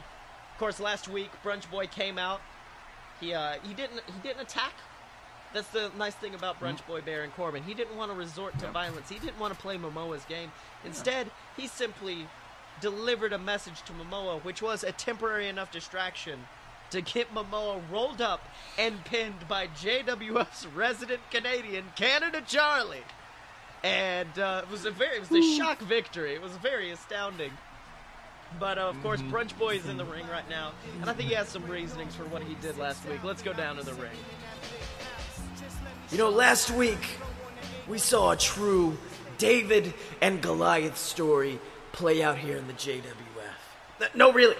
Of 0.52 0.58
course, 0.58 0.80
last 0.80 1.06
week 1.08 1.30
Brunch 1.44 1.70
Boy 1.70 1.86
came 1.86 2.18
out. 2.18 2.40
He 3.20 3.32
uh, 3.32 3.54
he 3.62 3.72
didn't 3.72 4.02
he 4.06 4.20
didn't 4.22 4.42
attack. 4.42 4.72
That's 5.54 5.68
the 5.68 5.90
nice 5.96 6.14
thing 6.16 6.34
about 6.34 6.58
Brunch 6.60 6.84
Boy 6.86 7.00
Baron 7.00 7.30
Corbin. 7.36 7.62
He 7.62 7.72
didn't 7.72 7.96
want 7.96 8.10
to 8.10 8.18
resort 8.18 8.58
to 8.58 8.66
violence. 8.72 9.08
He 9.08 9.20
didn't 9.20 9.38
want 9.38 9.54
to 9.54 9.60
play 9.60 9.78
Momoa's 9.78 10.24
game. 10.24 10.50
Instead, 10.84 11.30
he 11.56 11.68
simply 11.68 12.26
delivered 12.80 13.32
a 13.32 13.38
message 13.38 13.82
to 13.82 13.92
Momoa, 13.92 14.42
which 14.44 14.62
was 14.62 14.84
a 14.84 14.92
temporary 14.92 15.48
enough 15.48 15.70
distraction 15.70 16.38
to 16.90 17.00
get 17.00 17.34
Momoa 17.34 17.80
rolled 17.90 18.20
up 18.20 18.48
and 18.78 19.04
pinned 19.04 19.48
by 19.48 19.66
JWF's 19.68 20.66
resident 20.68 21.20
Canadian, 21.30 21.84
Canada 21.96 22.42
Charlie. 22.46 23.04
And 23.82 24.38
uh, 24.38 24.62
it 24.64 24.70
was 24.70 24.84
a 24.84 24.90
very, 24.90 25.16
it 25.16 25.30
was 25.30 25.44
a 25.44 25.56
shock 25.56 25.80
victory. 25.80 26.34
It 26.34 26.42
was 26.42 26.52
very 26.52 26.90
astounding. 26.90 27.52
But 28.58 28.78
uh, 28.78 28.82
of 28.82 29.02
course, 29.02 29.20
Brunch 29.22 29.56
Boy 29.58 29.76
is 29.76 29.86
in 29.86 29.96
the 29.96 30.04
ring 30.04 30.26
right 30.28 30.48
now, 30.48 30.72
and 31.00 31.10
I 31.10 31.12
think 31.12 31.28
he 31.28 31.34
has 31.34 31.48
some 31.48 31.66
reasonings 31.66 32.14
for 32.14 32.24
what 32.24 32.42
he 32.42 32.54
did 32.54 32.78
last 32.78 33.06
week. 33.08 33.22
Let's 33.24 33.42
go 33.42 33.52
down 33.52 33.76
to 33.76 33.82
the 33.82 33.94
ring. 33.94 34.12
You 36.10 36.18
know, 36.18 36.30
last 36.30 36.70
week 36.70 37.18
we 37.88 37.98
saw 37.98 38.30
a 38.30 38.36
true 38.36 38.96
David 39.38 39.92
and 40.22 40.40
Goliath 40.40 40.96
story 40.96 41.58
play 41.96 42.22
out 42.22 42.38
here 42.38 42.56
in 42.56 42.66
the 42.66 42.74
JWF. 42.74 44.14
No, 44.14 44.32
really. 44.32 44.56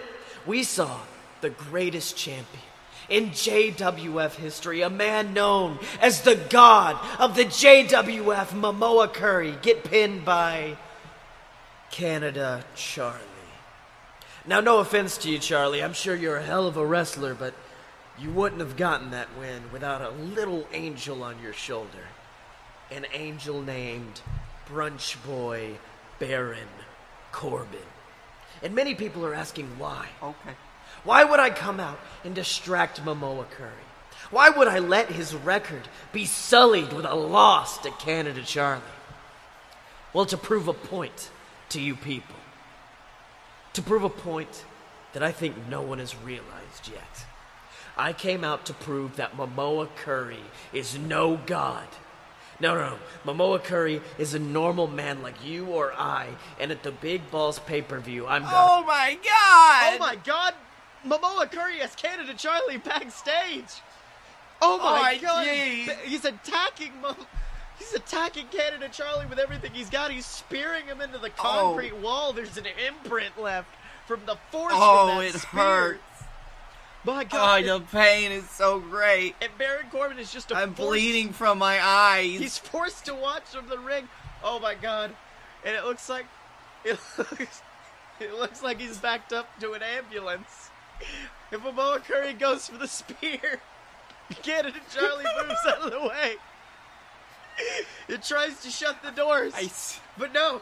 We 0.47 0.63
saw 0.63 1.01
the 1.41 1.51
greatest 1.51 2.17
champion 2.17 2.63
in 3.09 3.31
JWF 3.31 4.35
history, 4.35 4.83
a 4.83 4.91
man 4.91 5.33
known 5.33 5.79
as 6.01 6.23
the 6.23 6.35
god 6.35 6.99
of 7.21 7.37
the 7.37 7.45
JWF, 7.45 8.49
Momoa 8.49 9.13
Curry, 9.13 9.57
get 9.63 9.85
pinned 9.85 10.25
by 10.25 10.77
Canada 11.91 12.65
Charlie. 12.75 13.21
Now, 14.45 14.61
no 14.61 14.79
offense 14.79 15.19
to 15.19 15.31
you, 15.31 15.39
Charlie. 15.39 15.83
I'm 15.83 15.93
sure 15.93 16.17
you're 16.17 16.37
a 16.37 16.43
hell 16.43 16.67
of 16.67 16.77
a 16.77 16.87
wrestler, 16.87 17.35
but 17.35 17.55
you 18.19 18.31
wouldn't 18.31 18.61
have 18.61 18.77
gotten 18.77 19.11
that 19.11 19.29
win 19.39 19.63
without 19.73 20.01
a 20.01 20.11
little 20.11 20.67
angel 20.73 21.23
on 21.23 21.41
your 21.43 21.53
shoulder. 21.53 22.09
An 22.91 23.07
angel 23.13 23.61
named 23.61 24.21
Brunch 24.69 25.17
Boy 25.25 25.79
Baron 26.19 26.69
Corbin. 27.37 27.79
And 28.63 28.75
many 28.75 28.95
people 28.95 29.27
are 29.27 29.35
asking 29.35 29.67
why. 29.79 30.09
Okay. 30.23 30.57
Why 31.05 31.23
would 31.23 31.39
I 31.39 31.51
come 31.51 31.79
out 31.79 32.01
and 32.25 32.35
distract 32.35 33.05
Momoa 33.05 33.49
Curry? 33.51 33.87
Why 34.31 34.49
would 34.49 34.69
I 34.69 34.79
let 34.79 35.11
his 35.11 35.35
record 35.35 35.87
be 36.15 36.25
sullied 36.25 36.95
with 36.95 37.05
a 37.05 37.15
loss 37.15 37.77
to 37.79 37.91
Canada 37.91 38.43
Charlie? 38.43 38.81
Well, 40.15 40.25
to 40.27 40.39
prove 40.39 40.67
a 40.67 40.73
point 40.73 41.31
to 41.69 41.81
you 41.81 41.95
people. 41.95 42.37
To 43.75 43.83
prove 43.83 44.03
a 44.03 44.09
point 44.09 44.65
that 45.13 45.23
I 45.23 45.31
think 45.31 45.69
no 45.69 45.83
one 45.83 45.99
has 45.99 46.17
realized 46.17 46.89
yet. 46.91 47.27
I 47.99 48.15
came 48.15 48.45
out 48.45 48.65
to 48.67 48.73
prove 48.73 49.17
that 49.17 49.37
Momoa 49.37 49.95
Curry 49.95 50.45
is 50.73 50.99
no 50.99 51.37
god. 51.45 51.89
No, 52.61 52.75
no, 52.75 52.97
no. 53.25 53.33
Momoa 53.33 53.63
Curry 53.63 54.01
is 54.19 54.35
a 54.35 54.39
normal 54.39 54.87
man 54.87 55.23
like 55.23 55.45
you 55.45 55.67
or 55.67 55.93
I, 55.93 56.29
and 56.59 56.71
at 56.71 56.83
the 56.83 56.91
Big 56.93 57.31
Balls 57.31 57.59
pay 57.61 57.83
per 57.83 57.99
view, 58.01 58.27
I'm 58.27 58.43
gonna. 58.43 58.55
Oh 58.57 58.85
my 58.87 59.19
god! 59.23 59.95
Oh 59.95 59.99
my 59.99 60.17
god! 60.17 60.55
Momoa 61.07 61.51
Curry 61.51 61.79
has 61.81 61.95
Canada 61.95 62.35
Charlie 62.37 62.79
backstage! 62.79 63.83
Oh, 64.63 64.79
oh 64.81 64.85
my 64.85 65.19
Oh, 65.19 65.23
god! 65.23 65.45
gee. 65.45 65.91
He's 66.05 66.25
attacking 66.25 66.93
Mo- 67.03 67.17
He's 67.79 67.93
attacking 67.93 68.47
Canada 68.47 68.89
Charlie 68.91 69.27
with 69.27 69.39
everything 69.39 69.73
he's 69.75 69.91
got. 69.91 70.11
He's 70.11 70.25
spearing 70.25 70.87
him 70.87 71.03
into 71.03 71.19
the 71.19 71.29
oh. 71.39 71.75
concrete 71.75 71.95
wall. 71.99 72.33
There's 72.33 72.57
an 72.57 72.65
imprint 72.89 73.39
left 73.39 73.69
from 74.07 74.21
the 74.25 74.37
force 74.51 74.73
Oh, 74.75 75.09
from 75.09 75.19
that 75.19 75.25
it 75.27 75.39
spear. 75.41 75.61
hurts. 75.63 76.01
My 77.07 77.21
Oh, 77.23 77.25
god! 77.25 77.65
the 77.65 77.81
pain 77.93 78.33
is 78.33 78.49
so 78.51 78.81
great. 78.81 79.35
and 79.41 79.51
Baron 79.57 79.87
Corbin 79.91 80.19
is 80.19 80.33
just 80.33 80.51
a 80.51 80.57
I'm 80.57 80.75
forced- 80.75 80.91
bleeding 80.91 81.33
from 81.33 81.59
my 81.59 81.81
eyes. 81.83 82.39
He's 82.41 82.59
forced 82.59 83.07
to 83.07 83.15
watch 83.15 83.45
from 83.45 83.69
the 83.69 83.79
ring. 83.79 84.09
Oh 84.43 84.59
my 84.59 84.75
god! 84.75 85.13
And 85.65 85.75
it 85.77 85.85
looks 85.85 86.09
like 86.09 86.27
it 86.85 86.99
looks 87.17 87.63
it 88.21 88.35
looks 88.35 88.63
like 88.63 88.81
he's 88.81 88.99
backed 88.99 89.33
up 89.33 89.49
to 89.61 89.73
an 89.73 89.83
ambulance. 89.83 90.71
If 91.53 91.61
Momoa 91.61 92.03
Curry 92.05 92.33
goes 92.33 92.69
for 92.69 92.79
the 92.79 92.89
spear, 92.89 93.61
Canada 94.43 94.79
Charlie 94.95 95.25
moves 95.43 95.61
out 95.67 95.79
of 95.83 95.91
the 95.93 96.01
way. 96.01 96.35
It 98.09 98.23
tries 98.23 98.61
to 98.63 98.71
shut 98.71 99.03
the 99.03 99.11
doors, 99.11 99.53
I 99.57 99.71
but 100.19 100.33
no. 100.33 100.61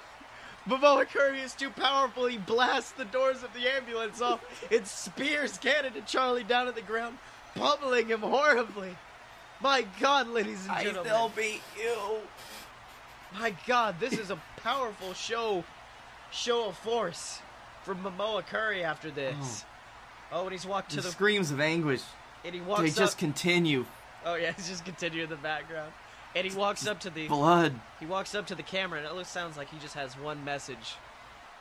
Momoa 0.68 1.06
Curry 1.06 1.40
is 1.40 1.54
too 1.54 1.70
powerful. 1.70 2.26
He 2.26 2.38
blasts 2.38 2.92
the 2.92 3.04
doors 3.04 3.42
of 3.42 3.52
the 3.52 3.70
ambulance 3.70 4.20
off. 4.22 4.40
It 4.70 4.86
spears 4.86 5.58
Canada 5.58 6.02
Charlie 6.06 6.44
down 6.44 6.66
to 6.66 6.72
the 6.72 6.80
ground, 6.80 7.18
pummeling 7.54 8.08
him 8.08 8.20
horribly. 8.20 8.96
My 9.60 9.86
God, 10.00 10.28
ladies 10.28 10.66
and 10.66 10.78
gentlemen. 10.82 11.12
I 11.12 11.16
still 11.16 11.32
beat 11.36 11.62
you. 11.78 12.18
My 13.38 13.54
God, 13.66 13.96
this 14.00 14.14
is 14.14 14.30
a 14.30 14.38
powerful 14.58 15.12
show, 15.12 15.64
show 16.30 16.68
of 16.68 16.78
force 16.78 17.40
from 17.82 18.02
Momoa 18.02 18.46
Curry 18.46 18.82
after 18.82 19.10
this. 19.10 19.64
Oh, 20.32 20.40
oh 20.40 20.42
and 20.44 20.52
he's 20.52 20.66
walked 20.66 20.90
to 20.90 20.96
The 20.96 21.02
the 21.02 21.10
screams 21.10 21.50
of 21.50 21.60
anguish. 21.60 22.02
and 22.44 22.54
he 22.54 22.60
walks. 22.60 22.80
They 22.80 22.86
walks 22.86 22.96
just 22.96 23.18
continue. 23.18 23.84
oh 24.24 24.34
yeah, 24.36 24.52
he's 24.52 24.68
just 24.74 24.84
continue 24.84 25.24
in 25.24 25.30
the 25.30 25.36
background, 25.36 25.92
and 26.34 26.46
he 26.46 26.56
walks 26.56 26.86
up 26.86 27.00
to 27.00 27.10
the 27.10 27.28
Blood. 27.28 27.74
he 28.00 28.06
walks 28.06 28.34
up 28.34 28.46
to 28.48 28.54
the 28.54 28.62
camera, 28.62 28.98
and 28.98 29.06
it 29.06 29.14
looks 29.14 29.28
sounds 29.30 29.56
like 29.56 29.70
he 29.70 29.78
just 29.78 29.94
has 29.94 30.18
one 30.18 30.44
message, 30.44 30.96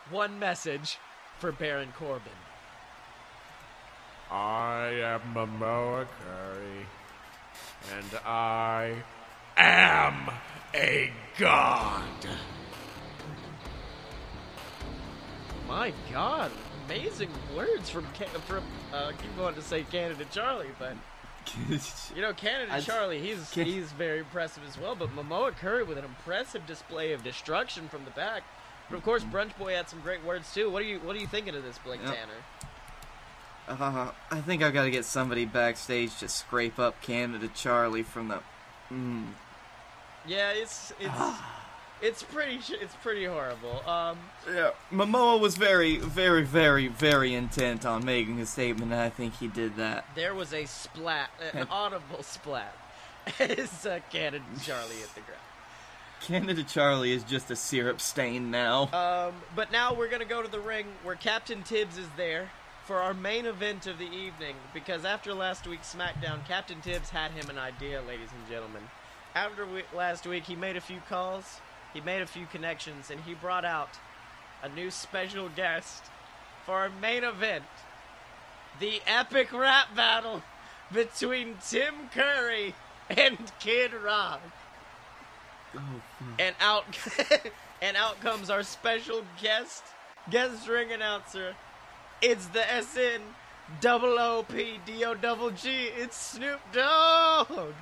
one 0.09 0.39
message 0.39 0.97
for 1.39 1.51
Baron 1.51 1.93
Corbin. 1.97 2.32
I 4.32 4.88
am 5.03 5.21
Momoa 5.34 6.07
Curry, 6.21 6.86
and 7.95 8.19
I 8.26 9.03
am 9.57 10.30
a 10.74 11.11
god. 11.38 12.03
My 15.67 15.93
God, 16.11 16.51
amazing 16.86 17.30
words 17.55 17.89
from 17.89 18.05
Ca- 18.17 18.26
from 18.45 18.63
uh, 18.91 19.09
I 19.09 19.11
keep 19.13 19.36
going 19.38 19.55
to 19.55 19.61
say 19.61 19.84
Canada 19.84 20.26
Charlie, 20.32 20.67
but. 20.80 20.95
You 22.16 22.22
know, 22.22 22.34
Canada 22.34 22.82
Charlie, 22.82 23.20
he's 23.20 23.50
Can- 23.52 23.66
he's 23.66 23.91
very 23.91 24.20
impressive 24.20 24.64
as 24.68 24.78
well. 24.78 24.96
But 24.96 25.16
Momoa 25.16 25.56
Curry 25.56 25.84
with 25.84 25.98
an 25.98 26.06
impressive 26.06 26.66
display 26.66 27.14
of 27.14 27.24
destruction 27.24 27.88
from 27.89 28.06
the 28.06 28.12
back. 28.12 28.44
But 28.89 28.98
of 28.98 29.04
course, 29.04 29.24
Brunch 29.24 29.58
Boy 29.58 29.74
had 29.74 29.89
some 29.89 30.02
great 30.02 30.24
words 30.24 30.54
too. 30.54 30.70
What 30.70 30.82
are 30.82 30.86
you 30.86 31.00
What 31.00 31.16
are 31.16 31.20
you 31.20 31.28
thinking 31.28 31.56
of 31.56 31.64
this, 31.64 31.78
Blake 31.80 32.02
Yep. 32.04 32.14
Tanner? 32.16 33.80
Uh, 33.82 34.12
I 34.30 34.41
think 34.41 34.62
I've 34.62 34.74
gotta 34.74 34.89
get 34.89 35.06
somebody 35.06 35.46
backstage 35.46 36.18
to 36.20 36.28
scrape 36.28 36.80
up 36.80 37.02
Canada 37.02 37.48
Charlie 37.54 38.04
from 38.04 38.28
the. 38.28 38.39
Mm. 38.91 39.28
Yeah, 40.26 40.52
it's 40.52 40.91
it's 41.00 41.10
it's 42.04 42.22
pretty 42.22 42.60
sh- 42.60 42.78
it's 42.82 42.95
pretty 42.95 43.26
horrible. 43.26 43.82
Um, 43.89 44.18
Yeah, 44.47 44.72
Momoa 44.91 45.39
was 45.39 45.56
very, 45.58 45.97
very, 45.97 46.43
very, 46.43 46.88
very 46.89 47.34
intent 47.34 47.86
on 47.86 48.06
making 48.06 48.39
a 48.39 48.45
statement, 48.45 48.91
and 48.91 49.01
I 49.01 49.10
think 49.10 49.38
he 49.38 49.47
did 49.47 49.78
that. 49.78 50.06
there 50.14 50.36
was 50.36 50.54
a 50.54 50.66
splat, 50.66 51.30
an 51.54 51.68
audible 51.72 52.22
splat, 52.22 52.76
as 53.39 53.86
uh, 53.86 53.99
Canada 54.12 54.43
Charlie 54.62 54.95
hit 54.97 55.16
the 55.16 55.22
ground. 55.22 55.39
Canada 56.22 56.64
Charlie 56.64 57.12
is 57.12 57.24
just 57.24 57.51
a 57.51 57.56
syrup 57.56 57.99
stain 57.99 58.49
now. 58.51 58.84
Um, 58.93 59.34
but 59.56 59.72
now 59.72 59.93
we're 59.93 60.08
gonna 60.10 60.24
go 60.26 60.41
to 60.41 60.49
the 60.49 60.60
ring 60.60 60.86
where 61.04 61.16
Captain 61.16 61.64
Tibbs 61.64 61.97
is 61.97 62.08
there 62.18 62.49
for 62.86 62.97
our 63.01 63.14
main 63.14 63.45
event 63.45 63.88
of 63.88 63.97
the 63.97 64.06
evening. 64.10 64.56
Because 64.74 65.04
after 65.06 65.34
last 65.34 65.68
week's 65.68 65.93
SmackDown, 65.93 66.45
Captain 66.47 66.80
Tibbs 66.82 67.10
had 67.10 67.32
him 67.32 67.49
an 67.49 67.58
idea, 67.58 68.01
ladies 68.08 68.30
and 68.38 68.49
gentlemen. 68.49 68.84
After 69.36 69.66
we- 69.66 69.84
last 69.93 70.26
week, 70.28 70.43
he 70.45 70.56
made 70.56 70.78
a 70.78 70.82
few 70.82 71.01
calls, 71.10 71.60
he 71.94 72.02
made 72.02 72.22
a 72.22 72.28
few 72.28 72.46
connections, 72.46 73.10
and 73.12 73.22
he 73.22 73.34
brought 73.34 73.66
out 73.66 73.98
a 74.62 74.70
new 74.70 74.89
special 74.89 75.50
guest 75.50 76.04
for 76.66 76.76
our 76.76 76.89
main 76.89 77.24
event: 77.24 77.66
the 78.80 79.02
epic 79.06 79.52
rap 79.54 79.96
battle 79.96 80.44
between 80.91 81.56
Tim 81.68 82.10
Curry 82.14 82.76
and 83.10 83.52
Kid 83.60 83.94
Rock. 83.94 84.41
And 86.38 86.56
out 86.60 86.86
and 87.82 87.98
out 87.98 88.22
comes 88.22 88.50
our 88.50 88.64
special 88.64 89.24
guest, 89.41 89.84
guest 90.30 90.68
ring 90.68 90.91
announcer. 90.91 91.56
It's 92.22 92.48
the 92.48 92.64
SN 92.82 93.22
double 93.82 94.20
O 94.20 94.44
P 94.44 94.80
D 94.86 95.04
O 95.04 95.16
double 95.16 95.52
G. 95.52 95.89
It's 95.96 96.16
Snoop 96.16 96.62
Dogg. 96.72 97.74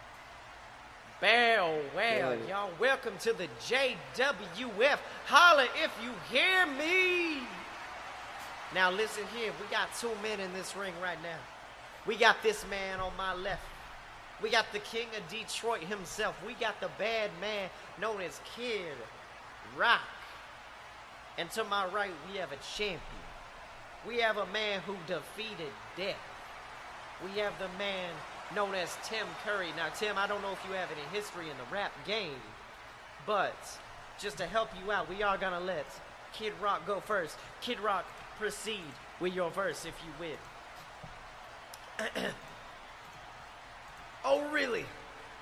Well, 1.22 1.78
well, 1.96 2.36
y'all, 2.50 2.72
welcome 2.80 3.14
to 3.20 3.34
the 3.34 3.48
JWF. 3.60 4.98
Holla 5.28 5.68
if 5.84 5.92
you 6.04 6.10
hear 6.32 6.66
me. 6.66 7.44
Now, 8.74 8.90
listen 8.90 9.26
here, 9.36 9.52
we 9.62 9.70
got 9.70 9.90
two 10.00 10.10
men 10.24 10.40
in 10.40 10.52
this 10.54 10.76
ring 10.76 10.96
right 11.00 11.22
now. 11.22 11.38
We 12.08 12.16
got 12.16 12.42
this 12.42 12.66
man 12.72 13.00
on 13.00 13.12
my 13.18 13.36
left. 13.36 13.62
We 14.42 14.50
got 14.50 14.66
the 14.74 14.80
king 14.80 15.06
of 15.16 15.30
Detroit 15.30 15.82
himself. 15.82 16.36
We 16.44 16.56
got 16.56 16.82
the 16.82 16.90
bad 16.98 17.30
man 17.40 17.70
known 18.00 18.22
as 18.22 18.42
Kid 18.56 18.96
Rock. 19.78 20.02
And 21.38 21.52
to 21.52 21.64
my 21.66 21.86
right, 21.86 22.14
we 22.32 22.40
have 22.40 22.52
a 22.52 22.58
champion. 22.76 23.00
We 24.08 24.18
have 24.22 24.38
a 24.38 24.48
man 24.48 24.82
who 24.88 24.96
defeated 25.06 25.72
death. 25.96 26.16
We 27.24 27.40
have 27.40 27.54
the 27.60 27.70
man 27.78 28.10
known 28.56 28.76
as 28.76 28.96
Tim 29.04 29.26
Curry. 29.46 29.70
Now, 29.76 29.90
Tim, 29.90 30.18
I 30.18 30.28
don't 30.28 30.42
know 30.42 30.52
if 30.52 30.60
you 30.68 30.74
have 30.76 30.90
any 30.92 31.02
history 31.14 31.50
in 31.50 31.58
the 31.58 31.74
rap 31.74 31.92
game, 32.06 32.40
but 33.26 33.56
just 34.20 34.38
to 34.38 34.46
help 34.46 34.70
you 34.84 34.92
out, 34.92 35.10
we 35.10 35.24
are 35.24 35.38
gonna 35.38 35.60
let 35.60 35.86
Kid 36.34 36.54
Rock 36.62 36.86
go 36.86 37.00
first. 37.00 37.38
Kid 37.62 37.80
Rock, 37.80 38.06
proceed 38.38 38.82
with 39.20 39.34
your 39.34 39.50
verse 39.52 39.86
if 39.86 39.96
you 40.06 40.12
will. 40.20 40.38
oh, 44.26 44.50
really? 44.50 44.86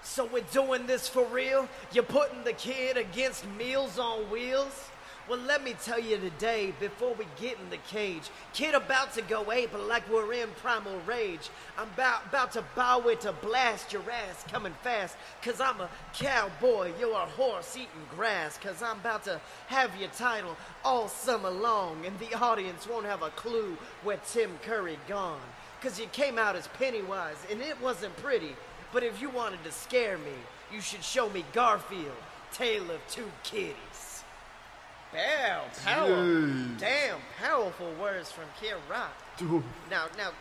So 0.01 0.25
we're 0.25 0.43
doing 0.51 0.85
this 0.85 1.07
for 1.07 1.25
real? 1.25 1.67
You're 1.91 2.03
putting 2.03 2.43
the 2.43 2.53
kid 2.53 2.97
against 2.97 3.45
Meals 3.57 3.99
on 3.99 4.29
Wheels? 4.29 4.89
Well, 5.29 5.39
let 5.45 5.63
me 5.63 5.75
tell 5.83 5.99
you 5.99 6.17
today, 6.17 6.73
before 6.79 7.13
we 7.13 7.27
get 7.39 7.59
in 7.59 7.69
the 7.69 7.77
cage, 7.77 8.31
kid 8.51 8.73
about 8.73 9.13
to 9.13 9.21
go 9.21 9.51
ape 9.51 9.69
like 9.87 10.09
we're 10.11 10.33
in 10.33 10.49
primal 10.59 10.99
rage. 11.05 11.51
I'm 11.77 11.87
about, 11.89 12.25
about 12.25 12.53
to 12.53 12.63
bow 12.75 13.01
it 13.09 13.21
to 13.21 13.31
blast 13.33 13.93
your 13.93 14.01
ass 14.09 14.43
coming 14.51 14.73
fast, 14.81 15.15
cause 15.43 15.61
I'm 15.61 15.81
a 15.81 15.89
cowboy, 16.15 16.93
you're 16.99 17.13
a 17.13 17.27
horse 17.27 17.77
eating 17.77 18.07
grass, 18.15 18.57
cause 18.57 18.81
I'm 18.81 18.97
about 19.01 19.23
to 19.25 19.39
have 19.67 19.95
your 19.99 20.09
title 20.09 20.57
all 20.83 21.07
summer 21.07 21.51
long, 21.51 22.03
and 22.07 22.17
the 22.17 22.33
audience 22.33 22.87
won't 22.87 23.05
have 23.05 23.21
a 23.21 23.29
clue 23.29 23.77
where 24.01 24.19
Tim 24.31 24.57
Curry 24.63 24.97
gone. 25.07 25.37
Cause 25.79 25.99
you 25.99 26.07
came 26.07 26.39
out 26.39 26.55
as 26.55 26.67
Pennywise, 26.69 27.37
and 27.51 27.61
it 27.61 27.79
wasn't 27.83 28.17
pretty, 28.17 28.55
but 28.91 29.03
if 29.03 29.21
you 29.21 29.29
wanted 29.29 29.63
to 29.63 29.71
scare 29.71 30.17
me, 30.17 30.33
you 30.73 30.81
should 30.81 31.03
show 31.03 31.29
me 31.29 31.45
Garfield, 31.53 32.17
Tale 32.51 32.89
of 32.89 32.99
Two 33.07 33.29
Kitties. 33.43 33.75
Wow, 35.13 35.63
power, 35.83 36.25
damn, 36.77 37.17
powerful 37.39 37.91
words 37.99 38.31
from 38.31 38.43
Kid 38.61 38.75
Rock. 38.89 39.13
Dude. 39.37 39.63
Now, 39.89 40.05
now, 40.17 40.31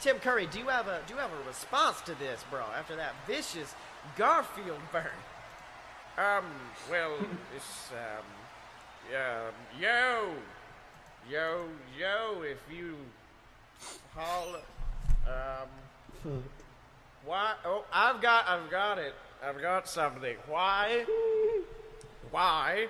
Tim 0.00 0.18
Curry, 0.18 0.46
do 0.46 0.58
you 0.58 0.68
have 0.68 0.88
a 0.88 1.00
do 1.06 1.12
you 1.14 1.20
have 1.20 1.30
a 1.30 1.46
response 1.48 2.00
to 2.02 2.14
this, 2.14 2.42
bro? 2.50 2.62
After 2.76 2.96
that 2.96 3.14
vicious 3.26 3.74
Garfield 4.16 4.80
burn. 4.92 5.04
Um, 6.16 6.44
well, 6.90 7.12
it's, 7.56 7.90
um, 7.92 8.24
yeah, 9.12 9.40
yo, 9.78 10.32
yo, 11.30 11.64
yo, 11.98 12.42
if 12.42 12.58
you 12.74 12.96
holler, 14.14 14.60
um, 15.26 16.42
why, 17.26 17.54
oh, 17.66 17.84
I've 17.92 18.22
got, 18.22 18.48
I've 18.48 18.70
got 18.70 18.98
it, 18.98 19.14
I've 19.44 19.60
got 19.60 19.88
something. 19.88 20.36
Why, 20.46 21.04
why 22.30 22.86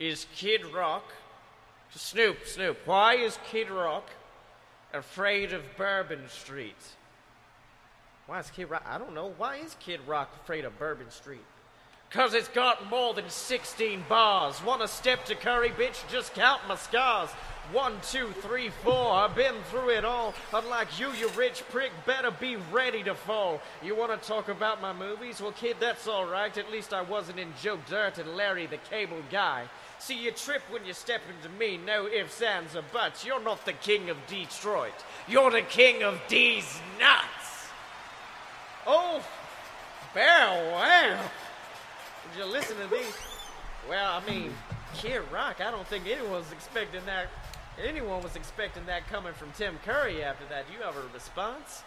is 0.00 0.26
Kid 0.34 0.64
Rock, 0.66 1.04
Snoop, 1.90 2.46
Snoop, 2.46 2.78
why 2.84 3.14
is 3.14 3.38
Kid 3.50 3.70
Rock 3.70 4.10
afraid 4.92 5.52
of 5.52 5.62
Bourbon 5.76 6.28
Street? 6.28 6.76
Why 8.26 8.40
is 8.40 8.50
Kid 8.50 8.70
Rock? 8.70 8.84
I 8.86 8.98
don't 8.98 9.14
know. 9.14 9.34
Why 9.36 9.56
is 9.56 9.76
Kid 9.80 10.00
Rock 10.06 10.34
afraid 10.42 10.64
of 10.64 10.78
Bourbon 10.78 11.10
Street? 11.10 11.44
Cause 12.10 12.32
it's 12.32 12.48
got 12.48 12.88
more 12.88 13.12
than 13.12 13.28
16 13.28 14.04
bars. 14.08 14.62
Want 14.62 14.82
a 14.82 14.88
step 14.88 15.24
to 15.26 15.34
Curry, 15.34 15.70
bitch? 15.70 16.08
Just 16.08 16.32
count 16.34 16.60
my 16.68 16.76
scars. 16.76 17.30
One, 17.72 17.94
two, 18.08 18.28
three, 18.40 18.70
four. 18.84 19.12
I've 19.12 19.34
been 19.34 19.54
through 19.70 19.90
it 19.90 20.04
all. 20.04 20.32
Unlike 20.52 21.00
you, 21.00 21.10
you 21.12 21.28
rich 21.30 21.64
prick, 21.70 21.90
better 22.06 22.30
be 22.30 22.56
ready 22.70 23.02
to 23.02 23.14
fall. 23.14 23.60
You 23.82 23.96
want 23.96 24.20
to 24.20 24.28
talk 24.28 24.48
about 24.48 24.80
my 24.80 24.92
movies? 24.92 25.40
Well, 25.40 25.52
kid, 25.52 25.76
that's 25.80 26.06
alright. 26.06 26.56
At 26.56 26.70
least 26.70 26.94
I 26.94 27.02
wasn't 27.02 27.40
in 27.40 27.52
Joe 27.60 27.78
Dirt 27.88 28.18
and 28.18 28.36
Larry 28.36 28.66
the 28.66 28.76
Cable 28.76 29.22
Guy. 29.30 29.64
See, 30.04 30.22
you 30.22 30.32
trip 30.32 30.60
when 30.68 30.84
you 30.84 30.92
step 30.92 31.22
into 31.34 31.48
me. 31.58 31.78
No 31.78 32.06
ifs, 32.06 32.42
ands, 32.42 32.76
or 32.76 32.82
buts. 32.92 33.24
You're 33.24 33.42
not 33.42 33.64
the 33.64 33.72
king 33.72 34.10
of 34.10 34.18
Detroit. 34.26 34.92
You're 35.26 35.50
the 35.50 35.62
king 35.62 36.02
of 36.02 36.20
these 36.28 36.78
nuts. 37.00 37.70
Oh, 38.86 39.24
wow, 40.14 40.72
wow. 40.72 41.18
Did 42.36 42.38
you 42.38 42.52
listen 42.52 42.76
to 42.76 42.94
these? 42.94 43.16
Well, 43.88 44.20
I 44.22 44.30
mean, 44.30 44.52
Kid 44.92 45.22
Rock. 45.32 45.62
I 45.62 45.70
don't 45.70 45.86
think 45.86 46.06
anyone 46.06 46.32
was 46.32 46.52
expecting 46.52 47.00
that. 47.06 47.28
Anyone 47.82 48.22
was 48.22 48.36
expecting 48.36 48.84
that 48.84 49.08
coming 49.08 49.32
from 49.32 49.52
Tim 49.52 49.78
Curry 49.86 50.22
after 50.22 50.44
that. 50.50 50.66
You 50.70 50.84
have 50.84 50.98
a 50.98 51.14
response? 51.14 51.82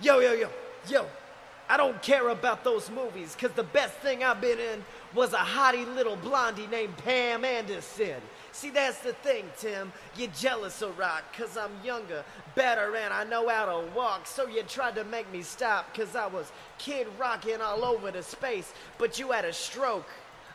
Yo, 0.00 0.20
yo, 0.20 0.32
yo, 0.32 0.48
yo. 0.88 1.04
I 1.68 1.76
don't 1.76 2.02
care 2.02 2.30
about 2.30 2.64
those 2.64 2.90
movies, 2.90 3.36
cause 3.38 3.52
the 3.52 3.62
best 3.62 3.94
thing 3.98 4.24
I've 4.24 4.40
been 4.40 4.58
in 4.58 4.82
was 5.14 5.32
a 5.32 5.38
hottie 5.38 5.86
little 5.94 6.16
blondie 6.16 6.66
named 6.68 6.96
Pam 6.98 7.44
Anderson. 7.44 8.20
See, 8.52 8.70
that's 8.70 8.98
the 8.98 9.12
thing, 9.12 9.44
Tim. 9.58 9.92
You're 10.16 10.30
jealous 10.36 10.82
of 10.82 10.98
Rock, 10.98 11.24
cause 11.36 11.56
I'm 11.56 11.72
younger, 11.84 12.24
better, 12.54 12.94
and 12.96 13.12
I 13.12 13.24
know 13.24 13.48
how 13.48 13.66
to 13.66 13.86
walk. 13.94 14.26
So 14.26 14.46
you 14.46 14.62
tried 14.62 14.96
to 14.96 15.04
make 15.04 15.30
me 15.32 15.42
stop, 15.42 15.94
cause 15.94 16.16
I 16.16 16.26
was 16.26 16.50
kid 16.78 17.06
rocking 17.18 17.60
all 17.60 17.84
over 17.84 18.10
the 18.10 18.22
space, 18.22 18.72
but 18.98 19.18
you 19.18 19.30
had 19.30 19.44
a 19.44 19.52
stroke 19.52 20.08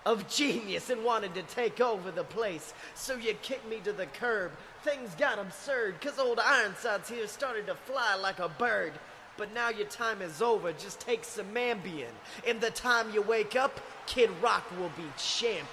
of 0.05 0.27
genius 0.29 0.89
and 0.89 1.03
wanted 1.03 1.33
to 1.33 1.41
take 1.43 1.81
over 1.81 2.11
the 2.11 2.23
place. 2.23 2.73
So 2.93 3.15
you 3.15 3.33
kicked 3.41 3.67
me 3.67 3.79
to 3.83 3.91
the 3.91 4.05
curb. 4.05 4.51
Things 4.83 5.15
got 5.15 5.39
absurd, 5.39 5.99
cause 6.01 6.19
old 6.19 6.39
Ironsides 6.39 7.09
here 7.09 7.27
started 7.27 7.65
to 7.67 7.75
fly 7.75 8.15
like 8.15 8.39
a 8.39 8.49
bird. 8.49 8.93
But 9.37 9.53
now 9.53 9.69
your 9.69 9.87
time 9.87 10.21
is 10.21 10.41
over. 10.41 10.71
Just 10.71 10.99
take 10.99 11.23
some 11.23 11.53
Ambien. 11.53 12.13
In 12.45 12.59
the 12.59 12.71
time 12.71 13.11
you 13.13 13.21
wake 13.21 13.55
up, 13.55 13.81
Kid 14.05 14.29
Rock 14.41 14.63
will 14.79 14.91
be 14.95 15.03
champion. 15.17 15.65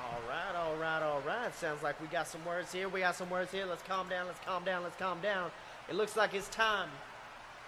All 0.00 0.20
right, 0.28 0.54
all 0.56 0.76
right, 0.76 1.02
all 1.02 1.20
right. 1.26 1.52
Sounds 1.54 1.82
like 1.82 2.00
we 2.00 2.06
got 2.06 2.28
some 2.28 2.44
words 2.44 2.72
here. 2.72 2.88
We 2.88 3.00
got 3.00 3.16
some 3.16 3.30
words 3.30 3.50
here. 3.50 3.66
Let's 3.66 3.82
calm 3.82 4.08
down. 4.08 4.26
Let's 4.26 4.38
calm 4.44 4.64
down. 4.64 4.84
Let's 4.84 4.96
calm 4.96 5.20
down. 5.20 5.50
It 5.88 5.96
looks 5.96 6.16
like 6.16 6.34
it's 6.34 6.48
time. 6.48 6.88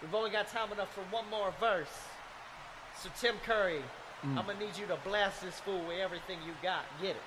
We've 0.00 0.14
only 0.14 0.30
got 0.30 0.48
time 0.48 0.70
enough 0.70 0.94
for 0.94 1.02
one 1.10 1.28
more 1.30 1.52
verse. 1.58 1.88
So 3.00 3.08
Tim 3.18 3.34
Curry, 3.44 3.80
mm. 4.24 4.38
I'm 4.38 4.46
gonna 4.46 4.58
need 4.58 4.76
you 4.78 4.86
to 4.86 4.96
blast 5.04 5.42
this 5.42 5.58
fool 5.60 5.80
with 5.86 5.98
everything 5.98 6.38
you 6.46 6.52
got. 6.62 6.84
Get 7.00 7.10
it? 7.10 7.22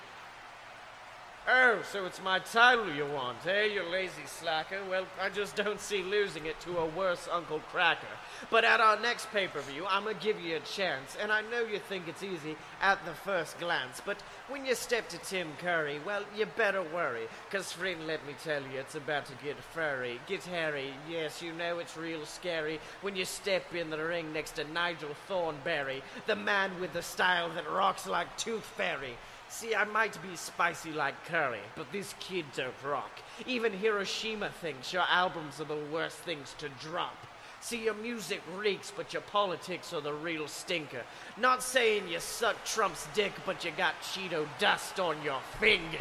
Oh, 1.48 1.82
so 1.90 2.04
it's 2.04 2.22
my 2.22 2.38
title 2.38 2.92
you 2.92 3.06
want, 3.06 3.38
eh, 3.46 3.64
you 3.64 3.82
lazy 3.82 4.26
slacker? 4.26 4.78
Well, 4.88 5.06
I 5.20 5.30
just 5.30 5.56
don't 5.56 5.80
see 5.80 6.02
losing 6.02 6.44
it 6.44 6.60
to 6.60 6.76
a 6.76 6.86
worse 6.86 7.28
Uncle 7.32 7.60
Kracker. 7.72 8.14
But 8.50 8.64
at 8.64 8.80
our 8.80 9.00
next 9.00 9.30
pay 9.32 9.48
per 9.48 9.60
view, 9.60 9.86
I'm 9.88 10.04
gonna 10.04 10.16
give 10.20 10.38
you 10.38 10.56
a 10.56 10.60
chance. 10.60 11.16
And 11.20 11.32
I 11.32 11.40
know 11.50 11.62
you 11.62 11.78
think 11.78 12.08
it's 12.08 12.22
easy 12.22 12.56
at 12.82 13.04
the 13.06 13.12
first 13.12 13.58
glance, 13.58 14.02
but 14.04 14.22
when 14.48 14.66
you 14.66 14.74
step 14.74 15.08
to 15.08 15.18
Tim 15.18 15.48
Curry, 15.58 15.98
well, 16.04 16.24
you 16.36 16.44
better 16.44 16.82
worry. 16.82 17.26
Cause, 17.50 17.72
friend, 17.72 18.06
let 18.06 18.24
me 18.26 18.34
tell 18.44 18.62
you, 18.62 18.78
it's 18.78 18.94
about 18.94 19.24
to 19.26 19.32
get 19.42 19.56
furry, 19.58 20.20
get 20.26 20.44
hairy. 20.44 20.92
Yes, 21.08 21.40
you 21.40 21.52
know 21.54 21.78
it's 21.78 21.96
real 21.96 22.26
scary 22.26 22.80
when 23.00 23.16
you 23.16 23.24
step 23.24 23.74
in 23.74 23.88
the 23.88 23.98
ring 23.98 24.32
next 24.32 24.52
to 24.52 24.64
Nigel 24.72 25.16
Thornberry, 25.26 26.02
the 26.26 26.36
man 26.36 26.78
with 26.80 26.92
the 26.92 27.02
style 27.02 27.48
that 27.54 27.68
rocks 27.70 28.06
like 28.06 28.36
Tooth 28.36 28.64
Fairy. 28.64 29.16
See, 29.50 29.74
I 29.74 29.84
might 29.84 30.16
be 30.22 30.36
spicy 30.36 30.92
like 30.92 31.24
curry, 31.26 31.58
but 31.74 31.90
these 31.90 32.14
kids 32.20 32.56
don't 32.56 32.72
rock. 32.84 33.10
Even 33.46 33.72
Hiroshima 33.72 34.48
thinks 34.48 34.92
your 34.92 35.02
albums 35.10 35.60
are 35.60 35.64
the 35.64 35.84
worst 35.92 36.18
things 36.18 36.54
to 36.58 36.68
drop. 36.80 37.16
See, 37.60 37.84
your 37.84 37.94
music 37.94 38.42
reeks, 38.56 38.92
but 38.96 39.12
your 39.12 39.22
politics 39.22 39.92
are 39.92 40.00
the 40.00 40.14
real 40.14 40.46
stinker. 40.46 41.02
Not 41.36 41.64
saying 41.64 42.08
you 42.08 42.20
suck 42.20 42.64
Trump's 42.64 43.08
dick, 43.12 43.32
but 43.44 43.64
you 43.64 43.72
got 43.76 44.00
Cheeto 44.00 44.46
dust 44.60 45.00
on 45.00 45.20
your 45.24 45.40
fingers. 45.58 45.98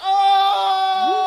Oh! 0.00 1.24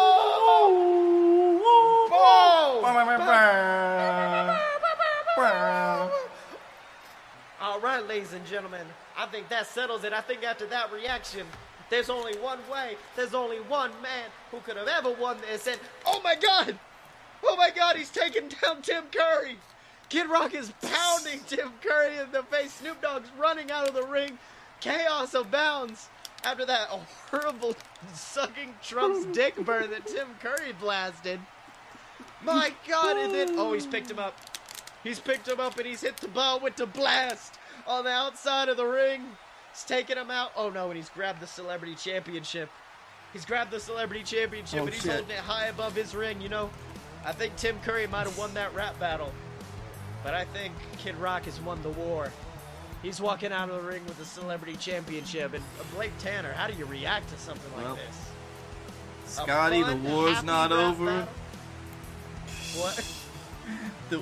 All 7.59 7.79
right, 7.81 8.07
ladies 8.07 8.33
and 8.33 8.45
gentlemen, 8.45 8.87
I 9.17 9.25
think 9.25 9.49
that 9.49 9.65
settles 9.65 10.03
it. 10.03 10.13
I 10.13 10.21
think 10.21 10.43
after 10.43 10.67
that 10.67 10.93
reaction, 10.93 11.47
there's 11.89 12.09
only 12.09 12.37
one 12.37 12.59
way, 12.71 12.95
there's 13.15 13.33
only 13.33 13.57
one 13.57 13.91
man 14.01 14.25
who 14.51 14.59
could 14.59 14.77
have 14.77 14.87
ever 14.87 15.11
won 15.11 15.37
this. 15.49 15.65
And 15.65 15.79
oh 16.05 16.21
my 16.23 16.35
God! 16.35 16.77
Oh 17.43 17.55
my 17.55 17.71
God, 17.75 17.95
he's 17.95 18.11
taking 18.11 18.47
down 18.47 18.81
Tim 18.83 19.05
Curry! 19.11 19.57
Kid 20.09 20.29
Rock 20.29 20.53
is 20.53 20.71
pounding 20.81 21.39
Tim 21.47 21.71
Curry 21.81 22.17
in 22.17 22.31
the 22.31 22.43
face. 22.43 22.73
Snoop 22.73 23.01
Dogg's 23.01 23.29
running 23.37 23.71
out 23.71 23.87
of 23.87 23.95
the 23.95 24.03
ring. 24.03 24.37
Chaos 24.79 25.33
abounds 25.33 26.09
after 26.43 26.65
that 26.65 26.87
horrible 26.87 27.75
sucking 28.13 28.75
Trump's 28.83 29.25
dick 29.35 29.55
burn 29.65 29.89
that 29.89 30.05
Tim 30.05 30.27
Curry 30.39 30.73
blasted. 30.79 31.39
My 32.43 32.71
God! 32.87 33.17
And 33.17 33.33
then, 33.33 33.55
oh, 33.57 33.73
he's 33.73 33.87
picked 33.87 34.11
him 34.11 34.19
up. 34.19 34.37
He's 35.03 35.19
picked 35.19 35.47
him 35.47 35.59
up 35.59 35.77
and 35.77 35.87
he's 35.87 36.01
hit 36.01 36.17
the 36.17 36.27
ball 36.27 36.59
with 36.59 36.75
the 36.75 36.85
blast 36.85 37.56
on 37.87 38.03
the 38.03 38.09
outside 38.11 38.69
of 38.69 38.77
the 38.77 38.85
ring. 38.85 39.23
He's 39.73 39.83
taking 39.83 40.17
him 40.17 40.31
out. 40.31 40.51
Oh 40.55 40.69
no, 40.69 40.87
and 40.87 40.95
he's 40.97 41.09
grabbed 41.09 41.39
the 41.39 41.47
celebrity 41.47 41.95
championship. 41.95 42.69
He's 43.33 43.45
grabbed 43.45 43.71
the 43.71 43.79
celebrity 43.79 44.23
championship 44.23 44.79
Oh, 44.79 44.85
and 44.85 44.93
he's 44.93 45.01
shit. 45.03 45.11
holding 45.11 45.29
it 45.31 45.37
high 45.39 45.67
above 45.67 45.95
his 45.95 46.15
ring. 46.15 46.41
You 46.41 46.49
know, 46.49 46.69
I 47.25 47.31
think 47.33 47.55
Tim 47.55 47.77
Curry 47.81 48.07
might 48.07 48.25
have 48.25 48.37
won 48.37 48.53
that 48.55 48.73
rap 48.73 48.99
battle, 48.99 49.31
but 50.23 50.33
I 50.33 50.45
think 50.45 50.73
Kid 50.97 51.15
Rock 51.17 51.43
has 51.45 51.59
won 51.61 51.81
the 51.83 51.89
war. 51.89 52.31
He's 53.03 53.21
walking 53.21 53.51
out 53.51 53.69
of 53.69 53.81
the 53.83 53.87
ring 53.87 54.03
with 54.05 54.17
the 54.17 54.25
celebrity 54.25 54.75
championship. 54.77 55.53
And 55.53 55.63
uh, 55.79 55.83
Blake 55.95 56.17
Tanner, 56.17 56.51
how 56.53 56.67
do 56.67 56.73
you 56.77 56.85
react 56.85 57.29
to 57.29 57.37
something 57.37 57.71
like 57.75 57.85
Well, 57.85 57.95
this? 57.95 59.33
Scotty, 59.35 59.83
the 59.83 59.95
war's 59.97 60.41
not 60.43 60.71
over. 60.71 61.05
battle? 61.05 61.27
What? 62.77 63.13
The, 64.09 64.21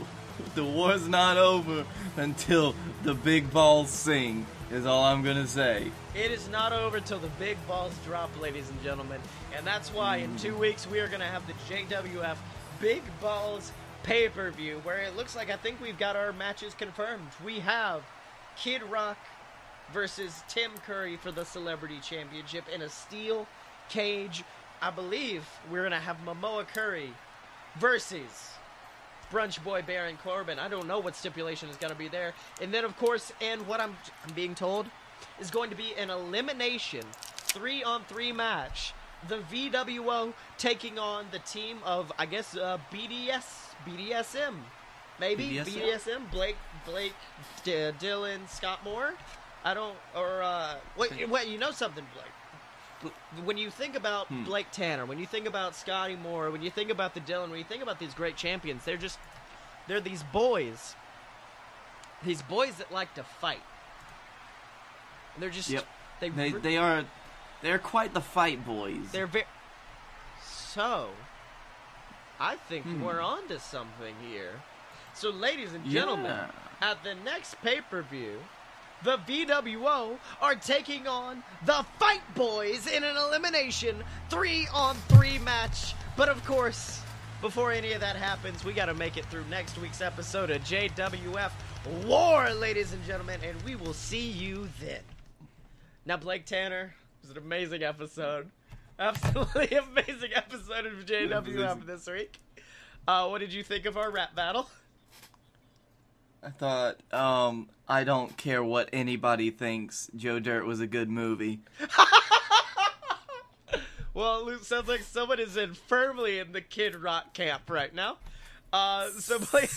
the 0.56 0.64
war's 0.64 1.08
not 1.08 1.38
over 1.38 1.86
until 2.18 2.76
the 3.04 3.14
big 3.14 3.52
balls 3.52 3.90
sing, 3.90 4.46
is 4.72 4.86
all 4.86 5.04
I'm 5.04 5.24
gonna 5.24 5.48
say. 5.48 5.92
It 6.16 6.32
is 6.32 6.48
not 6.50 6.72
over 6.72 7.00
till 7.00 7.20
the 7.20 7.30
big 7.40 7.58
balls 7.68 7.94
drop, 8.06 8.30
ladies 8.42 8.70
and 8.70 8.82
gentlemen. 8.82 9.20
And 9.56 9.68
that's 9.68 9.90
why 9.94 10.18
in 10.18 10.36
two 10.38 10.56
weeks 10.56 10.88
we 10.88 11.00
are 11.00 11.08
going 11.08 11.20
to 11.20 11.26
have 11.26 11.44
the 11.48 11.54
JWF 11.68 12.38
Big 12.80 13.02
Balls 13.22 13.72
pay 14.04 14.30
per 14.30 14.52
view, 14.52 14.80
where 14.84 15.00
it 15.00 15.16
looks 15.16 15.36
like 15.36 15.50
I 15.50 15.58
think 15.58 15.82
we've 15.82 15.98
got 15.98 16.16
our 16.16 16.32
matches 16.32 16.74
confirmed. 16.74 17.28
We 17.44 17.60
have 17.60 18.04
Kid 18.58 18.82
Rock 18.84 19.18
versus 19.92 20.44
Tim 20.48 20.72
Curry 20.86 21.18
for 21.18 21.32
the 21.32 21.44
Celebrity 21.44 22.00
Championship 22.02 22.64
in 22.74 22.82
a 22.82 22.90
steel 22.90 23.48
cage. 23.90 24.44
I 24.82 24.92
believe 24.92 25.46
we're 25.70 25.82
going 25.82 25.92
to 25.92 26.00
have 26.00 26.18
Momoa 26.26 26.68
Curry 26.68 27.12
versus 27.78 28.52
Brunch 29.32 29.64
Boy 29.64 29.82
Baron 29.82 30.18
Corbin. 30.24 30.60
I 30.60 30.68
don't 30.68 30.88
know 30.88 31.00
what 31.00 31.16
stipulation 31.16 31.70
is 31.70 31.78
going 31.78 31.92
to 31.92 31.98
be 31.98 32.08
there. 32.08 32.34
And 32.62 32.74
then, 32.74 32.86
of 32.86 32.96
course, 32.98 33.32
and 33.42 33.66
what 33.68 33.80
I'm, 33.80 33.96
I'm 34.28 34.34
being 34.34 34.56
told 34.56 34.88
is 35.40 35.52
going 35.52 35.70
to 35.70 35.76
be 35.76 35.94
an 35.98 36.10
elimination 36.10 37.04
three 37.56 37.84
on 37.84 38.04
three 38.06 38.32
match. 38.32 38.94
The 39.28 39.38
VWO 39.52 40.34
taking 40.58 41.00
on 41.00 41.26
the 41.32 41.40
team 41.40 41.80
of, 41.84 42.12
I 42.20 42.26
guess, 42.26 42.56
uh, 42.56 42.78
BDS, 42.92 43.74
BDSM. 43.88 44.56
Maybe 45.20 45.46
BDSM? 45.46 45.66
BDSM. 45.66 46.32
Blake, 46.32 46.58
Blake, 46.86 47.16
D- 47.64 47.72
Dylan, 48.00 48.48
Scott 48.50 48.80
Moore. 48.84 49.14
I 49.64 49.74
don't, 49.74 49.96
or 50.16 50.44
uh, 50.44 50.76
wait, 50.96 51.28
wait, 51.28 51.48
you 51.48 51.58
know 51.58 51.72
something, 51.72 52.06
Blake? 52.14 52.32
When 53.44 53.58
you 53.58 53.70
think 53.70 53.96
about 53.96 54.28
Blake 54.46 54.72
Tanner, 54.72 55.06
when 55.06 55.20
you 55.20 55.26
think 55.26 55.48
about 55.48 55.76
Scotty 55.76 56.16
Moore, 56.16 56.50
when 56.52 56.62
you 56.62 56.70
think 56.72 56.90
about 56.90 57.14
the 57.14 57.20
Dylan, 57.20 57.50
when 57.50 57.60
you 57.60 57.66
think 57.66 57.84
about 57.84 58.00
these 58.00 58.14
great 58.14 58.36
champions, 58.36 58.86
they're 58.86 58.98
just 58.98 59.20
they're 59.88 60.00
these 60.02 60.24
boys. 60.24 60.96
These 62.24 62.42
boys 62.42 62.76
that 62.78 62.92
like 62.92 63.14
to 63.16 63.24
fight. 63.24 63.62
And 65.34 65.44
they're 65.44 65.50
just 65.50 65.70
Yep. 65.70 65.86
they 66.20 66.30
They 66.30 66.52
re- 66.52 66.60
they 66.60 66.78
are 66.78 67.06
they're 67.62 67.80
quite 67.80 68.14
the 68.14 68.22
fight 68.22 68.66
boys. 68.66 69.12
they're 69.12 69.28
very 69.28 69.46
So 70.44 71.12
I 72.40 72.56
think 72.56 72.86
Hmm. 72.86 73.04
we're 73.04 73.22
on 73.22 73.48
to 73.50 73.60
something 73.60 74.16
here. 74.22 74.62
So 75.14 75.30
ladies 75.30 75.74
and 75.74 75.86
gentlemen, 75.86 76.50
Yeah. 76.82 76.90
at 76.92 77.04
the 77.04 77.16
next 77.16 77.62
pay-per-view, 77.62 78.44
the 79.06 79.18
VWO 79.20 80.18
are 80.42 80.56
taking 80.56 81.08
on 81.08 81.44
the 81.64 81.86
Fight 82.00 82.24
Boys 82.34 82.88
in 82.88 83.04
an 83.04 83.16
elimination 83.16 84.04
three 84.32 84.68
on 84.74 84.96
three 85.10 85.38
match. 85.38 85.94
But 86.18 86.28
of 86.28 86.44
course, 86.44 87.02
before 87.40 87.72
any 87.72 87.94
of 87.94 88.02
that 88.02 88.16
happens, 88.16 88.66
we 88.66 88.74
got 88.74 88.88
to 88.88 88.96
make 88.96 89.16
it 89.16 89.26
through 89.28 89.44
next 89.48 89.80
week's 89.80 90.02
episode 90.02 90.50
of 90.50 90.64
JWF 90.64 91.52
War, 92.08 92.50
ladies 92.50 92.94
and 92.94 93.06
gentlemen, 93.06 93.40
and 93.44 93.62
we 93.62 93.76
will 93.76 93.94
see 93.94 94.28
you 94.28 94.68
then. 94.82 95.02
Now, 96.08 96.18
Blake 96.18 96.46
Tanner 96.46 96.96
it 97.22 97.28
was 97.28 97.30
an 97.30 97.38
amazing 97.38 97.84
episode. 97.84 98.50
Absolutely 98.98 99.78
amazing 99.92 100.32
episode 100.34 100.88
of 100.88 101.06
JWF 101.06 101.86
this 101.86 102.08
week. 102.08 102.40
Uh, 103.08 103.28
what 103.28 103.40
did 103.40 103.54
you 103.54 103.62
think 103.62 103.86
of 103.86 103.98
our 103.98 104.10
rap 104.10 104.34
battle? 104.36 104.68
I 106.46 106.50
thought, 106.50 106.98
um, 107.12 107.70
I 107.88 108.04
don't 108.04 108.38
care 108.38 108.64
what 108.64 108.90
anybody 108.94 109.50
thinks. 109.50 110.10
Joe 110.16 110.40
Dirt 110.40 110.66
was 110.66 110.80
a 110.80 110.88
good 110.88 111.10
movie. 111.10 111.62
Well, 114.16 114.48
it 114.48 114.64
sounds 114.64 114.88
like 114.88 115.02
someone 115.02 115.42
is 115.42 115.58
in 115.58 115.74
firmly 115.74 116.40
in 116.40 116.54
the 116.54 116.62
Kid 116.62 116.96
Rock 116.96 117.34
camp 117.34 117.70
right 117.70 117.94
now. 117.94 118.16
Uh, 118.72 119.10
so 119.10 119.38
Blake, 119.52 119.70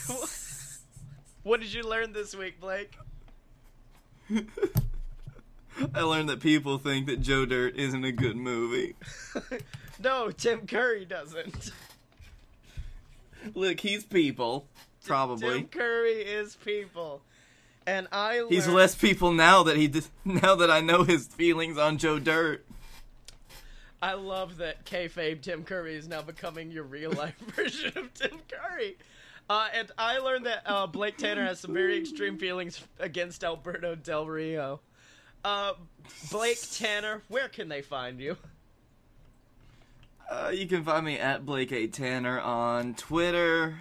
what 1.42 1.60
did 1.60 1.72
you 1.74 1.82
learn 1.82 2.12
this 2.12 2.36
week, 2.36 2.60
Blake? 2.60 2.96
I 5.92 6.02
learned 6.02 6.28
that 6.28 6.38
people 6.38 6.78
think 6.78 7.06
that 7.06 7.20
Joe 7.20 7.46
Dirt 7.46 7.74
isn't 7.74 8.04
a 8.04 8.12
good 8.12 8.36
movie. 8.36 8.94
no, 9.98 10.30
Tim 10.30 10.68
Curry 10.68 11.04
doesn't. 11.04 11.72
Look, 13.54 13.80
he's 13.80 14.04
people, 14.04 14.68
probably. 15.06 15.60
Tim 15.60 15.68
Curry 15.68 16.12
is 16.22 16.56
people, 16.56 17.22
and 17.86 18.08
I. 18.12 18.40
Learned, 18.40 18.52
He's 18.52 18.68
less 18.68 18.94
people 18.94 19.32
now 19.32 19.62
that 19.64 19.76
he 19.76 19.88
dis- 19.88 20.10
now 20.24 20.54
that 20.56 20.70
I 20.70 20.80
know 20.80 21.04
his 21.04 21.26
feelings 21.26 21.78
on 21.78 21.98
Joe 21.98 22.18
Dirt. 22.18 22.64
I 24.00 24.14
love 24.14 24.58
that 24.58 24.84
kayfabe 24.86 25.42
Tim 25.42 25.64
Curry 25.64 25.96
is 25.96 26.06
now 26.06 26.22
becoming 26.22 26.70
your 26.70 26.84
real 26.84 27.10
life 27.12 27.36
version 27.56 27.92
of 27.96 28.14
Tim 28.14 28.38
Curry. 28.48 28.96
Uh, 29.50 29.68
and 29.74 29.90
I 29.96 30.18
learned 30.18 30.46
that 30.46 30.62
uh, 30.66 30.86
Blake 30.86 31.16
Tanner 31.16 31.44
has 31.44 31.60
some 31.60 31.72
very 31.72 31.98
extreme 31.98 32.36
feelings 32.38 32.80
against 33.00 33.42
Alberto 33.42 33.94
Del 33.94 34.26
Rio. 34.26 34.80
Uh, 35.42 35.72
Blake 36.30 36.58
Tanner, 36.72 37.22
where 37.28 37.48
can 37.48 37.68
they 37.68 37.80
find 37.80 38.20
you? 38.20 38.36
Uh, 40.30 40.50
you 40.52 40.66
can 40.66 40.84
find 40.84 41.06
me 41.06 41.18
at 41.18 41.46
Blake 41.46 41.72
A 41.72 41.86
Tanner 41.86 42.38
on 42.38 42.94
Twitter. 42.94 43.78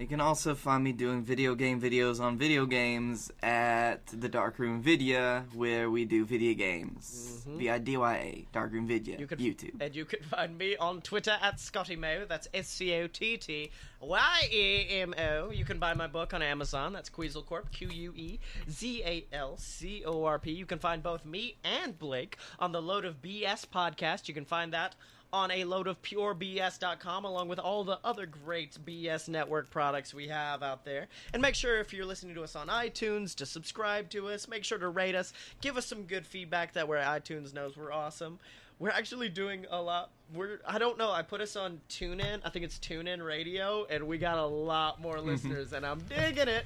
You 0.00 0.06
can 0.06 0.22
also 0.22 0.54
find 0.54 0.82
me 0.82 0.92
doing 0.92 1.22
video 1.22 1.54
game 1.54 1.78
videos 1.78 2.20
on 2.20 2.38
video 2.38 2.64
games 2.64 3.30
at 3.42 4.06
the 4.06 4.30
Darkroom 4.30 4.80
Vidya, 4.80 5.44
where 5.52 5.90
we 5.90 6.06
do 6.06 6.24
video 6.24 6.54
games. 6.54 7.44
Mm-hmm. 7.46 7.58
V 7.58 7.68
I 7.68 7.78
D 7.78 7.96
Y 7.98 8.14
A 8.14 8.46
Darkroom 8.50 8.86
Vidya. 8.86 9.18
You 9.18 9.26
can 9.26 9.38
YouTube. 9.38 9.78
and 9.78 9.94
you 9.94 10.06
can 10.06 10.22
find 10.22 10.56
me 10.56 10.74
on 10.78 11.02
Twitter 11.02 11.36
at 11.42 11.60
Scotty 11.60 11.96
Mo. 11.96 12.24
That's 12.26 12.48
S 12.54 12.68
C 12.68 12.94
O 12.94 13.08
T 13.08 13.36
T 13.36 13.70
Y 14.00 14.48
E 14.50 14.86
M 14.88 15.12
O. 15.18 15.50
You 15.50 15.66
can 15.66 15.78
buy 15.78 15.92
my 15.92 16.06
book 16.06 16.32
on 16.32 16.40
Amazon. 16.40 16.94
That's 16.94 17.10
Quezal 17.10 17.44
Corp. 17.44 17.70
Q 17.70 17.90
U 17.90 18.14
E 18.16 18.38
Z 18.70 19.02
A 19.04 19.26
L 19.34 19.58
C 19.58 20.02
O 20.06 20.24
R 20.24 20.38
P. 20.38 20.50
You 20.50 20.64
can 20.64 20.78
find 20.78 21.02
both 21.02 21.26
me 21.26 21.56
and 21.62 21.98
Blake 21.98 22.38
on 22.58 22.72
the 22.72 22.80
Load 22.80 23.04
of 23.04 23.20
BS 23.20 23.66
podcast. 23.66 24.28
You 24.28 24.32
can 24.34 24.46
find 24.46 24.72
that 24.72 24.94
on 25.32 25.50
a 25.50 25.64
load 25.64 25.86
of 25.86 26.00
purebs.com 26.02 27.24
along 27.24 27.48
with 27.48 27.58
all 27.58 27.84
the 27.84 27.98
other 28.04 28.26
great 28.26 28.76
BS 28.84 29.28
network 29.28 29.70
products 29.70 30.12
we 30.12 30.28
have 30.28 30.62
out 30.62 30.84
there. 30.84 31.08
And 31.32 31.40
make 31.40 31.54
sure 31.54 31.78
if 31.78 31.92
you're 31.92 32.06
listening 32.06 32.34
to 32.34 32.42
us 32.42 32.56
on 32.56 32.68
iTunes 32.68 33.34
to 33.36 33.46
subscribe 33.46 34.10
to 34.10 34.28
us, 34.28 34.48
make 34.48 34.64
sure 34.64 34.78
to 34.78 34.88
rate 34.88 35.14
us, 35.14 35.32
give 35.60 35.76
us 35.76 35.86
some 35.86 36.02
good 36.02 36.26
feedback 36.26 36.72
that 36.74 36.88
way 36.88 36.98
iTunes 36.98 37.54
knows 37.54 37.76
we're 37.76 37.92
awesome. 37.92 38.38
We're 38.78 38.90
actually 38.90 39.28
doing 39.28 39.66
a 39.70 39.80
lot. 39.80 40.10
We're 40.34 40.60
I 40.66 40.78
don't 40.78 40.96
know. 40.96 41.12
I 41.12 41.20
put 41.20 41.42
us 41.42 41.54
on 41.54 41.82
TuneIn. 41.90 42.40
I 42.44 42.48
think 42.48 42.64
it's 42.64 42.78
TuneIn 42.78 43.24
Radio, 43.24 43.86
and 43.90 44.06
we 44.06 44.16
got 44.16 44.38
a 44.38 44.46
lot 44.46 45.00
more 45.02 45.20
listeners, 45.20 45.74
and 45.74 45.84
I'm 45.84 46.00
digging 46.08 46.48
it. 46.48 46.64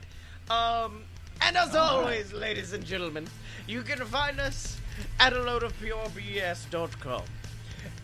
Um, 0.48 1.02
and 1.42 1.56
as 1.56 1.74
always, 1.74 2.32
ladies 2.32 2.72
and 2.72 2.84
gentlemen, 2.84 3.26
you 3.66 3.82
can 3.82 3.98
find 4.06 4.38
us 4.38 4.78
at 5.18 5.32
a 5.32 5.42
load 5.42 5.64
of 5.64 5.72
purebs.com. 5.80 7.22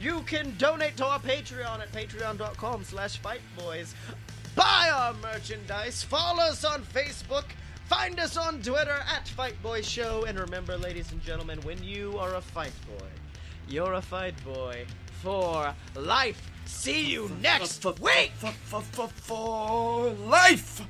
You 0.01 0.22
can 0.22 0.55
donate 0.59 0.97
to 0.99 1.07
our 1.07 1.20
Patreon 1.20 1.81
at 1.81 1.93
patreon.com 1.93 2.85
slash 2.85 3.20
fightboys. 3.20 3.95
Buy 4.55 4.91
our 4.93 5.14
merchandise. 5.14 6.03
Follow 6.03 6.43
us 6.43 6.64
on 6.64 6.83
Facebook. 6.83 7.45
Find 7.87 8.20
us 8.20 8.37
on 8.37 8.62
Twitter 8.62 9.03
at 9.12 9.26
Fightboy 9.37 9.85
Show. 9.85 10.24
And 10.24 10.39
remember, 10.39 10.76
ladies 10.76 11.11
and 11.12 11.22
gentlemen, 11.22 11.61
when 11.62 11.83
you 11.83 12.16
are 12.18 12.37
a 12.37 12.41
fight 12.41 12.72
boy, 12.87 13.07
you're 13.68 13.95
a 13.95 14.03
fight 14.03 14.35
boy 14.45 14.87
for 15.22 15.74
life. 15.95 16.51
See 16.66 17.11
you 17.11 17.31
next 17.41 17.85
week! 18.01 18.33
For 18.37 20.11
life! 20.11 20.83